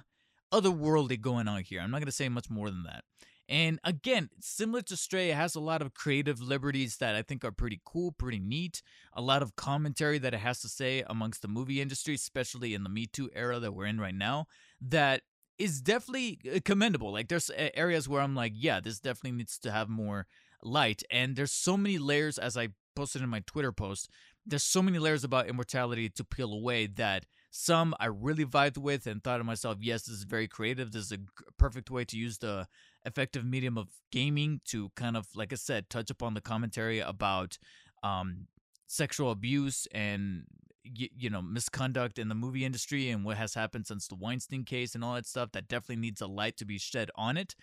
otherworldly 0.53 1.19
going 1.19 1.47
on 1.47 1.63
here. 1.63 1.81
I'm 1.81 1.91
not 1.91 1.97
going 1.97 2.05
to 2.05 2.11
say 2.11 2.29
much 2.29 2.49
more 2.49 2.69
than 2.69 2.83
that. 2.83 3.03
And 3.49 3.79
again, 3.83 4.29
similar 4.39 4.81
to 4.83 4.95
Stray, 4.95 5.31
it 5.31 5.35
has 5.35 5.53
a 5.53 5.59
lot 5.59 5.81
of 5.81 5.93
creative 5.93 6.41
liberties 6.41 6.97
that 6.97 7.15
I 7.15 7.21
think 7.21 7.43
are 7.43 7.51
pretty 7.51 7.81
cool, 7.83 8.13
pretty 8.13 8.39
neat. 8.39 8.81
A 9.13 9.21
lot 9.21 9.41
of 9.41 9.57
commentary 9.57 10.17
that 10.19 10.33
it 10.33 10.39
has 10.39 10.61
to 10.61 10.69
say 10.69 11.03
amongst 11.07 11.41
the 11.41 11.49
movie 11.49 11.81
industry, 11.81 12.15
especially 12.15 12.73
in 12.73 12.83
the 12.83 12.89
Me 12.89 13.05
Too 13.05 13.29
era 13.35 13.59
that 13.59 13.73
we're 13.73 13.85
in 13.85 13.99
right 13.99 14.15
now, 14.15 14.45
that 14.79 15.23
is 15.57 15.81
definitely 15.81 16.39
uh, 16.55 16.59
commendable. 16.63 17.11
Like, 17.11 17.27
there's 17.27 17.51
areas 17.57 18.07
where 18.07 18.21
I'm 18.21 18.35
like, 18.35 18.53
yeah, 18.55 18.79
this 18.79 18.99
definitely 18.99 19.37
needs 19.37 19.59
to 19.59 19.71
have 19.71 19.89
more 19.89 20.25
light. 20.63 21.03
And 21.11 21.35
there's 21.35 21.51
so 21.51 21.75
many 21.75 21.97
layers, 21.97 22.37
as 22.37 22.55
I 22.55 22.69
posted 22.95 23.21
in 23.21 23.29
my 23.29 23.41
Twitter 23.45 23.73
post, 23.73 24.09
there's 24.45 24.63
so 24.63 24.81
many 24.81 24.99
layers 24.99 25.23
about 25.23 25.47
immortality 25.47 26.09
to 26.09 26.23
peel 26.23 26.53
away 26.53 26.87
that 26.87 27.25
some 27.55 27.93
I 27.99 28.07
really 28.07 28.45
vibed 28.45 28.79
with 28.79 29.05
and 29.05 29.23
thought 29.23 29.37
to 29.37 29.43
myself, 29.43 29.77
yes, 29.79 30.03
this 30.03 30.17
is 30.17 30.23
very 30.23 30.47
creative. 30.47 30.91
This 30.91 31.03
is 31.03 31.11
a 31.11 31.19
perfect 31.59 31.91
way 31.91 32.03
to 32.03 32.17
use 32.17 32.39
the 32.39 32.67
effective 33.05 33.45
medium 33.45 33.77
of 33.77 33.89
gaming 34.11 34.59
to 34.69 34.89
kind 34.95 35.15
of, 35.15 35.27
like 35.35 35.53
I 35.53 35.57
said, 35.57 35.87
touch 35.87 36.09
upon 36.09 36.33
the 36.33 36.41
commentary 36.41 36.99
about 36.99 37.59
um, 38.01 38.47
sexual 38.87 39.29
abuse 39.29 39.87
and 39.91 40.45
you 40.83 41.29
know 41.29 41.41
misconduct 41.41 42.19
in 42.19 42.27
the 42.27 42.35
movie 42.35 42.65
industry 42.65 43.09
and 43.09 43.23
what 43.23 43.37
has 43.37 43.53
happened 43.53 43.87
since 43.87 44.07
the 44.07 44.15
Weinstein 44.15 44.65
case 44.65 44.95
and 44.95 45.03
all 45.03 45.13
that 45.13 45.25
stuff 45.25 45.53
that 45.53 45.69
definitely 45.69 45.95
needs 45.95 46.19
a 46.19 46.27
light 46.27 46.57
to 46.57 46.65
be 46.65 46.77
shed 46.77 47.09
on 47.15 47.37
it 47.37 47.55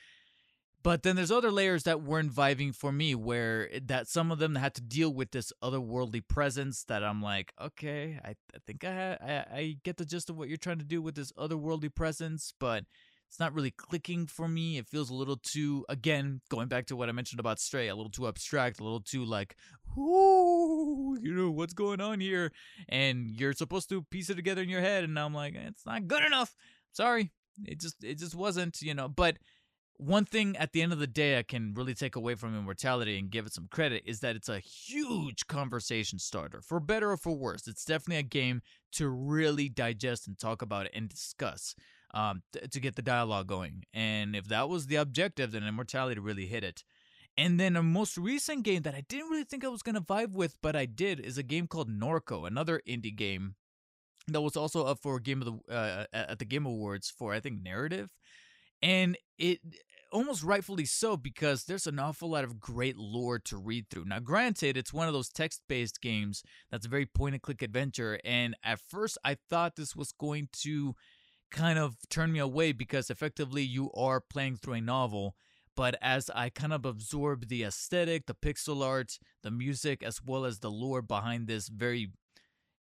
but 0.83 1.03
then 1.03 1.17
there's 1.17 1.31
other 1.31 1.51
layers 1.51 1.83
that 1.85 2.03
weren't 2.03 2.33
vibing 2.33 2.75
for 2.75 2.93
me, 2.93 3.15
where 3.15 3.69
that 3.87 4.09
some 4.09 4.31
of 4.31 4.39
them 4.39 4.55
had 4.55 4.75
to 4.75 4.81
deal 4.81 5.13
with 5.13 5.31
this 5.31 5.53
otherworldly 5.63 6.27
presence. 6.27 6.85
That 6.85 7.05
I'm 7.05 7.23
like, 7.23 7.53
okay, 7.61 8.19
I, 8.25 8.31
I 8.31 8.59
think 8.67 8.85
I, 8.85 9.13
I 9.21 9.57
I 9.57 9.77
get 9.85 9.97
the 9.97 10.05
gist 10.05 10.31
of 10.31 10.37
what 10.37 10.49
you're 10.49 10.57
trying 10.57 10.79
to 10.79 10.85
do 10.85 11.03
with 11.03 11.15
this 11.15 11.33
otherworldly 11.33 11.95
presence, 11.95 12.53
but 12.59 12.85
it's 13.29 13.39
not 13.39 13.55
really 13.55 13.71
clicking 13.71 14.27
for 14.27 14.49
me. 14.49 14.77
It 14.77 14.89
feels 14.89 15.09
a 15.09 15.15
little 15.15 15.37
too, 15.37 15.85
again, 15.89 16.41
going 16.49 16.67
back 16.67 16.87
to 16.87 16.97
what 16.97 17.09
I 17.09 17.13
mentioned 17.13 17.39
about 17.39 17.61
Stray, 17.61 17.87
a 17.87 17.95
little 17.95 18.11
too 18.11 18.27
abstract, 18.27 18.81
a 18.81 18.83
little 18.83 19.01
too 19.01 19.25
like, 19.25 19.55
ooh, 19.97 21.17
you 21.23 21.33
know, 21.33 21.51
what's 21.53 21.73
going 21.73 22.01
on 22.01 22.19
here? 22.19 22.51
And 22.89 23.31
you're 23.31 23.53
supposed 23.53 23.89
to 23.91 24.03
piece 24.03 24.31
it 24.31 24.35
together 24.35 24.63
in 24.63 24.69
your 24.69 24.81
head, 24.81 25.05
and 25.05 25.17
I'm 25.17 25.33
like, 25.33 25.55
it's 25.55 25.87
not 25.87 26.09
good 26.09 26.25
enough. 26.25 26.57
Sorry, 26.93 27.31
it 27.67 27.79
just 27.81 28.03
it 28.03 28.19
just 28.19 28.35
wasn't, 28.35 28.83
you 28.83 28.95
know. 28.95 29.07
But 29.07 29.37
one 30.01 30.25
thing 30.25 30.57
at 30.57 30.73
the 30.73 30.83
end 30.83 30.93
of 30.93 30.99
the 30.99 31.07
day 31.07 31.39
I 31.39 31.43
can 31.43 31.75
really 31.75 31.95
take 31.95 32.17
away 32.17 32.35
from 32.35 32.57
Immortality 32.57 33.19
and 33.19 33.31
give 33.31 33.47
it 33.47 33.53
some 33.53 33.69
credit 33.71 34.03
is 34.07 34.21
that 34.21 34.35
it's 34.35 34.49
a 34.49 34.59
huge 34.59 35.47
conversation 35.47 36.19
starter. 36.19 36.63
For 36.63 36.81
better 36.81 37.11
or 37.11 37.17
for 37.17 37.37
worse, 37.37 37.69
it's 37.69 37.85
definitely 37.85 38.17
a 38.17 38.23
game 38.23 38.63
to 38.93 39.09
really 39.09 39.69
digest 39.69 40.27
and 40.27 40.39
talk 40.39 40.63
about 40.63 40.89
and 40.95 41.09
discuss 41.09 41.75
um, 42.15 42.43
th- 42.53 42.71
to 42.71 42.81
get 42.81 42.97
the 42.97 43.03
dialogue 43.03 43.47
going. 43.47 43.85
And 43.93 44.35
if 44.35 44.47
that 44.47 44.69
was 44.69 44.87
the 44.87 44.97
objective, 44.97 45.53
then 45.53 45.65
Immortality 45.65 46.19
really 46.19 46.47
hit 46.47 46.65
it. 46.65 46.83
And 47.37 47.61
then 47.61 47.77
a 47.77 47.83
most 47.83 48.17
recent 48.17 48.65
game 48.65 48.83
that 48.83 48.95
I 48.95 49.05
didn't 49.09 49.31
really 49.31 49.45
think 49.45 49.65
I 49.65 49.69
was 49.69 49.83
going 49.83 49.95
to 49.95 50.01
vibe 50.01 50.33
with, 50.33 50.57
but 50.63 50.75
I 50.75 50.87
did, 50.87 51.21
is 51.21 51.39
a 51.39 51.43
game 51.43 51.67
called 51.67 51.89
Norco, 51.89 52.47
another 52.47 52.81
indie 52.89 53.15
game 53.15 53.55
that 54.29 54.41
was 54.41 54.57
also 54.57 54.85
up 54.85 54.99
for 55.01 55.21
game 55.21 55.43
of 55.43 55.47
the 55.47 55.75
uh, 55.75 56.05
at 56.13 56.39
the 56.39 56.45
Game 56.45 56.67
Awards 56.67 57.11
for 57.11 57.33
I 57.33 57.41
think 57.41 57.63
narrative 57.63 58.11
and 58.83 59.17
it 59.39 59.61
almost 60.13 60.43
rightfully 60.43 60.85
so 60.85 61.17
because 61.17 61.65
there's 61.65 61.87
an 61.87 61.99
awful 61.99 62.31
lot 62.31 62.45
of 62.45 62.61
great 62.61 62.97
lore 62.97 63.39
to 63.39 63.57
read 63.57 63.87
through. 63.91 64.05
Now, 64.05 64.21
granted, 64.21 64.77
it's 64.77 64.93
one 64.93 65.09
of 65.09 65.15
those 65.15 65.29
text 65.29 65.63
based 65.69 66.01
games 66.01 66.43
that's 66.71 66.87
a 66.87 66.91
very 66.91 67.07
point 67.07 67.35
and 67.35 67.43
click 67.43 67.63
adventure. 67.63 68.19
And 68.25 68.57
at 68.65 68.81
first, 68.81 69.19
I 69.25 69.37
thought 69.49 69.77
this 69.77 69.97
was 69.97 70.13
going 70.13 70.49
to 70.63 70.95
kind 71.51 71.79
of 71.79 71.97
turn 72.09 72.33
me 72.33 72.39
away 72.39 72.73
because 72.73 73.11
effectively 73.11 73.63
you 73.63 73.91
are 73.93 74.21
playing 74.21 74.57
through 74.57 74.75
a 74.75 74.81
novel. 74.81 75.35
But 75.77 75.97
as 76.03 76.31
I 76.35 76.51
kind 76.51 76.73
of 76.73 76.85
absorb 76.85 77.49
the 77.49 77.63
aesthetic, 77.63 78.27
the 78.27 78.35
pixel 78.35 78.85
art, 78.85 79.19
the 79.43 79.51
music, 79.51 80.03
as 80.03 80.21
well 80.25 80.45
as 80.45 80.59
the 80.59 80.71
lore 80.71 81.03
behind 81.03 81.47
this 81.47 81.69
very 81.69 82.11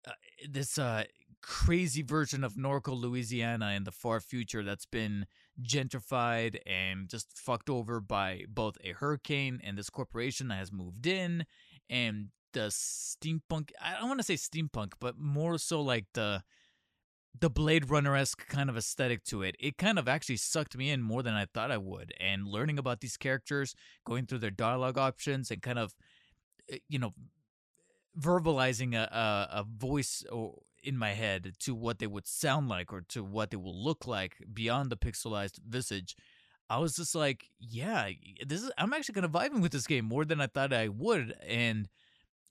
uh, 0.07 0.13
this 0.49 0.79
uh 0.79 1.05
crazy 1.43 2.03
version 2.03 2.45
of 2.45 2.55
Norco, 2.55 2.99
Louisiana 2.99 3.73
in 3.77 3.85
the 3.85 3.93
far 3.93 4.21
future 4.21 4.63
that's 4.63 4.87
been 4.87 5.27
gentrified 5.63 6.59
and 6.67 7.09
just 7.09 7.39
fucked 7.39 7.71
over 7.71 8.01
by 8.01 8.45
both 8.49 8.77
a 8.85 8.93
hurricane 8.93 9.61
and 9.63 9.77
this 9.77 9.91
corporation 9.91 10.49
that 10.49 10.57
has 10.57 10.73
moved 10.73 11.07
in 11.07 11.45
and 11.91 12.29
the 12.53 12.69
steampunk 12.69 13.71
I 13.81 13.99
don't 13.99 14.09
want 14.09 14.21
to 14.21 14.25
say 14.25 14.35
steampunk, 14.35 14.93
but 15.01 15.19
more 15.19 15.59
so 15.59 15.81
like 15.81 16.07
the 16.15 16.43
the 17.41 17.51
Blade 17.51 17.91
Runner 17.91 18.17
esque 18.17 18.47
kind 18.49 18.69
of 18.69 18.77
aesthetic 18.77 19.23
to 19.25 19.43
it. 19.43 19.55
It 19.61 19.79
kind 19.79 19.99
of 19.99 20.09
actually 20.09 20.39
sucked 20.39 20.77
me 20.77 20.91
in 20.91 21.03
more 21.03 21.23
than 21.23 21.35
I 21.35 21.45
thought 21.45 21.71
I 21.71 21.77
would. 21.77 22.13
And 22.19 22.49
learning 22.49 22.79
about 22.79 23.01
these 23.01 23.17
characters, 23.17 23.75
going 24.05 24.27
through 24.27 24.39
their 24.39 24.51
dialogue 24.51 24.99
options, 24.99 25.51
and 25.51 25.63
kind 25.63 25.79
of, 25.79 25.95
eh, 26.71 26.79
you 26.89 26.99
know, 26.99 27.15
verbalizing 28.19 28.95
a, 28.95 29.03
a, 29.15 29.61
a 29.61 29.65
voice 29.65 30.25
or 30.33 30.63
in 30.83 30.97
my 30.97 31.11
head 31.11 31.55
to 31.61 31.75
what 31.75 31.99
they 31.99 32.07
would 32.07 32.27
sound 32.27 32.69
like 32.69 32.93
or 32.93 33.03
to 33.09 33.23
what 33.23 33.51
they 33.51 33.57
will 33.57 33.85
look 33.85 34.07
like 34.07 34.37
beyond 34.53 34.91
the 34.91 34.97
pixelized 34.97 35.59
visage. 35.67 36.17
I 36.71 36.79
was 36.79 36.97
just 36.97 37.15
like, 37.15 37.47
yeah, 37.59 38.11
this 38.47 38.63
is. 38.63 38.71
I'm 38.77 38.93
actually 38.93 39.15
kind 39.15 39.25
of 39.25 39.33
vibing 39.33 39.63
with 39.63 39.73
this 39.73 39.87
game 39.87 40.05
more 40.05 40.25
than 40.25 40.41
I 40.41 40.47
thought 40.47 40.73
I 40.73 40.89
would, 40.89 41.35
and 41.47 41.89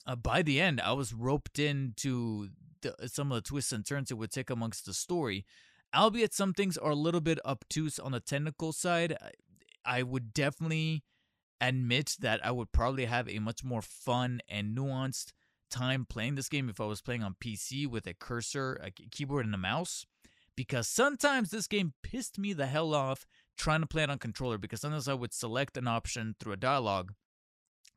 uh, 0.07 0.15
by 0.15 0.41
the 0.41 0.59
end, 0.59 0.81
I 0.81 0.93
was 0.93 1.13
roped 1.13 1.59
into 1.59 2.49
the, 2.81 2.95
some 3.07 3.31
of 3.31 3.35
the 3.35 3.47
twists 3.47 3.71
and 3.71 3.85
turns 3.85 4.09
it 4.09 4.15
would 4.15 4.31
take 4.31 4.49
amongst 4.49 4.85
the 4.85 4.93
story. 4.93 5.45
Albeit 5.95 6.33
some 6.33 6.53
things 6.53 6.77
are 6.77 6.91
a 6.91 6.95
little 6.95 7.21
bit 7.21 7.39
obtuse 7.45 7.99
on 7.99 8.13
the 8.13 8.19
technical 8.19 8.73
side, 8.73 9.15
I 9.85 10.03
would 10.03 10.33
definitely 10.33 11.03
admit 11.61 12.15
that 12.19 12.45
I 12.45 12.51
would 12.51 12.71
probably 12.71 13.05
have 13.05 13.29
a 13.29 13.39
much 13.39 13.63
more 13.63 13.81
fun 13.81 14.41
and 14.49 14.77
nuanced 14.77 15.31
time 15.69 16.05
playing 16.09 16.35
this 16.35 16.49
game 16.49 16.69
if 16.69 16.79
I 16.79 16.85
was 16.85 17.01
playing 17.01 17.23
on 17.23 17.35
PC 17.43 17.87
with 17.87 18.07
a 18.07 18.13
cursor, 18.13 18.79
a 18.83 18.91
keyboard, 18.91 19.45
and 19.45 19.55
a 19.55 19.59
mouse. 19.59 20.05
Because 20.55 20.87
sometimes 20.87 21.51
this 21.51 21.67
game 21.67 21.93
pissed 22.01 22.39
me 22.39 22.51
the 22.51 22.65
hell 22.65 22.95
off 22.95 23.27
trying 23.57 23.81
to 23.81 23.87
play 23.87 24.03
it 24.03 24.09
on 24.09 24.17
controller 24.17 24.57
because 24.57 24.81
sometimes 24.81 25.07
I 25.07 25.13
would 25.13 25.33
select 25.33 25.77
an 25.77 25.87
option 25.87 26.35
through 26.39 26.53
a 26.53 26.57
dialogue, 26.57 27.13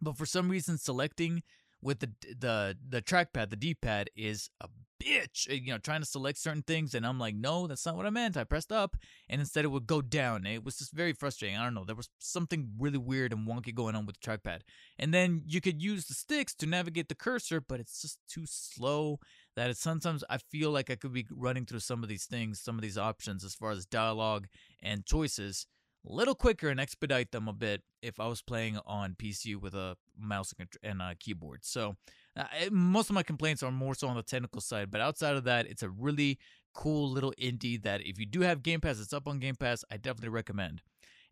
but 0.00 0.16
for 0.16 0.26
some 0.26 0.48
reason 0.48 0.78
selecting 0.78 1.42
with 1.82 2.00
the 2.00 2.10
the 2.22 2.76
the 2.86 3.02
trackpad, 3.02 3.50
the 3.50 3.56
D-pad 3.56 4.10
is 4.16 4.50
a 4.60 4.68
bitch. 5.01 5.51
Uh, 5.51 5.55
you 5.55 5.72
know, 5.72 5.78
trying 5.78 6.01
to 6.01 6.07
select 6.07 6.38
certain 6.38 6.62
things, 6.62 6.94
and 6.94 7.07
I'm 7.07 7.18
like, 7.18 7.34
no, 7.34 7.66
that's 7.66 7.86
not 7.86 7.96
what 7.96 8.07
I 8.07 8.11
meant. 8.11 8.36
I 8.36 8.44
pressed 8.44 8.70
up, 8.72 8.96
and 9.28 9.40
instead 9.40 9.64
it 9.64 9.68
would 9.68 9.86
go 9.86 10.03
down. 10.03 10.46
It 10.46 10.64
was 10.64 10.78
just 10.78 10.92
very 10.92 11.12
frustrating. 11.12 11.57
I 11.57 11.64
don't 11.64 11.74
know. 11.74 11.84
There 11.84 11.96
was 11.96 12.11
something 12.18 12.70
really 12.78 12.98
weird 12.98 13.32
and 13.32 13.48
wonky 13.48 13.74
going 13.74 13.96
on 13.96 14.07
with 14.07 14.20
the 14.20 14.26
trackpad. 14.26 14.61
And 14.98 15.12
then 15.12 15.42
you 15.46 15.61
could 15.61 15.82
use 15.82 16.07
the 16.07 16.14
sticks 16.14 16.55
to 16.57 16.66
navigate 16.66 17.09
the 17.09 17.14
cursor, 17.14 17.61
but 17.61 17.80
it's 17.80 18.03
just 18.03 18.18
too 18.28 18.44
slow. 18.46 19.18
That 19.57 19.70
it's 19.70 19.80
sometimes 19.80 20.22
I 20.30 20.38
feel 20.38 20.70
like 20.70 20.90
I 20.90 20.94
could 20.94 21.12
be 21.12 21.26
running 21.30 21.66
through 21.66 21.80
some 21.80 22.03
of 22.03 22.09
these 22.09 22.24
things, 22.24 22.61
some 22.61 22.76
of 22.76 22.82
these 22.82 22.98
options 22.98 23.44
as 23.44 23.55
far 23.55 23.72
as 23.72 23.84
dialogue 23.84 24.46
and 24.82 25.05
choices 25.05 25.66
a 26.09 26.12
little 26.12 26.34
quicker 26.34 26.68
and 26.68 26.80
expedite 26.80 27.30
them 27.32 27.48
a 27.48 27.53
bit 27.53 27.82
if 28.03 28.18
I 28.20 28.26
was 28.26 28.42
playing 28.42 28.78
on 28.86 29.14
PC 29.14 29.57
with 29.57 29.74
a 29.74 29.96
mouse 30.18 30.55
and 30.82 31.03
a 31.03 31.14
keyboard. 31.14 31.61
So 31.62 31.96
uh, 32.37 32.45
most 32.70 33.11
of 33.11 33.14
my 33.14 33.22
complaints 33.22 33.62
are 33.62 33.70
more 33.70 33.95
so 33.95 34.09
on 34.09 34.16
the 34.16 34.22
technical 34.22 34.61
side, 34.61 34.91
but 34.91 35.01
outside 35.01 35.37
of 35.37 35.45
that, 35.45 35.66
it's 35.66 35.83
a 35.83 35.91
really 35.91 36.39
cool 36.74 37.11
little 37.11 37.35
indie 37.41 37.81
that 37.83 38.01
if 38.03 38.18
you 38.18 38.26
do 38.26 38.41
have 38.41 38.62
Game 38.62 38.81
Pass, 38.81 39.01
it's 39.01 39.12
up 39.12 39.26
on 39.26 39.39
Game 39.39 39.57
Pass, 39.57 39.85
I 39.91 39.97
definitely 39.97 40.28
recommend. 40.31 40.83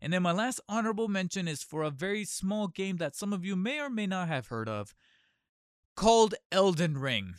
And 0.01 0.13
then 0.13 0.23
my 0.23 0.31
last 0.31 0.61
honorable 0.69 1.07
mention 1.07 1.47
is 1.47 1.63
for 1.63 1.83
a 1.83 1.89
very 1.89 2.23
small 2.23 2.67
game 2.67 2.97
that 2.97 3.15
some 3.15 3.33
of 3.33 3.43
you 3.43 3.55
may 3.55 3.79
or 3.79 3.89
may 3.89 4.07
not 4.07 4.27
have 4.27 4.47
heard 4.47 4.69
of 4.69 4.93
called 5.95 6.35
Elden 6.51 6.97
Ring. 6.97 7.33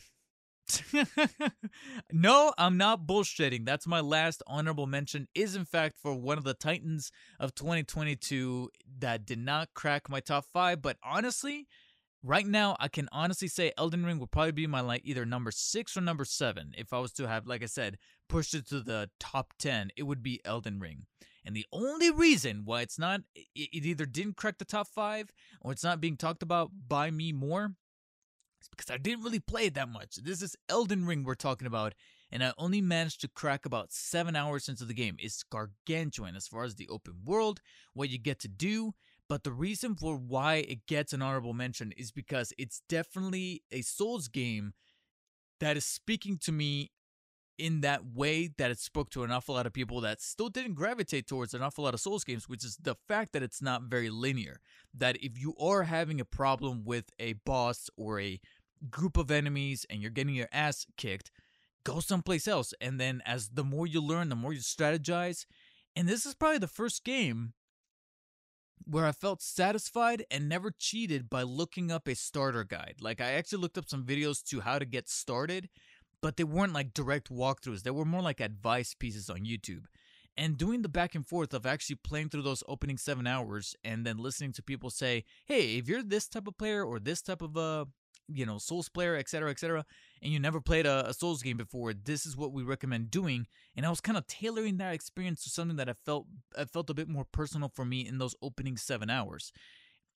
no, 2.11 2.53
I'm 2.57 2.77
not 2.77 3.05
bullshitting. 3.05 3.65
That's 3.65 3.87
my 3.87 3.99
last 3.99 4.43
honorable 4.47 4.87
mention. 4.87 5.27
Is 5.33 5.55
in 5.55 5.65
fact 5.65 5.97
for 5.99 6.13
one 6.13 6.37
of 6.37 6.43
the 6.43 6.53
Titans 6.53 7.11
of 7.39 7.55
2022 7.55 8.69
that 8.99 9.25
did 9.25 9.39
not 9.39 9.73
crack 9.73 10.09
my 10.09 10.19
top 10.19 10.45
five. 10.45 10.81
But 10.81 10.97
honestly, 11.03 11.67
right 12.23 12.45
now 12.45 12.75
I 12.79 12.87
can 12.87 13.09
honestly 13.11 13.47
say 13.47 13.71
Elden 13.77 14.05
Ring 14.05 14.19
would 14.19 14.31
probably 14.31 14.51
be 14.51 14.67
my 14.67 14.81
like 14.81 15.01
either 15.03 15.25
number 15.25 15.51
six 15.51 15.95
or 15.97 16.01
number 16.01 16.25
seven. 16.25 16.73
If 16.77 16.93
I 16.93 16.99
was 16.99 17.11
to 17.13 17.27
have, 17.27 17.47
like 17.47 17.63
I 17.63 17.67
said, 17.67 17.97
pushed 18.29 18.53
it 18.53 18.67
to 18.69 18.81
the 18.81 19.09
top 19.19 19.53
ten, 19.59 19.91
it 19.95 20.03
would 20.03 20.23
be 20.23 20.41
Elden 20.45 20.79
Ring. 20.79 21.05
And 21.43 21.55
the 21.55 21.65
only 21.71 22.11
reason 22.11 22.63
why 22.65 22.81
it's 22.81 22.99
not, 22.99 23.21
it 23.35 23.85
either 23.85 24.05
didn't 24.05 24.37
crack 24.37 24.59
the 24.59 24.65
top 24.65 24.87
five 24.87 25.31
or 25.61 25.71
it's 25.71 25.83
not 25.83 25.99
being 25.99 26.15
talked 26.15 26.43
about 26.43 26.69
by 26.87 27.09
me 27.09 27.31
more 27.31 27.75
it's 28.61 28.69
because 28.69 28.91
I 28.91 28.97
didn't 28.97 29.23
really 29.23 29.39
play 29.39 29.65
it 29.65 29.73
that 29.73 29.89
much. 29.89 30.17
This 30.17 30.43
is 30.43 30.55
Elden 30.69 31.07
Ring 31.07 31.23
we're 31.23 31.33
talking 31.33 31.65
about, 31.65 31.95
and 32.31 32.43
I 32.43 32.53
only 32.59 32.79
managed 32.79 33.21
to 33.21 33.27
crack 33.27 33.65
about 33.65 33.91
seven 33.91 34.35
hours 34.35 34.69
into 34.69 34.85
the 34.85 34.93
game. 34.93 35.15
It's 35.17 35.41
gargantuan 35.41 36.35
as 36.35 36.47
far 36.47 36.63
as 36.63 36.75
the 36.75 36.87
open 36.87 37.15
world, 37.25 37.59
what 37.95 38.11
you 38.11 38.19
get 38.19 38.39
to 38.41 38.47
do. 38.47 38.93
But 39.31 39.45
the 39.45 39.53
reason 39.53 39.95
for 39.95 40.17
why 40.17 40.55
it 40.55 40.87
gets 40.87 41.13
an 41.13 41.21
honorable 41.21 41.53
mention 41.53 41.93
is 41.95 42.11
because 42.11 42.51
it's 42.57 42.81
definitely 42.89 43.63
a 43.71 43.81
Souls 43.81 44.27
game 44.27 44.73
that 45.61 45.77
is 45.77 45.85
speaking 45.85 46.37
to 46.39 46.51
me 46.51 46.91
in 47.57 47.79
that 47.79 48.01
way 48.13 48.49
that 48.57 48.71
it 48.71 48.79
spoke 48.79 49.09
to 49.11 49.23
an 49.23 49.31
awful 49.31 49.55
lot 49.55 49.65
of 49.65 49.71
people 49.71 50.01
that 50.01 50.19
still 50.19 50.49
didn't 50.49 50.73
gravitate 50.73 51.27
towards 51.27 51.53
an 51.53 51.61
awful 51.61 51.85
lot 51.85 51.93
of 51.93 52.01
Souls 52.01 52.25
games, 52.25 52.49
which 52.49 52.65
is 52.65 52.75
the 52.75 52.97
fact 53.07 53.31
that 53.31 53.41
it's 53.41 53.61
not 53.61 53.83
very 53.83 54.09
linear. 54.09 54.59
That 54.93 55.15
if 55.23 55.39
you 55.39 55.55
are 55.57 55.83
having 55.83 56.19
a 56.19 56.25
problem 56.25 56.83
with 56.83 57.05
a 57.17 57.31
boss 57.45 57.89
or 57.95 58.19
a 58.19 58.37
group 58.89 59.15
of 59.15 59.31
enemies 59.31 59.85
and 59.89 60.01
you're 60.01 60.11
getting 60.11 60.35
your 60.35 60.49
ass 60.51 60.85
kicked, 60.97 61.31
go 61.85 62.01
someplace 62.01 62.49
else. 62.49 62.73
And 62.81 62.99
then 62.99 63.21
as 63.25 63.51
the 63.53 63.63
more 63.63 63.87
you 63.87 64.01
learn, 64.01 64.27
the 64.27 64.35
more 64.35 64.51
you 64.51 64.59
strategize. 64.59 65.45
And 65.95 66.09
this 66.09 66.25
is 66.25 66.33
probably 66.33 66.57
the 66.57 66.67
first 66.67 67.05
game 67.05 67.53
where 68.85 69.05
I 69.05 69.11
felt 69.11 69.41
satisfied 69.41 70.25
and 70.31 70.49
never 70.49 70.71
cheated 70.77 71.29
by 71.29 71.43
looking 71.43 71.91
up 71.91 72.07
a 72.07 72.15
starter 72.15 72.63
guide. 72.63 72.95
Like 73.01 73.21
I 73.21 73.33
actually 73.33 73.61
looked 73.61 73.77
up 73.77 73.89
some 73.89 74.03
videos 74.03 74.43
to 74.49 74.61
how 74.61 74.79
to 74.79 74.85
get 74.85 75.09
started 75.09 75.69
but 76.21 76.37
they 76.37 76.43
weren't 76.43 76.73
like 76.73 76.93
direct 76.93 77.29
walkthroughs. 77.29 77.83
They 77.83 77.91
were 77.91 78.05
more 78.05 78.21
like 78.21 78.39
advice 78.39 78.93
pieces 78.93 79.29
on 79.29 79.39
YouTube. 79.39 79.85
And 80.37 80.57
doing 80.57 80.81
the 80.81 80.89
back 80.89 81.13
and 81.13 81.27
forth 81.27 81.53
of 81.53 81.65
actually 81.65 81.97
playing 81.97 82.29
through 82.29 82.43
those 82.43 82.63
opening 82.67 82.97
seven 82.97 83.27
hours 83.27 83.75
and 83.83 84.05
then 84.05 84.17
listening 84.17 84.53
to 84.53 84.63
people 84.63 84.89
say, 84.89 85.25
hey, 85.45 85.75
if 85.75 85.89
you're 85.89 86.03
this 86.03 86.27
type 86.27 86.47
of 86.47 86.57
player 86.57 86.85
or 86.85 86.99
this 86.99 87.21
type 87.21 87.41
of 87.41 87.57
uh, 87.57 87.85
you 88.33 88.45
know 88.45 88.57
souls 88.57 88.87
player 88.87 89.17
etc 89.17 89.49
etc 89.51 89.83
and 90.21 90.31
you 90.31 90.39
never 90.39 90.61
played 90.61 90.85
a, 90.85 91.09
a, 91.09 91.13
souls 91.13 91.41
game 91.41 91.57
before 91.57 91.93
this 91.93 92.25
is 92.25 92.37
what 92.37 92.51
we 92.51 92.63
recommend 92.63 93.11
doing 93.11 93.47
and 93.75 93.85
i 93.85 93.89
was 93.89 94.01
kind 94.01 94.17
of 94.17 94.27
tailoring 94.27 94.77
that 94.77 94.93
experience 94.93 95.43
to 95.43 95.49
something 95.49 95.77
that 95.77 95.89
i 95.89 95.93
felt 95.93 96.25
i 96.57 96.65
felt 96.65 96.89
a 96.89 96.93
bit 96.93 97.07
more 97.07 97.25
personal 97.31 97.69
for 97.73 97.85
me 97.85 98.05
in 98.05 98.17
those 98.17 98.35
opening 98.41 98.77
seven 98.77 99.09
hours 99.09 99.51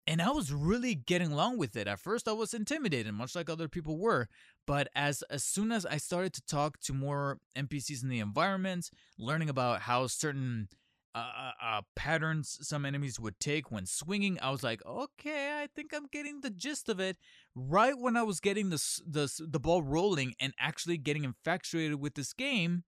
and 0.06 0.20
I 0.20 0.30
was 0.30 0.52
really 0.52 0.94
getting 0.94 1.32
along 1.32 1.58
with 1.58 1.76
it. 1.76 1.88
At 1.88 1.98
first, 1.98 2.28
I 2.28 2.32
was 2.32 2.52
intimidated, 2.52 3.12
much 3.14 3.34
like 3.34 3.48
other 3.48 3.68
people 3.68 3.98
were. 3.98 4.28
But 4.66 4.88
as 4.94 5.22
as 5.30 5.44
soon 5.44 5.72
as 5.72 5.86
I 5.86 5.96
started 5.96 6.32
to 6.34 6.42
talk 6.44 6.78
to 6.80 6.92
more 6.92 7.38
NPCs 7.56 8.02
in 8.02 8.08
the 8.08 8.20
environment, 8.20 8.90
learning 9.18 9.48
about 9.48 9.82
how 9.82 10.06
certain 10.06 10.68
uh, 11.14 11.52
uh, 11.62 11.80
patterns 11.94 12.58
some 12.62 12.84
enemies 12.84 13.20
would 13.20 13.38
take 13.38 13.70
when 13.70 13.86
swinging, 13.86 14.38
I 14.42 14.50
was 14.50 14.62
like, 14.62 14.84
okay, 14.84 15.62
I 15.62 15.68
think 15.74 15.92
I'm 15.94 16.06
getting 16.10 16.40
the 16.40 16.50
gist 16.50 16.88
of 16.88 17.00
it. 17.00 17.16
Right 17.54 17.94
when 17.96 18.16
I 18.16 18.22
was 18.22 18.40
getting 18.40 18.70
the 18.70 18.82
the 19.06 19.30
the 19.38 19.60
ball 19.60 19.82
rolling 19.82 20.34
and 20.40 20.52
actually 20.58 20.98
getting 20.98 21.24
infatuated 21.24 22.00
with 22.00 22.14
this 22.14 22.32
game, 22.32 22.84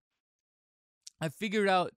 I 1.21 1.29
figured 1.29 1.69
out 1.69 1.93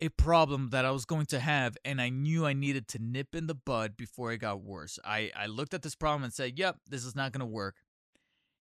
a 0.00 0.08
problem 0.10 0.70
that 0.70 0.84
I 0.84 0.90
was 0.90 1.04
going 1.04 1.26
to 1.26 1.40
have, 1.40 1.76
and 1.84 2.00
I 2.00 2.08
knew 2.08 2.44
I 2.44 2.52
needed 2.52 2.88
to 2.88 2.98
nip 2.98 3.34
in 3.34 3.46
the 3.46 3.54
bud 3.54 3.96
before 3.96 4.32
it 4.32 4.38
got 4.38 4.62
worse. 4.62 4.98
I, 5.04 5.30
I 5.36 5.46
looked 5.46 5.72
at 5.72 5.82
this 5.82 5.94
problem 5.94 6.24
and 6.24 6.32
said, 6.32 6.58
yep, 6.58 6.76
this 6.88 7.04
is 7.04 7.14
not 7.14 7.32
going 7.32 7.40
to 7.40 7.46
work. 7.46 7.76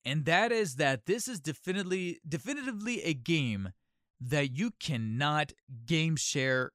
And 0.05 0.25
that 0.25 0.51
is 0.51 0.75
that 0.75 1.05
this 1.05 1.28
is 1.28 1.39
definitely 1.39 2.19
definitively 2.25 3.01
a 3.03 3.13
game 3.13 3.73
that 4.20 4.57
you 4.57 4.72
cannot 4.80 5.53
game 5.86 6.15
share 6.15 6.72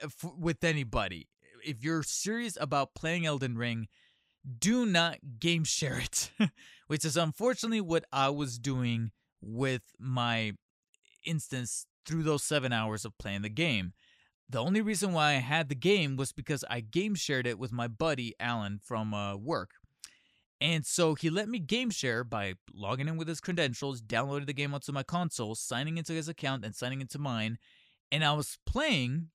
eh, 0.00 0.06
f- 0.06 0.32
with 0.38 0.62
anybody. 0.64 1.28
If 1.64 1.82
you're 1.82 2.02
serious 2.02 2.56
about 2.60 2.94
playing 2.94 3.26
Elden 3.26 3.56
Ring, 3.56 3.88
do 4.58 4.86
not 4.86 5.18
game 5.38 5.64
share 5.64 5.98
it, 5.98 6.30
which 6.86 7.04
is 7.04 7.16
unfortunately 7.16 7.80
what 7.80 8.04
I 8.12 8.28
was 8.30 8.58
doing 8.58 9.12
with 9.40 9.82
my 9.98 10.52
instance 11.24 11.86
through 12.06 12.24
those 12.24 12.42
seven 12.42 12.72
hours 12.72 13.04
of 13.04 13.16
playing 13.18 13.42
the 13.42 13.48
game. 13.48 13.92
The 14.48 14.58
only 14.58 14.80
reason 14.82 15.12
why 15.12 15.30
I 15.30 15.34
had 15.34 15.68
the 15.68 15.74
game 15.74 16.16
was 16.16 16.32
because 16.32 16.64
I 16.68 16.80
game 16.80 17.14
shared 17.14 17.46
it 17.46 17.58
with 17.58 17.72
my 17.72 17.88
buddy 17.88 18.34
Alan 18.38 18.80
from 18.82 19.14
uh, 19.14 19.36
work. 19.36 19.70
And 20.62 20.86
so 20.86 21.14
he 21.14 21.28
let 21.28 21.48
me 21.48 21.58
game 21.58 21.90
share 21.90 22.24
by 22.24 22.54
logging 22.72 23.08
in 23.08 23.18
with 23.18 23.28
his 23.28 23.40
credentials, 23.40 24.00
downloading 24.00 24.46
the 24.46 24.54
game 24.54 24.72
onto 24.74 24.92
my 24.92 25.02
console, 25.02 25.54
signing 25.56 25.98
into 25.98 26.14
his 26.14 26.28
account, 26.28 26.64
and 26.64 26.74
signing 26.74 27.02
into 27.02 27.18
mine. 27.18 27.58
And 28.12 28.24
I 28.24 28.32
was 28.34 28.58
playing, 28.66 29.30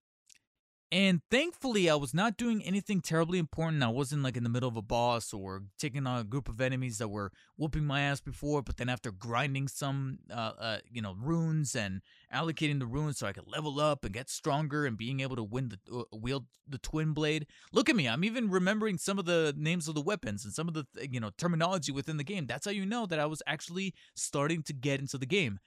And 0.89 1.21
thankfully, 1.29 1.89
I 1.89 1.95
was 1.95 2.13
not 2.13 2.37
doing 2.37 2.63
anything 2.63 3.01
terribly 3.01 3.39
important. 3.39 3.83
I 3.83 3.89
wasn't 3.89 4.23
like 4.23 4.37
in 4.37 4.43
the 4.43 4.49
middle 4.49 4.69
of 4.69 4.77
a 4.77 4.81
boss 4.81 5.33
or 5.33 5.63
taking 5.77 6.07
on 6.07 6.21
a 6.21 6.23
group 6.23 6.47
of 6.47 6.61
enemies 6.61 6.97
that 6.99 7.09
were 7.09 7.31
whooping 7.57 7.83
my 7.83 8.01
ass 8.01 8.21
before. 8.21 8.61
But 8.61 8.77
then 8.77 8.87
after 8.87 9.11
grinding 9.11 9.67
some, 9.67 10.19
uh, 10.31 10.53
uh, 10.57 10.77
you 10.89 11.01
know, 11.01 11.13
runes 11.19 11.75
and 11.75 12.01
allocating 12.33 12.79
the 12.79 12.85
runes 12.85 13.19
so 13.19 13.27
I 13.27 13.33
could 13.33 13.47
level 13.47 13.79
up 13.79 14.03
and 14.03 14.13
get 14.13 14.29
stronger 14.29 14.85
and 14.85 14.97
being 14.97 15.19
able 15.21 15.35
to 15.35 15.43
win 15.43 15.69
the 15.69 15.79
uh, 15.91 16.03
wield 16.11 16.45
the 16.67 16.77
twin 16.77 17.13
blade. 17.13 17.47
Look 17.71 17.89
at 17.89 17.95
me! 17.95 18.07
I'm 18.07 18.23
even 18.23 18.49
remembering 18.49 18.97
some 18.97 19.19
of 19.19 19.25
the 19.25 19.53
names 19.57 19.87
of 19.87 19.95
the 19.95 20.01
weapons 20.01 20.43
and 20.43 20.53
some 20.53 20.67
of 20.67 20.73
the 20.73 20.85
you 21.09 21.19
know 21.19 21.31
terminology 21.37 21.91
within 21.91 22.17
the 22.17 22.23
game. 22.23 22.45
That's 22.45 22.65
how 22.65 22.71
you 22.71 22.85
know 22.85 23.05
that 23.05 23.19
I 23.19 23.25
was 23.25 23.41
actually 23.47 23.93
starting 24.15 24.63
to 24.63 24.73
get 24.73 24.99
into 24.99 25.17
the 25.17 25.25
game. 25.25 25.59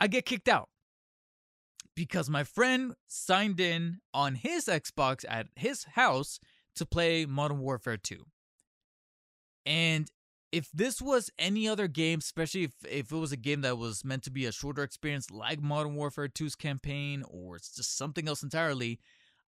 I 0.00 0.06
get 0.06 0.24
kicked 0.24 0.48
out 0.48 0.68
because 1.94 2.30
my 2.30 2.44
friend 2.44 2.94
signed 3.06 3.60
in 3.60 3.98
on 4.14 4.34
his 4.34 4.66
Xbox 4.66 5.24
at 5.28 5.48
his 5.56 5.84
house 5.94 6.40
to 6.76 6.86
play 6.86 7.26
Modern 7.26 7.60
Warfare 7.60 7.98
2. 7.98 8.24
And 9.66 10.10
if 10.52 10.70
this 10.72 11.00
was 11.00 11.30
any 11.38 11.68
other 11.68 11.88
game, 11.88 12.18
especially 12.18 12.64
if, 12.64 12.72
if 12.88 13.12
it 13.12 13.16
was 13.16 13.32
a 13.32 13.36
game 13.36 13.60
that 13.60 13.78
was 13.78 14.04
meant 14.04 14.22
to 14.24 14.30
be 14.30 14.46
a 14.46 14.52
shorter 14.52 14.82
experience 14.82 15.30
like 15.30 15.62
Modern 15.62 15.94
Warfare 15.94 16.28
2's 16.28 16.56
campaign 16.56 17.22
or 17.28 17.56
it's 17.56 17.74
just 17.74 17.96
something 17.96 18.26
else 18.28 18.42
entirely, 18.42 18.98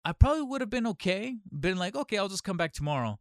I 0.05 0.13
probably 0.13 0.43
would 0.43 0.61
have 0.61 0.69
been 0.69 0.87
okay. 0.87 1.37
Been 1.59 1.77
like, 1.77 1.95
okay, 1.95 2.17
I'll 2.17 2.29
just 2.29 2.43
come 2.43 2.57
back 2.57 2.73
tomorrow. 2.73 3.19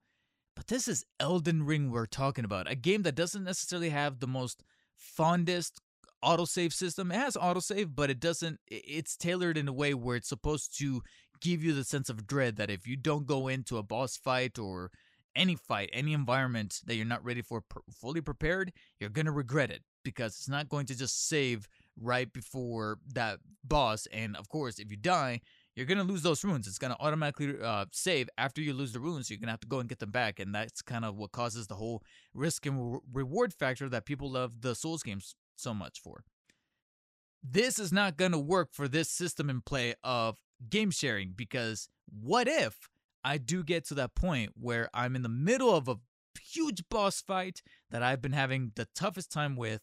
But 0.57 0.67
this 0.67 0.89
is 0.89 1.05
Elden 1.19 1.63
Ring 1.63 1.91
we're 1.91 2.07
talking 2.07 2.45
about, 2.45 2.71
a 2.71 2.75
game 2.75 3.03
that 3.03 3.15
doesn't 3.15 3.45
necessarily 3.45 3.91
have 3.91 4.21
the 4.21 4.27
most 4.27 4.63
fondest 4.97 5.81
autosave 6.23 6.73
system. 6.73 7.11
It 7.11 7.17
has 7.17 7.35
autosave, 7.35 7.95
but 7.95 8.11
it 8.11 8.21
doesn't 8.21 8.61
it's 8.67 9.17
tailored 9.17 9.57
in 9.57 9.69
a 9.69 9.73
way 9.73 9.95
where 9.95 10.17
it's 10.17 10.29
supposed 10.29 10.77
to 10.79 11.03
give 11.41 11.65
you 11.65 11.73
the 11.73 11.85
sense 11.85 12.11
of 12.11 12.27
dread 12.27 12.57
that 12.57 12.71
if 12.71 12.87
you 12.87 12.97
don't 12.97 13.27
go 13.27 13.49
into 13.49 13.79
a 13.79 13.83
boss 13.83 14.17
fight 14.17 14.59
or 14.59 14.91
any 15.37 15.57
fight, 15.57 15.91
any 15.93 16.13
environment 16.13 16.81
that 16.87 16.97
you're 16.97 17.07
not 17.07 17.25
ready 17.25 17.43
for 17.43 17.63
fully 17.93 18.21
prepared, 18.21 18.73
you're 18.99 19.11
going 19.11 19.27
to 19.27 19.33
regret 19.33 19.71
it 19.71 19.83
because 20.05 20.33
it's 20.39 20.49
not 20.49 20.69
going 20.69 20.87
to 20.87 20.97
just 20.97 21.29
save 21.29 21.69
right 22.01 22.33
before 22.33 22.99
that 23.15 23.39
boss 23.65 24.07
and 24.13 24.37
of 24.37 24.49
course, 24.49 24.79
if 24.79 24.91
you 24.91 24.97
die, 24.97 25.41
you're 25.77 25.87
going 25.87 25.99
to 25.99 26.05
lose 26.05 26.23
those 26.23 26.45
runes. 26.45 26.67
It's 26.67 26.79
going 26.79 26.93
to 26.93 27.01
automatically 27.01 27.55
uh, 27.63 27.87
save 27.93 28.29
after 28.37 28.61
you 28.61 28.75
lose 28.75 28.93
the 28.93 29.01
runes. 29.01 29.31
you're 29.31 29.39
going 29.39 29.47
to 29.47 29.53
have 29.53 29.61
to 29.61 29.67
go 29.69 29.79
and 29.79 29.89
get 29.89 29.99
them 29.99 30.11
back. 30.11 30.41
And 30.41 30.55
that's 30.55 30.83
kind 30.83 31.05
of 31.05 31.17
what 31.17 31.33
causes 31.33 31.69
the 31.69 31.77
whole 31.77 32.03
risk 32.35 32.67
and 32.67 32.95
re- 32.95 33.01
reward 33.13 33.55
factor 33.55 33.89
that 33.89 34.05
people 34.05 34.31
love 34.31 34.61
the 34.61 34.75
Souls 34.75 35.03
games 35.03 35.35
so 35.57 35.73
much 35.73 36.01
for. 36.01 36.25
This 37.43 37.79
is 37.79 37.93
not 37.93 38.17
going 38.17 38.33
to 38.33 38.39
work 38.39 38.71
for 38.73 38.89
this 38.89 39.09
system 39.09 39.49
in 39.49 39.63
play 39.63 39.95
of 40.05 40.39
game 40.69 40.91
sharing 40.91 41.33
because 41.35 41.89
what 42.11 42.47
if 42.47 42.91
I 43.25 43.39
do 43.39 43.63
get 43.63 43.87
to 43.87 43.95
that 43.95 44.15
point 44.15 44.53
where 44.59 44.89
I'm 44.95 45.17
in 45.17 45.23
the 45.23 45.29
middle 45.29 45.75
of 45.75 45.89
a 45.89 45.97
huge 46.43 46.89
boss 46.89 47.21
fight 47.21 47.63
that 47.91 48.03
I've 48.03 48.23
been 48.23 48.33
having 48.33 48.73
the 48.75 48.89
toughest 48.95 49.31
time 49.31 49.57
with? 49.57 49.83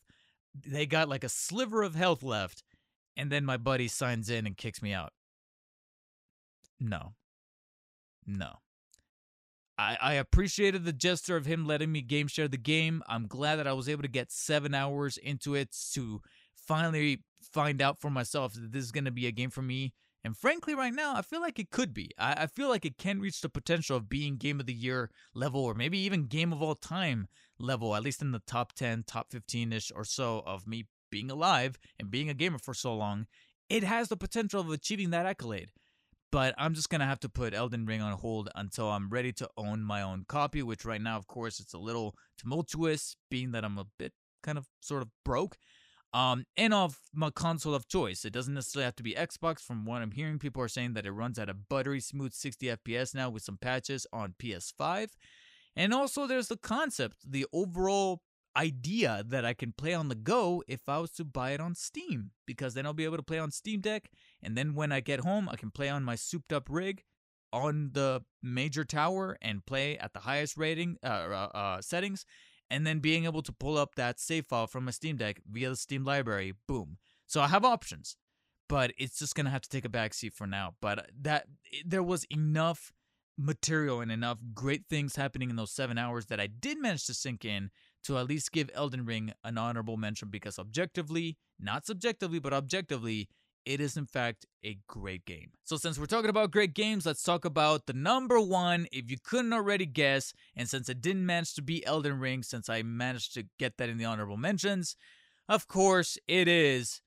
They 0.66 0.86
got 0.86 1.10
like 1.10 1.24
a 1.24 1.30
sliver 1.30 1.84
of 1.84 1.96
health 1.96 2.24
left, 2.24 2.64
and 3.16 3.32
then 3.32 3.46
my 3.46 3.58
buddy 3.58 3.88
signs 3.88 4.30
in 4.30 4.48
and 4.48 4.58
kicks 4.58 4.82
me 4.82 4.94
out. 4.94 5.14
No. 6.80 7.14
No. 8.26 8.54
I, 9.78 9.98
I 10.02 10.14
appreciated 10.14 10.86
the 10.86 10.94
gesture 10.94 11.38
of 11.38 11.46
him 11.46 11.66
letting 11.66 11.92
me 11.92 12.02
game 12.02 12.28
share 12.28 12.48
the 12.48 12.58
game. 12.58 13.04
I'm 13.08 13.28
glad 13.28 13.58
that 13.58 13.68
I 13.68 13.74
was 13.74 13.88
able 13.88 14.02
to 14.02 14.08
get 14.08 14.32
seven 14.32 14.74
hours 14.74 15.18
into 15.18 15.54
it 15.54 15.76
to 15.94 16.22
finally 16.56 17.22
find 17.54 17.82
out 17.82 18.00
for 18.00 18.10
myself 18.10 18.54
that 18.54 18.72
this 18.72 18.84
is 18.84 18.92
going 18.92 19.06
to 19.06 19.12
be 19.12 19.28
a 19.28 19.32
game 19.32 19.52
for 19.52 19.62
me. 19.62 19.94
And 20.28 20.36
frankly, 20.36 20.76
right 20.76 20.94
now, 20.94 21.16
I 21.16 21.22
feel 21.22 21.40
like 21.40 21.58
it 21.58 21.72
could 21.72 21.94
be. 21.94 22.12
I, 22.20 22.44
I 22.44 22.48
feel 22.48 22.68
like 22.68 22.84
it 22.84 22.98
can 22.98 23.22
reach 23.22 23.40
the 23.40 23.48
potential 23.48 23.96
of 23.96 24.10
being 24.10 24.36
game 24.36 24.60
of 24.60 24.66
the 24.66 24.74
year 24.74 25.10
level 25.34 25.64
or 25.64 25.74
maybe 25.74 25.98
even 26.00 26.26
game 26.26 26.52
of 26.52 26.62
all 26.62 26.76
time 26.76 27.30
level, 27.58 27.96
at 27.96 28.04
least 28.04 28.22
in 28.22 28.34
the 28.34 28.42
top 28.46 28.74
10, 28.74 29.06
top 29.08 29.32
15 29.32 29.72
ish 29.72 29.90
or 29.96 30.04
so 30.04 30.44
of 30.46 30.68
me 30.68 30.88
being 31.10 31.32
alive 31.32 31.80
and 31.98 32.12
being 32.12 32.30
a 32.30 32.34
gamer 32.34 32.58
for 32.58 32.74
so 32.74 32.94
long. 32.94 33.26
It 33.70 33.86
has 33.86 34.10
the 34.10 34.18
potential 34.18 34.60
of 34.60 34.70
achieving 34.70 35.12
that 35.12 35.26
accolade 35.26 35.72
but 36.30 36.54
I'm 36.58 36.74
just 36.74 36.90
gonna 36.90 37.06
have 37.06 37.22
to 37.22 37.30
put 37.30 37.54
Elden 37.54 37.86
Ring 37.86 38.02
on 38.02 38.12
hold 38.12 38.50
until 38.54 38.90
I'm 38.90 39.08
ready 39.08 39.32
to 39.32 39.50
own 39.56 39.82
my 39.82 40.02
own 40.02 40.26
copy. 40.28 40.62
Which 40.62 40.84
right 40.84 41.02
now, 41.02 41.16
of 41.16 41.26
course, 41.26 41.62
it's 41.62 41.74
a 41.74 41.80
little 41.80 42.16
tumultuous, 42.38 43.16
being 43.32 43.54
that 43.54 43.64
I'm 43.64 43.78
a 43.78 43.86
bit 43.98 44.12
kind 44.44 44.58
of 44.58 44.68
sort 44.82 45.04
of 45.04 45.08
broke. 45.24 45.56
Um, 46.18 46.46
and 46.58 46.74
of 46.74 46.98
my 47.14 47.30
console 47.30 47.76
of 47.76 47.88
choice. 47.88 48.26
It 48.26 48.34
doesn't 48.34 48.56
necessarily 48.56 48.86
have 48.86 48.96
to 48.96 49.04
be 49.04 49.14
Xbox. 49.14 49.60
From 49.60 49.86
what 49.86 50.02
I'm 50.02 50.10
hearing, 50.10 50.40
people 50.40 50.64
are 50.64 50.68
saying 50.68 50.94
that 50.94 51.06
it 51.06 51.12
runs 51.12 51.38
at 51.38 51.48
a 51.48 51.54
buttery 51.54 52.00
smooth 52.00 52.34
60 52.34 52.66
FPS 52.66 53.14
now 53.14 53.30
with 53.30 53.44
some 53.44 53.58
patches 53.58 54.08
on 54.12 54.34
PS5. 54.42 55.10
And 55.76 55.94
also, 55.94 56.26
there's 56.26 56.48
the 56.48 56.58
concept, 56.58 57.18
the 57.24 57.46
overall 57.54 58.24
idea 58.58 59.24
that 59.28 59.46
I 59.46 59.54
can 59.54 59.74
play 59.74 59.94
on 59.94 60.10
the 60.10 60.16
go 60.16 60.64
if 60.68 60.90
I 60.90 60.98
was 60.98 61.12
to 61.12 61.24
buy 61.24 61.52
it 61.52 61.62
on 61.62 61.76
Steam, 61.76 62.32
because 62.48 62.74
then 62.74 62.88
I'll 62.88 62.94
be 62.94 63.06
able 63.06 63.18
to 63.18 63.24
play 63.24 63.38
on 63.38 63.52
Steam 63.52 63.82
Deck, 63.82 64.10
and 64.42 64.58
then 64.58 64.74
when 64.74 64.92
I 64.92 65.02
get 65.02 65.20
home, 65.20 65.48
I 65.48 65.56
can 65.56 65.70
play 65.70 65.88
on 65.88 66.04
my 66.04 66.16
souped 66.16 66.52
up 66.52 66.68
rig 66.68 67.04
on 67.54 67.92
the 67.94 68.24
major 68.42 68.84
tower 68.84 69.38
and 69.40 69.66
play 69.66 70.00
at 70.00 70.14
the 70.14 70.22
highest 70.22 70.58
rating 70.58 70.98
uh, 71.04 71.08
uh, 71.08 71.50
uh, 71.54 71.82
settings, 71.82 72.26
and 72.70 72.86
then 72.86 73.00
being 73.00 73.26
able 73.26 73.42
to 73.42 73.52
pull 73.52 73.78
up 73.78 73.96
that 73.96 74.20
save 74.20 74.46
file 74.46 74.68
from 74.68 74.86
my 74.86 74.92
Steam 74.92 75.18
Deck 75.18 75.42
via 75.50 75.70
the 75.70 75.76
Steam 75.76 76.04
library. 76.04 76.54
Boom. 76.68 76.98
So 77.26 77.42
I 77.42 77.48
have 77.48 77.66
options, 77.66 78.18
but 78.68 78.92
it's 78.98 79.20
just 79.20 79.36
gonna 79.36 79.50
have 79.50 79.62
to 79.62 79.70
take 79.70 79.86
a 79.86 79.90
backseat 79.90 80.34
for 80.34 80.48
now. 80.48 80.76
But 80.82 81.10
that 81.22 81.48
eh, 81.74 81.82
there 81.86 82.04
was 82.04 82.26
enough 82.26 82.92
material 83.38 84.02
and 84.02 84.12
enough 84.12 84.40
great 84.54 84.86
things 84.90 85.16
happening 85.16 85.50
in 85.50 85.56
those 85.56 85.72
seven 85.72 85.98
hours 85.98 86.26
that 86.26 86.40
I 86.40 86.48
did 86.48 86.80
manage 86.80 87.06
to 87.06 87.14
sink 87.14 87.46
in 87.46 87.70
to 88.04 88.18
at 88.18 88.28
least 88.28 88.52
give 88.52 88.70
Elden 88.74 89.06
Ring 89.06 89.34
an 89.44 89.58
honorable 89.58 89.98
mention 89.98 90.30
because 90.30 90.58
objectively, 90.58 91.38
not 91.60 91.86
subjectively, 91.86 92.40
but 92.40 92.54
objectively, 92.54 93.30
it 93.68 93.82
is 93.82 93.98
in 93.98 94.06
fact 94.06 94.46
a 94.64 94.78
great 94.88 95.26
game. 95.26 95.52
So, 95.66 95.76
since 95.76 96.00
we're 96.00 96.06
talking 96.06 96.30
about 96.30 96.52
great 96.52 96.74
games, 96.74 97.06
let's 97.06 97.22
talk 97.22 97.44
about 97.44 97.86
the 97.86 97.92
number 97.92 98.40
one. 98.40 98.88
If 98.94 99.12
you 99.12 99.18
couldn't 99.22 99.52
already 99.52 99.86
guess, 99.86 100.34
and 100.56 100.70
since 100.70 100.88
it 100.88 101.02
didn't 101.02 101.26
manage 101.26 101.54
to 101.56 101.62
be 101.62 101.86
Elden 101.86 102.18
Ring, 102.18 102.44
since 102.44 102.70
I 102.70 102.82
managed 102.82 103.34
to 103.34 103.44
get 103.60 103.78
that 103.78 103.90
in 103.90 103.98
the 103.98 104.06
honorable 104.06 104.38
mentions, 104.38 104.96
of 105.50 105.68
course 105.68 106.18
it 106.30 106.48
is. 106.48 107.02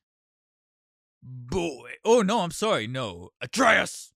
Boy. 1.22 1.92
Oh, 2.04 2.20
no, 2.20 2.40
I'm 2.40 2.50
sorry. 2.50 2.86
No. 2.86 3.30
Atreus! 3.40 4.12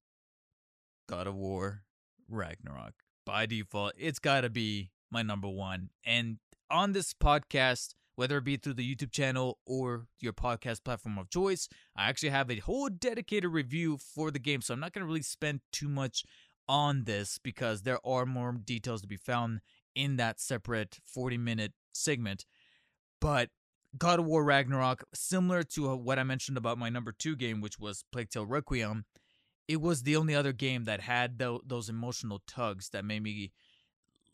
God 1.09 1.27
of 1.27 1.35
War 1.35 1.85
Ragnarok. 2.29 2.93
By 3.25 3.47
default, 3.47 3.95
it's 3.99 4.19
gotta 4.19 4.51
be 4.51 4.91
my 5.11 5.23
number 5.23 5.49
one. 5.49 5.89
And 6.05 6.39
on 6.71 6.93
this 6.93 7.15
podcast, 7.15 7.95
whether 8.17 8.39
it 8.39 8.45
be 8.45 8.57
through 8.57 8.75
the 8.75 8.95
YouTube 8.95 9.11
channel 9.11 9.59
or 9.67 10.07
your 10.21 10.33
podcast 10.33 10.85
platform 10.85 11.19
of 11.19 11.31
choice, 11.31 11.69
I 11.97 12.09
actually 12.09 12.31
have 12.31 12.51
a 12.51 12.59
whole 12.59 12.89
dedicated 12.89 13.51
review 13.51 13.99
for 13.99 14.31
the 14.31 14.39
game. 14.39 14.61
So 14.61 14.75
I'm 14.75 14.81
not 14.81 14.93
going 14.93 15.03
to 15.03 15.07
really 15.07 15.23
spend 15.23 15.61
too 15.73 15.89
much 15.89 16.25
on 16.69 17.05
this 17.05 17.39
because 17.39 17.83
there 17.83 17.99
are 18.07 18.27
more 18.27 18.53
details 18.53 19.03
to 19.03 19.09
be 19.09 19.17
found 19.17 19.61
in 19.95 20.17
that 20.17 20.41
separate 20.41 20.99
40 21.05 21.39
minute 21.39 21.73
segment. 21.93 22.47
But 23.21 23.51
God 23.97 24.19
of 24.19 24.27
War 24.27 24.45
Ragnarok, 24.45 25.05
similar 25.15 25.63
to 25.63 25.91
uh, 25.91 25.97
what 25.97 26.19
I 26.19 26.25
mentioned 26.25 26.59
about 26.59 26.79
my 26.79 26.89
number 26.89 27.13
two 27.13 27.37
game, 27.37 27.61
which 27.61 27.79
was 27.79 28.05
Plague 28.13 28.31
Tale 28.31 28.47
Requiem, 28.47 29.05
it 29.69 29.81
was 29.81 30.03
the 30.03 30.17
only 30.17 30.35
other 30.35 30.53
game 30.53 30.85
that 30.85 31.01
had 31.01 31.39
those 31.39 31.89
emotional 31.89 32.43
tugs 32.47 32.91
that 32.91 33.05
made 33.05 33.23
me 33.23 33.53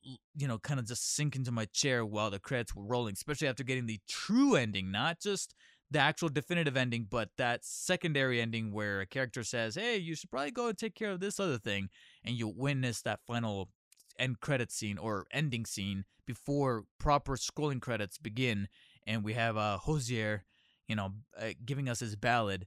you 0.03 0.49
know, 0.49 0.59
kind 0.59 0.81
of 0.81 0.87
just 0.87 1.15
sink 1.15 1.37
into 1.37 1.53
my 1.53 1.67
chair 1.67 2.05
while 2.05 2.31
the 2.31 2.39
credits 2.39 2.75
were 2.75 2.85
rolling, 2.85 3.13
especially 3.13 3.49
after 3.49 3.65
getting 3.65 3.87
the 3.87 4.01
true 4.09 4.55
ending, 4.57 4.91
not 4.91 5.21
just 5.21 5.55
the 5.91 5.99
actual 5.99 6.29
definitive 6.29 6.77
ending, 6.77 7.07
but 7.11 7.31
that 7.37 7.65
secondary 7.65 8.41
ending 8.41 8.73
where 8.73 9.01
a 9.01 9.07
character 9.07 9.43
says, 9.43 9.75
Hey, 9.75 9.97
you 9.97 10.15
should 10.15 10.31
probably 10.31 10.53
go 10.53 10.69
and 10.69 10.79
take 10.79 10.95
care 10.95 11.11
of 11.11 11.21
this 11.21 11.41
other 11.41 11.59
thing. 11.59 11.89
And 12.25 12.37
you 12.37 12.49
witness 12.49 13.03
that 13.03 13.21
final 13.27 13.71
end 14.19 14.41
credit 14.41 14.71
scene 14.71 14.99
or 14.99 15.27
ending 15.33 15.67
scene 15.67 16.05
before 16.27 16.85
proper 16.99 17.37
scrolling 17.37 17.81
credits 17.81 18.19
begin. 18.19 18.69
And 19.07 19.25
we 19.25 19.33
have 19.33 19.57
uh, 19.57 19.79
Hozier, 19.79 20.45
you 20.87 20.95
know, 20.95 21.11
uh, 21.39 21.51
giving 21.65 21.89
us 21.89 22.01
his 22.01 22.15
ballad. 22.17 22.67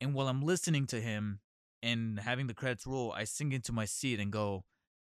And 0.00 0.14
while 0.14 0.28
I'm 0.28 0.42
listening 0.42 0.86
to 0.88 1.00
him 1.00 1.40
and 1.82 2.20
having 2.20 2.46
the 2.46 2.54
credits 2.54 2.86
roll, 2.86 3.12
I 3.12 3.24
sink 3.24 3.52
into 3.52 3.72
my 3.72 3.84
seat 3.84 4.20
and 4.20 4.30
go, 4.30 4.64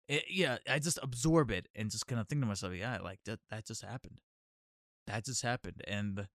it, 0.07 0.25
yeah, 0.29 0.57
I 0.69 0.79
just 0.79 0.99
absorb 1.03 1.51
it 1.51 1.67
and 1.75 1.91
just 1.91 2.07
kind 2.07 2.19
of 2.21 2.27
think 2.27 2.41
to 2.41 2.47
myself, 2.47 2.73
yeah, 2.73 2.97
like 2.99 3.19
that 3.25 3.39
that 3.49 3.65
just 3.65 3.83
happened. 3.83 4.19
That 5.05 5.25
just 5.25 5.41
happened. 5.41 5.81
And 5.87 6.27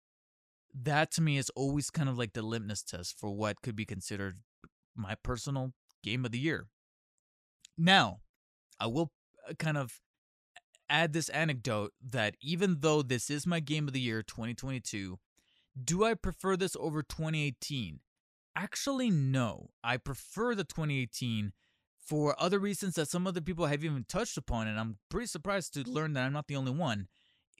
that 0.73 1.11
to 1.11 1.21
me 1.21 1.37
is 1.37 1.49
always 1.55 1.89
kind 1.89 2.09
of 2.09 2.17
like 2.17 2.33
the 2.33 2.41
litmus 2.41 2.83
test 2.83 3.19
for 3.19 3.31
what 3.31 3.61
could 3.61 3.75
be 3.75 3.85
considered 3.85 4.39
my 4.95 5.15
personal 5.23 5.73
game 6.03 6.25
of 6.25 6.31
the 6.31 6.39
year. 6.39 6.67
Now, 7.77 8.19
I 8.79 8.87
will 8.87 9.11
uh, 9.49 9.53
kind 9.53 9.77
of 9.77 9.99
add 10.89 11.13
this 11.13 11.29
anecdote 11.29 11.93
that 12.05 12.35
even 12.41 12.77
though 12.79 13.01
this 13.01 13.29
is 13.29 13.47
my 13.47 13.59
game 13.59 13.87
of 13.87 13.93
the 13.93 14.01
year 14.01 14.21
2022, 14.21 15.17
do 15.81 16.03
I 16.03 16.13
prefer 16.13 16.57
this 16.57 16.75
over 16.79 17.01
2018? 17.01 17.99
Actually, 18.55 19.09
no. 19.09 19.69
I 19.83 19.97
prefer 19.97 20.55
the 20.55 20.65
2018 20.65 21.53
for 22.01 22.35
other 22.41 22.59
reasons 22.59 22.95
that 22.95 23.09
some 23.09 23.27
other 23.27 23.41
people 23.41 23.67
have 23.67 23.83
even 23.83 24.05
touched 24.07 24.37
upon, 24.37 24.67
and 24.67 24.79
I'm 24.79 24.97
pretty 25.09 25.27
surprised 25.27 25.73
to 25.75 25.89
learn 25.89 26.13
that 26.13 26.23
I'm 26.23 26.33
not 26.33 26.47
the 26.47 26.55
only 26.55 26.71
one. 26.71 27.07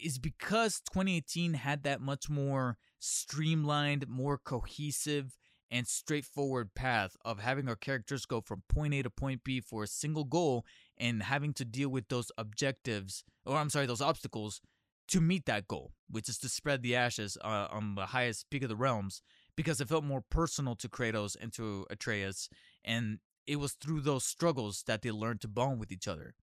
Is 0.04 0.18
because 0.18 0.82
2018 0.92 1.54
had 1.54 1.84
that 1.84 2.02
much 2.02 2.30
more 2.30 2.78
streamlined, 3.00 4.08
more 4.08 4.40
cohesive, 4.40 5.38
and 5.70 5.88
straightforward 5.88 6.74
path 6.76 7.16
of 7.24 7.40
having 7.40 7.70
our 7.70 7.76
characters 7.76 8.26
go 8.26 8.42
from 8.42 8.64
point 8.68 8.94
A 8.94 9.04
to 9.04 9.10
point 9.10 9.44
B 9.44 9.62
for 9.62 9.84
a 9.84 9.88
single 9.88 10.26
goal 10.26 10.66
and 10.98 11.24
having 11.24 11.54
to 11.54 11.66
deal 11.66 11.90
with 11.90 12.10
those 12.10 12.32
objectives, 12.38 13.24
or 13.46 13.56
I'm 13.56 13.70
sorry, 13.70 13.86
those 13.86 14.02
obstacles 14.02 14.60
to 15.08 15.22
meet 15.22 15.46
that 15.46 15.68
goal, 15.68 15.94
which 16.10 16.28
is 16.30 16.38
to 16.40 16.50
spread 16.50 16.84
the 16.84 16.96
ashes 16.96 17.38
uh, 17.44 17.68
on 17.72 17.96
the 17.96 18.08
highest 18.08 18.50
peak 18.50 18.64
of 18.64 18.70
the 18.70 18.76
realms, 18.76 19.22
because 19.56 19.80
it 19.80 19.88
felt 19.88 20.04
more 20.04 20.24
personal 20.30 20.76
to 20.76 20.90
Kratos 20.90 21.38
and 21.40 21.54
to 21.54 21.86
Atreus, 21.90 22.50
and 22.84 23.20
it 23.48 23.58
was 23.58 23.74
through 23.74 24.02
those 24.02 24.24
struggles 24.24 24.84
that 24.88 25.02
they 25.02 25.12
learned 25.12 25.42
to 25.42 25.48
bond 25.48 25.80
with 25.80 25.92
each 25.92 26.08
other. 26.08 26.34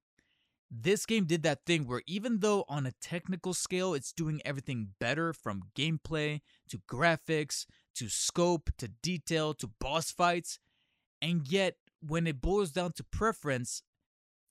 This 0.70 1.06
game 1.06 1.24
did 1.24 1.42
that 1.44 1.64
thing 1.64 1.86
where 1.86 2.02
even 2.06 2.40
though 2.40 2.64
on 2.68 2.84
a 2.84 2.92
technical 3.00 3.54
scale 3.54 3.94
it's 3.94 4.12
doing 4.12 4.42
everything 4.44 4.88
better 5.00 5.32
from 5.32 5.62
gameplay 5.74 6.40
to 6.68 6.80
graphics 6.90 7.64
to 7.94 8.08
scope 8.08 8.70
to 8.76 8.88
detail 8.88 9.54
to 9.54 9.70
boss 9.80 10.10
fights, 10.10 10.58
and 11.22 11.48
yet 11.48 11.76
when 12.06 12.26
it 12.26 12.40
boils 12.40 12.70
down 12.70 12.92
to 12.92 13.04
preference, 13.04 13.82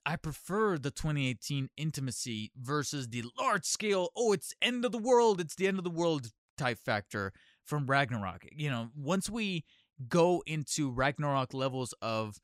I 0.06 0.16
prefer 0.16 0.78
the 0.78 0.91
2018 0.91 1.70
intimacy 1.78 2.52
versus 2.60 3.10
the 3.10 3.24
large 3.39 3.66
scale, 3.66 4.10
oh, 4.16 4.34
it's 4.34 4.54
end 4.62 4.86
of 4.86 4.91
the 4.91 4.98
world, 4.98 5.39
it's 5.39 5.56
the 5.56 5.68
end 5.68 5.78
of 5.78 5.84
the 5.84 5.89
world 5.89 6.32
type 6.58 6.80
factor 6.84 7.34
from 7.64 7.86
Ragnarok. 7.88 8.45
You 8.52 8.70
know, 8.70 8.89
once 8.95 9.30
we 9.30 9.66
go 10.08 10.43
into 10.45 10.89
Ragnarok 10.91 11.54
levels 11.54 11.93
of 12.02 12.39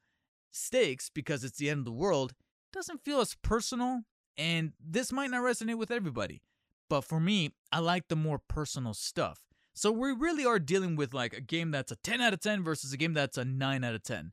stakes 0.51 1.09
because 1.09 1.43
it's 1.43 1.57
the 1.57 1.69
end 1.69 1.79
of 1.79 1.85
the 1.85 1.91
world, 1.91 2.33
doesn't 2.71 3.03
feel 3.03 3.19
as 3.19 3.35
personal. 3.35 4.01
And 4.37 4.73
this 4.83 5.11
might 5.11 5.29
not 5.29 5.43
resonate 5.43 5.77
with 5.77 5.91
everybody. 5.91 6.41
But 6.89 7.01
for 7.01 7.19
me, 7.19 7.51
I 7.71 7.79
like 7.79 8.07
the 8.07 8.15
more 8.15 8.39
personal 8.39 8.93
stuff. 8.93 9.39
So 9.73 9.91
we 9.91 10.11
really 10.11 10.45
are 10.45 10.59
dealing 10.59 10.95
with 10.95 11.13
like 11.13 11.33
a 11.33 11.41
game 11.41 11.71
that's 11.71 11.91
a 11.91 11.95
10 11.97 12.21
out 12.21 12.33
of 12.33 12.41
10 12.41 12.63
versus 12.63 12.93
a 12.93 12.97
game 12.97 13.13
that's 13.13 13.37
a 13.37 13.45
9 13.45 13.83
out 13.83 13.95
of 13.95 14.03
10. 14.03 14.31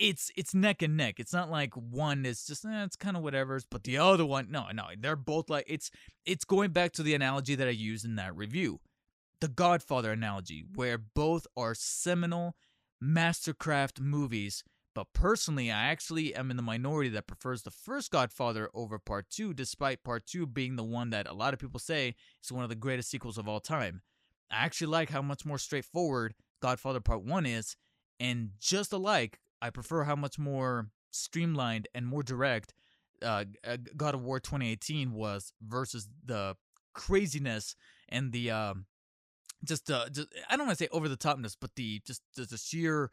It's 0.00 0.30
it's 0.36 0.54
neck 0.54 0.82
and 0.82 0.96
neck. 0.96 1.18
It's 1.18 1.32
not 1.32 1.50
like 1.50 1.74
one 1.74 2.24
is 2.24 2.46
just 2.46 2.64
eh, 2.64 2.84
it's 2.84 2.94
kind 2.94 3.16
of 3.16 3.22
whatever, 3.22 3.60
but 3.68 3.82
the 3.82 3.98
other 3.98 4.24
one 4.24 4.48
no, 4.48 4.66
no, 4.72 4.84
they're 4.96 5.16
both 5.16 5.50
like 5.50 5.64
it's 5.66 5.90
it's 6.24 6.44
going 6.44 6.70
back 6.70 6.92
to 6.92 7.02
the 7.02 7.14
analogy 7.14 7.56
that 7.56 7.66
I 7.66 7.72
used 7.72 8.04
in 8.04 8.14
that 8.16 8.36
review. 8.36 8.80
The 9.40 9.48
Godfather 9.48 10.12
analogy 10.12 10.64
where 10.74 10.98
both 10.98 11.46
are 11.56 11.74
seminal 11.74 12.56
mastercraft 13.02 14.00
movies 14.00 14.64
but 14.98 15.12
personally, 15.12 15.70
I 15.70 15.84
actually 15.90 16.34
am 16.34 16.50
in 16.50 16.56
the 16.56 16.62
minority 16.62 17.08
that 17.10 17.28
prefers 17.28 17.62
the 17.62 17.70
first 17.70 18.10
Godfather 18.10 18.68
over 18.74 18.98
Part 18.98 19.30
2, 19.30 19.54
despite 19.54 20.02
Part 20.02 20.26
2 20.26 20.44
being 20.44 20.74
the 20.74 20.82
one 20.82 21.10
that 21.10 21.28
a 21.28 21.32
lot 21.32 21.54
of 21.54 21.60
people 21.60 21.78
say 21.78 22.16
is 22.42 22.50
one 22.50 22.64
of 22.64 22.68
the 22.68 22.74
greatest 22.74 23.08
sequels 23.08 23.38
of 23.38 23.46
all 23.46 23.60
time. 23.60 24.02
I 24.50 24.64
actually 24.64 24.88
like 24.88 25.10
how 25.10 25.22
much 25.22 25.46
more 25.46 25.56
straightforward 25.56 26.34
Godfather 26.60 26.98
Part 26.98 27.24
1 27.24 27.46
is, 27.46 27.76
and 28.18 28.50
just 28.58 28.92
alike, 28.92 29.38
I 29.62 29.70
prefer 29.70 30.02
how 30.02 30.16
much 30.16 30.36
more 30.36 30.88
streamlined 31.12 31.86
and 31.94 32.04
more 32.04 32.24
direct 32.24 32.74
uh, 33.22 33.44
uh 33.64 33.76
God 33.96 34.16
of 34.16 34.24
War 34.24 34.40
2018 34.40 35.12
was 35.12 35.52
versus 35.64 36.08
the 36.24 36.56
craziness 36.92 37.76
and 38.08 38.32
the 38.32 38.50
um, 38.50 38.86
just 39.64 39.90
uh, 39.90 40.08
just, 40.10 40.28
I 40.48 40.56
don't 40.56 40.66
want 40.66 40.78
to 40.78 40.84
say 40.84 40.88
over 40.92 41.08
the 41.08 41.16
topness, 41.16 41.56
but 41.58 41.74
the 41.74 42.00
just 42.06 42.22
the, 42.36 42.58
sheer 42.58 43.10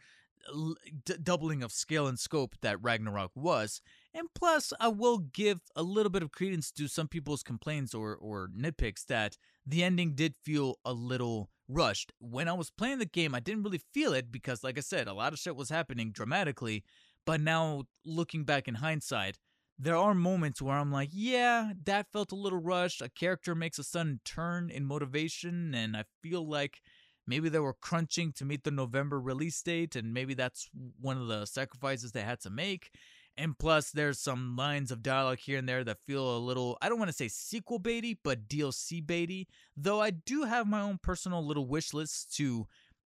d- 1.06 1.16
doubling 1.22 1.64
of 1.64 1.72
scale 1.72 2.08
and 2.08 2.20
scope 2.20 2.56
that 2.62 2.82
Ragnarok 2.82 3.32
was. 3.36 3.82
And 4.14 4.28
plus, 4.34 4.72
I 4.80 4.88
will 4.88 5.18
give 5.18 5.60
a 5.76 5.84
little 5.84 6.10
bit 6.10 6.24
of 6.24 6.32
credence 6.32 6.72
to 6.74 6.88
some 6.88 7.08
people's 7.08 7.44
complaints 7.44 7.94
or, 7.94 8.16
or 8.16 8.50
nitpicks 8.58 9.06
that 9.08 9.38
the 9.66 9.84
ending 9.84 10.14
did 10.14 10.36
feel 10.36 10.80
a 10.86 10.94
little 10.94 11.50
rushed. 11.68 12.14
When 12.20 12.48
I 12.48 12.54
was 12.54 12.70
playing 12.70 13.00
the 13.00 13.06
game, 13.06 13.36
I 13.36 13.40
didn't 13.40 13.64
really 13.64 13.82
feel 13.94 14.14
it 14.14 14.32
because, 14.32 14.64
like 14.64 14.78
I 14.78 14.82
said, 14.82 15.08
a 15.08 15.14
lot 15.14 15.34
of 15.34 15.40
shit 15.40 15.56
was 15.56 15.70
happening 15.70 16.12
dramatically. 16.12 16.84
But 17.26 17.42
now, 17.42 17.84
looking 18.06 18.44
back 18.44 18.68
in 18.68 18.76
hindsight, 18.76 19.40
there 19.78 19.98
are 19.98 20.14
moments 20.14 20.62
where 20.62 20.78
I'm 20.78 20.92
like, 20.92 21.10
yeah, 21.12 21.74
that 21.86 22.12
felt 22.12 22.32
a 22.32 22.36
little 22.36 22.62
rushed. 22.62 23.02
A 23.02 23.10
character 23.10 23.56
makes 23.56 23.80
a 23.80 23.84
sudden 23.84 24.22
turn 24.24 24.70
in 24.70 24.86
motivation, 24.86 25.74
and 25.76 25.98
I 25.98 26.06
feel 26.22 26.48
like 26.48 26.82
maybe 27.28 27.50
they 27.50 27.60
were 27.60 27.74
crunching 27.74 28.32
to 28.34 28.46
meet 28.46 28.64
the 28.64 28.72
November 28.72 29.20
release 29.20 29.62
date, 29.62 29.96
and 29.96 30.14
maybe 30.14 30.34
that's 30.34 30.70
one 31.00 31.18
of 31.18 31.28
the 31.28 31.46
sacrifices 31.46 32.12
they 32.12 32.22
had 32.22 32.40
to 32.42 32.50
make. 32.50 32.92
And 33.38 33.58
plus, 33.58 33.92
there's 33.92 34.18
some 34.18 34.56
lines 34.56 34.92
of 34.92 35.04
dialogue 35.04 35.40
here 35.40 35.60
and 35.60 35.68
there 35.68 35.84
that 35.84 35.98
feel 36.08 36.38
a 36.38 36.40
little, 36.40 36.78
I 36.82 36.88
don't 36.88 37.00
want 37.00 37.10
to 37.10 37.18
say 37.18 37.28
sequel 37.28 37.82
baity, 37.82 38.18
but 38.24 38.48
DLC 38.48 39.06
baity. 39.06 39.48
Though 39.76 40.02
I 40.02 40.12
do 40.12 40.44
have 40.44 40.68
my 40.68 40.80
own 40.80 41.00
personal 41.04 41.46
little 41.46 41.68
wish 41.68 41.94
list 41.94 42.34
to 42.38 42.66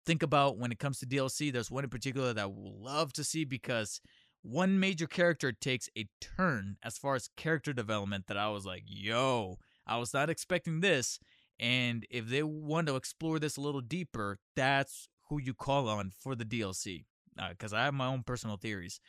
think 0.07 0.23
about 0.23 0.57
when 0.57 0.73
it 0.73 0.79
comes 0.79 0.99
to 1.01 1.07
DLC. 1.07 1.53
There's 1.53 1.71
one 1.71 1.85
in 1.85 1.91
particular 1.91 2.33
that 2.33 2.43
I 2.43 2.47
would 2.47 2.57
love 2.57 3.13
to 3.15 3.25
see 3.25 3.45
because 3.45 4.01
one 4.47 4.79
major 4.79 5.09
character 5.09 5.51
takes 5.51 5.89
a 5.99 6.07
turn 6.21 6.77
as 6.83 6.99
far 6.99 7.17
as 7.17 7.29
character 7.37 7.73
development 7.73 8.29
that 8.29 8.37
I 8.37 8.49
was 8.49 8.65
like, 8.65 8.85
yo, 8.87 9.59
I 9.87 9.99
was 9.99 10.15
not 10.15 10.31
expecting 10.31 10.81
this. 10.81 11.19
And 11.59 12.07
if 12.11 12.29
they 12.29 12.45
want 12.45 12.87
to 12.87 12.97
explore 12.97 13.41
this 13.41 13.57
a 13.57 13.61
little 13.61 13.81
deeper, 13.81 14.39
that's 14.55 15.09
who 15.29 15.41
you 15.41 15.53
call 15.53 15.89
on 15.89 16.13
for 16.17 16.37
the 16.37 16.45
DLC. 16.45 17.07
Because 17.51 17.73
uh, 17.73 17.77
I 17.77 17.85
have 17.85 17.95
my 17.95 18.07
own 18.07 18.23
personal 18.23 18.57
theories. 18.57 19.01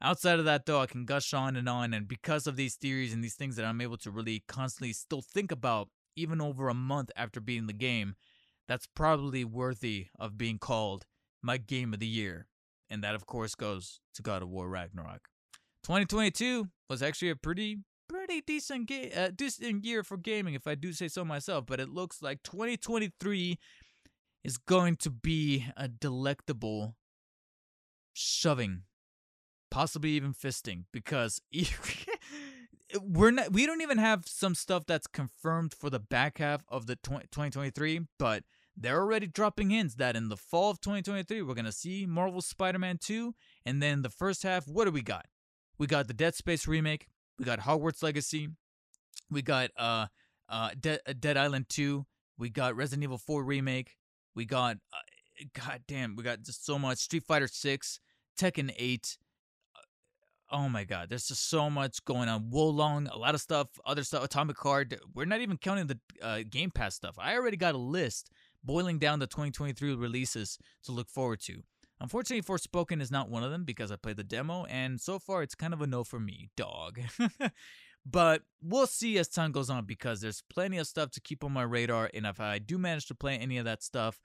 Outside 0.00 0.38
of 0.38 0.44
that, 0.44 0.66
though, 0.66 0.80
I 0.80 0.86
can 0.86 1.04
gush 1.04 1.34
on 1.34 1.56
and 1.56 1.68
on. 1.68 1.92
And 1.92 2.06
because 2.06 2.46
of 2.46 2.54
these 2.54 2.76
theories 2.76 3.12
and 3.12 3.24
these 3.24 3.34
things 3.34 3.56
that 3.56 3.64
I'm 3.64 3.80
able 3.80 3.96
to 3.98 4.10
really 4.10 4.44
constantly 4.46 4.92
still 4.92 5.22
think 5.22 5.50
about, 5.50 5.88
even 6.14 6.40
over 6.40 6.68
a 6.68 6.74
month 6.74 7.10
after 7.16 7.40
beating 7.40 7.66
the 7.66 7.72
game, 7.72 8.14
that's 8.68 8.86
probably 8.86 9.44
worthy 9.44 10.06
of 10.18 10.38
being 10.38 10.58
called 10.58 11.06
my 11.42 11.56
game 11.56 11.92
of 11.92 11.98
the 11.98 12.06
year. 12.06 12.46
And 12.88 13.02
that, 13.02 13.14
of 13.14 13.26
course, 13.26 13.54
goes 13.54 14.00
to 14.14 14.22
God 14.22 14.42
of 14.42 14.48
War 14.48 14.68
Ragnarok. 14.68 15.28
2022 15.82 16.68
was 16.88 17.02
actually 17.02 17.30
a 17.30 17.36
pretty 17.36 17.78
pretty 18.08 18.40
decent 18.40 18.86
game, 18.88 19.10
uh, 19.16 19.30
decent 19.34 19.84
year 19.84 20.02
for 20.02 20.16
gaming, 20.16 20.54
if 20.54 20.66
I 20.66 20.74
do 20.74 20.92
say 20.92 21.08
so 21.08 21.24
myself. 21.24 21.66
But 21.66 21.80
it 21.80 21.88
looks 21.88 22.22
like 22.22 22.42
2023 22.42 23.58
is 24.44 24.56
going 24.58 24.96
to 24.96 25.10
be 25.10 25.66
a 25.76 25.88
delectable 25.88 26.96
shoving, 28.12 28.82
possibly 29.70 30.10
even 30.10 30.32
fisting, 30.32 30.84
because 30.92 31.40
we're 33.00 33.30
not. 33.30 33.52
We 33.52 33.66
don't 33.66 33.82
even 33.82 33.98
have 33.98 34.24
some 34.26 34.54
stuff 34.54 34.84
that's 34.86 35.06
confirmed 35.06 35.74
for 35.74 35.90
the 35.90 36.00
back 36.00 36.38
half 36.38 36.62
of 36.68 36.86
the 36.86 36.96
20, 36.96 37.26
2023, 37.26 38.00
but. 38.18 38.44
They're 38.76 39.00
already 39.00 39.26
dropping 39.26 39.70
hints 39.70 39.94
that 39.94 40.16
in 40.16 40.28
the 40.28 40.36
fall 40.36 40.70
of 40.70 40.80
2023, 40.80 41.42
we're 41.42 41.54
going 41.54 41.64
to 41.64 41.72
see 41.72 42.04
Marvel 42.04 42.42
Spider 42.42 42.78
Man 42.78 42.98
2. 42.98 43.34
And 43.64 43.82
then 43.82 44.02
the 44.02 44.10
first 44.10 44.42
half, 44.42 44.68
what 44.68 44.84
do 44.84 44.90
we 44.90 45.02
got? 45.02 45.26
We 45.78 45.86
got 45.86 46.08
the 46.08 46.14
Dead 46.14 46.34
Space 46.34 46.66
remake. 46.66 47.08
We 47.38 47.44
got 47.44 47.60
Hogwarts 47.60 48.02
Legacy. 48.02 48.48
We 49.30 49.42
got 49.42 49.70
uh 49.76 50.06
uh 50.48 50.70
De- 50.78 51.00
uh, 51.08 51.14
Dead 51.18 51.36
Island 51.36 51.66
2. 51.68 52.04
We 52.38 52.50
got 52.50 52.76
Resident 52.76 53.04
Evil 53.04 53.18
4 53.18 53.42
remake. 53.44 53.96
We 54.34 54.44
got 54.44 54.76
uh, 54.92 55.44
god 55.54 55.82
damn, 55.88 56.16
we 56.16 56.22
got 56.22 56.42
just 56.42 56.64
so 56.64 56.78
much 56.78 56.98
Street 56.98 57.24
Fighter 57.24 57.48
6, 57.48 58.00
Tekken 58.38 58.72
8. 58.76 59.18
Uh, 59.74 59.80
oh 60.56 60.68
my 60.68 60.84
god, 60.84 61.08
there's 61.08 61.28
just 61.28 61.48
so 61.48 61.68
much 61.68 62.04
going 62.04 62.28
on. 62.28 62.50
Wo 62.50 62.68
Long, 62.68 63.06
a 63.08 63.18
lot 63.18 63.34
of 63.34 63.40
stuff, 63.40 63.68
other 63.84 64.04
stuff, 64.04 64.24
Atomic 64.24 64.58
Heart. 64.58 64.94
We're 65.14 65.24
not 65.24 65.40
even 65.40 65.56
counting 65.56 65.86
the 65.86 65.98
uh, 66.22 66.40
Game 66.48 66.70
Pass 66.70 66.94
stuff. 66.94 67.16
I 67.18 67.34
already 67.34 67.56
got 67.56 67.74
a 67.74 67.78
list 67.78 68.30
boiling 68.66 68.98
down 68.98 69.20
the 69.20 69.26
2023 69.26 69.94
releases 69.94 70.58
to 70.84 70.92
look 70.92 71.08
forward 71.08 71.40
to. 71.42 71.62
Unfortunately, 72.00 72.42
Forspoken 72.42 73.00
is 73.00 73.10
not 73.10 73.30
one 73.30 73.42
of 73.42 73.50
them 73.50 73.64
because 73.64 73.90
I 73.90 73.96
played 73.96 74.18
the 74.18 74.24
demo, 74.24 74.64
and 74.66 75.00
so 75.00 75.18
far 75.18 75.42
it's 75.42 75.54
kind 75.54 75.72
of 75.72 75.80
a 75.80 75.86
no 75.86 76.04
for 76.04 76.20
me, 76.20 76.50
dog. 76.56 77.00
but 78.06 78.42
we'll 78.62 78.86
see 78.86 79.16
as 79.16 79.28
time 79.28 79.50
goes 79.52 79.70
on 79.70 79.86
because 79.86 80.20
there's 80.20 80.42
plenty 80.50 80.76
of 80.76 80.86
stuff 80.86 81.10
to 81.12 81.20
keep 81.20 81.42
on 81.42 81.52
my 81.52 81.62
radar, 81.62 82.10
and 82.12 82.26
if 82.26 82.38
I 82.38 82.58
do 82.58 82.76
manage 82.76 83.06
to 83.06 83.14
play 83.14 83.38
any 83.38 83.56
of 83.56 83.64
that 83.64 83.82
stuff 83.82 84.20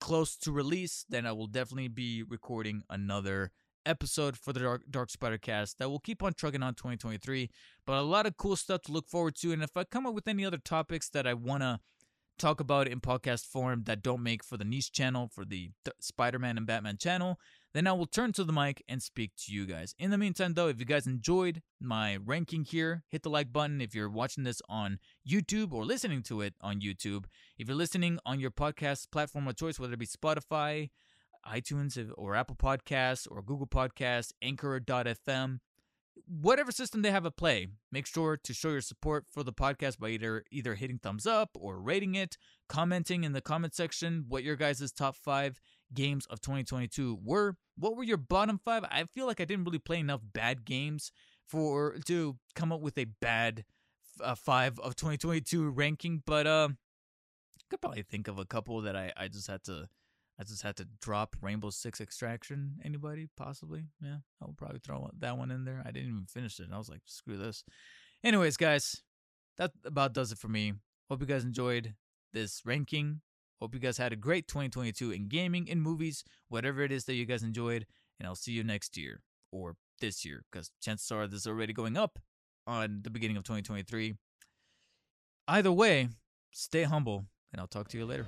close 0.00 0.36
to 0.38 0.50
release, 0.50 1.04
then 1.08 1.26
I 1.26 1.32
will 1.32 1.46
definitely 1.46 1.88
be 1.88 2.22
recording 2.22 2.82
another 2.90 3.52
episode 3.86 4.36
for 4.36 4.52
the 4.52 4.60
Dark, 4.60 4.82
Dark 4.90 5.10
Spider 5.10 5.38
cast 5.38 5.78
that 5.78 5.90
will 5.90 6.00
keep 6.00 6.22
on 6.22 6.32
trucking 6.32 6.62
on 6.62 6.74
2023. 6.74 7.50
But 7.86 7.98
a 7.98 8.02
lot 8.02 8.26
of 8.26 8.36
cool 8.36 8.56
stuff 8.56 8.82
to 8.82 8.92
look 8.92 9.08
forward 9.08 9.36
to, 9.36 9.52
and 9.52 9.62
if 9.62 9.76
I 9.76 9.84
come 9.84 10.06
up 10.06 10.14
with 10.14 10.26
any 10.26 10.44
other 10.44 10.58
topics 10.58 11.08
that 11.10 11.26
I 11.26 11.34
want 11.34 11.62
to 11.62 11.80
talk 12.38 12.60
about 12.60 12.88
in 12.88 13.00
podcast 13.00 13.46
form 13.46 13.84
that 13.84 14.02
don't 14.02 14.22
make 14.22 14.44
for 14.44 14.56
the 14.56 14.64
niche 14.64 14.92
channel, 14.92 15.30
for 15.32 15.44
the 15.44 15.70
Spider 16.00 16.38
Man 16.38 16.56
and 16.56 16.66
Batman 16.66 16.98
channel, 16.98 17.38
then 17.72 17.86
I 17.86 17.92
will 17.92 18.06
turn 18.06 18.32
to 18.34 18.44
the 18.44 18.52
mic 18.52 18.82
and 18.88 19.02
speak 19.02 19.32
to 19.44 19.52
you 19.52 19.66
guys. 19.66 19.94
In 19.98 20.10
the 20.10 20.18
meantime, 20.18 20.54
though, 20.54 20.68
if 20.68 20.78
you 20.78 20.84
guys 20.84 21.06
enjoyed 21.06 21.62
my 21.80 22.16
ranking 22.16 22.64
here, 22.64 23.04
hit 23.08 23.22
the 23.22 23.30
like 23.30 23.52
button. 23.52 23.80
If 23.80 23.94
you're 23.94 24.08
watching 24.08 24.44
this 24.44 24.62
on 24.68 24.98
YouTube 25.28 25.72
or 25.72 25.84
listening 25.84 26.22
to 26.24 26.40
it 26.40 26.54
on 26.60 26.80
YouTube, 26.80 27.24
if 27.58 27.68
you're 27.68 27.76
listening 27.76 28.18
on 28.24 28.40
your 28.40 28.50
podcast 28.50 29.10
platform 29.10 29.48
of 29.48 29.56
choice, 29.56 29.78
whether 29.78 29.94
it 29.94 29.98
be 29.98 30.06
Spotify, 30.06 30.90
iTunes 31.46 32.10
or 32.16 32.34
Apple 32.36 32.56
Podcasts 32.56 33.26
or 33.30 33.42
Google 33.42 33.66
Podcasts, 33.66 34.32
Anchor.fm, 34.40 35.58
whatever 36.26 36.72
system 36.72 37.02
they 37.02 37.10
have 37.10 37.26
at 37.26 37.36
play. 37.36 37.68
Make 37.90 38.06
sure 38.06 38.36
to 38.36 38.54
show 38.54 38.70
your 38.70 38.80
support 38.80 39.24
for 39.30 39.42
the 39.42 39.52
podcast 39.52 39.98
by 39.98 40.10
either 40.10 40.44
either 40.50 40.74
hitting 40.74 40.98
thumbs 40.98 41.26
up 41.26 41.50
or 41.54 41.80
rating 41.80 42.14
it, 42.14 42.36
commenting 42.68 43.24
in 43.24 43.32
the 43.32 43.40
comment 43.40 43.74
section 43.74 44.24
what 44.28 44.44
your 44.44 44.56
guys' 44.56 44.92
top 44.92 45.16
five 45.16 45.60
games 45.92 46.26
of 46.26 46.40
2022 46.40 47.18
were. 47.22 47.56
What 47.76 47.96
were 47.96 48.04
your 48.04 48.16
bottom 48.16 48.60
five? 48.64 48.84
I 48.84 49.04
feel 49.04 49.26
like 49.26 49.40
I 49.40 49.44
didn't 49.44 49.64
really 49.64 49.78
play 49.78 49.98
enough 49.98 50.20
bad 50.32 50.64
games 50.64 51.12
for 51.46 51.96
to 52.06 52.36
come 52.54 52.72
up 52.72 52.80
with 52.80 52.96
a 52.98 53.04
bad 53.04 53.64
uh, 54.22 54.34
five 54.34 54.78
of 54.80 54.96
2022 54.96 55.70
ranking, 55.70 56.22
but 56.24 56.46
uh, 56.46 56.68
I 56.70 57.62
could 57.70 57.80
probably 57.80 58.02
think 58.02 58.28
of 58.28 58.38
a 58.38 58.44
couple 58.44 58.80
that 58.82 58.96
I 58.96 59.12
I 59.16 59.28
just 59.28 59.48
had 59.48 59.64
to 59.64 59.88
I 60.38 60.44
just 60.44 60.62
had 60.62 60.76
to 60.76 60.88
drop 61.00 61.36
Rainbow 61.40 61.70
Six 61.70 62.00
Extraction. 62.00 62.80
Anybody? 62.84 63.28
Possibly? 63.36 63.84
Yeah, 64.02 64.18
I'll 64.42 64.54
probably 64.56 64.80
throw 64.80 65.08
that 65.18 65.38
one 65.38 65.50
in 65.50 65.64
there. 65.64 65.82
I 65.84 65.92
didn't 65.92 66.08
even 66.08 66.26
finish 66.28 66.58
it. 66.58 66.66
I 66.72 66.78
was 66.78 66.88
like, 66.88 67.02
screw 67.06 67.36
this. 67.36 67.64
Anyways, 68.24 68.56
guys, 68.56 69.02
that 69.58 69.70
about 69.84 70.12
does 70.12 70.32
it 70.32 70.38
for 70.38 70.48
me. 70.48 70.72
Hope 71.08 71.20
you 71.20 71.26
guys 71.26 71.44
enjoyed 71.44 71.94
this 72.32 72.62
ranking. 72.64 73.20
Hope 73.60 73.74
you 73.74 73.80
guys 73.80 73.98
had 73.98 74.12
a 74.12 74.16
great 74.16 74.48
2022 74.48 75.12
in 75.12 75.28
gaming, 75.28 75.68
in 75.68 75.80
movies, 75.80 76.24
whatever 76.48 76.82
it 76.82 76.90
is 76.90 77.04
that 77.04 77.14
you 77.14 77.26
guys 77.26 77.42
enjoyed. 77.42 77.86
And 78.18 78.26
I'll 78.26 78.34
see 78.34 78.52
you 78.52 78.64
next 78.64 78.96
year 78.96 79.20
or 79.52 79.76
this 80.00 80.24
year 80.24 80.44
because 80.50 80.70
chances 80.82 81.10
are 81.12 81.26
this 81.26 81.40
is 81.40 81.46
already 81.46 81.72
going 81.72 81.96
up 81.96 82.18
on 82.66 83.00
the 83.02 83.10
beginning 83.10 83.36
of 83.36 83.44
2023. 83.44 84.14
Either 85.46 85.72
way, 85.72 86.08
stay 86.50 86.84
humble, 86.84 87.26
and 87.52 87.60
I'll 87.60 87.66
talk 87.66 87.88
to 87.88 87.98
you 87.98 88.06
later. 88.06 88.26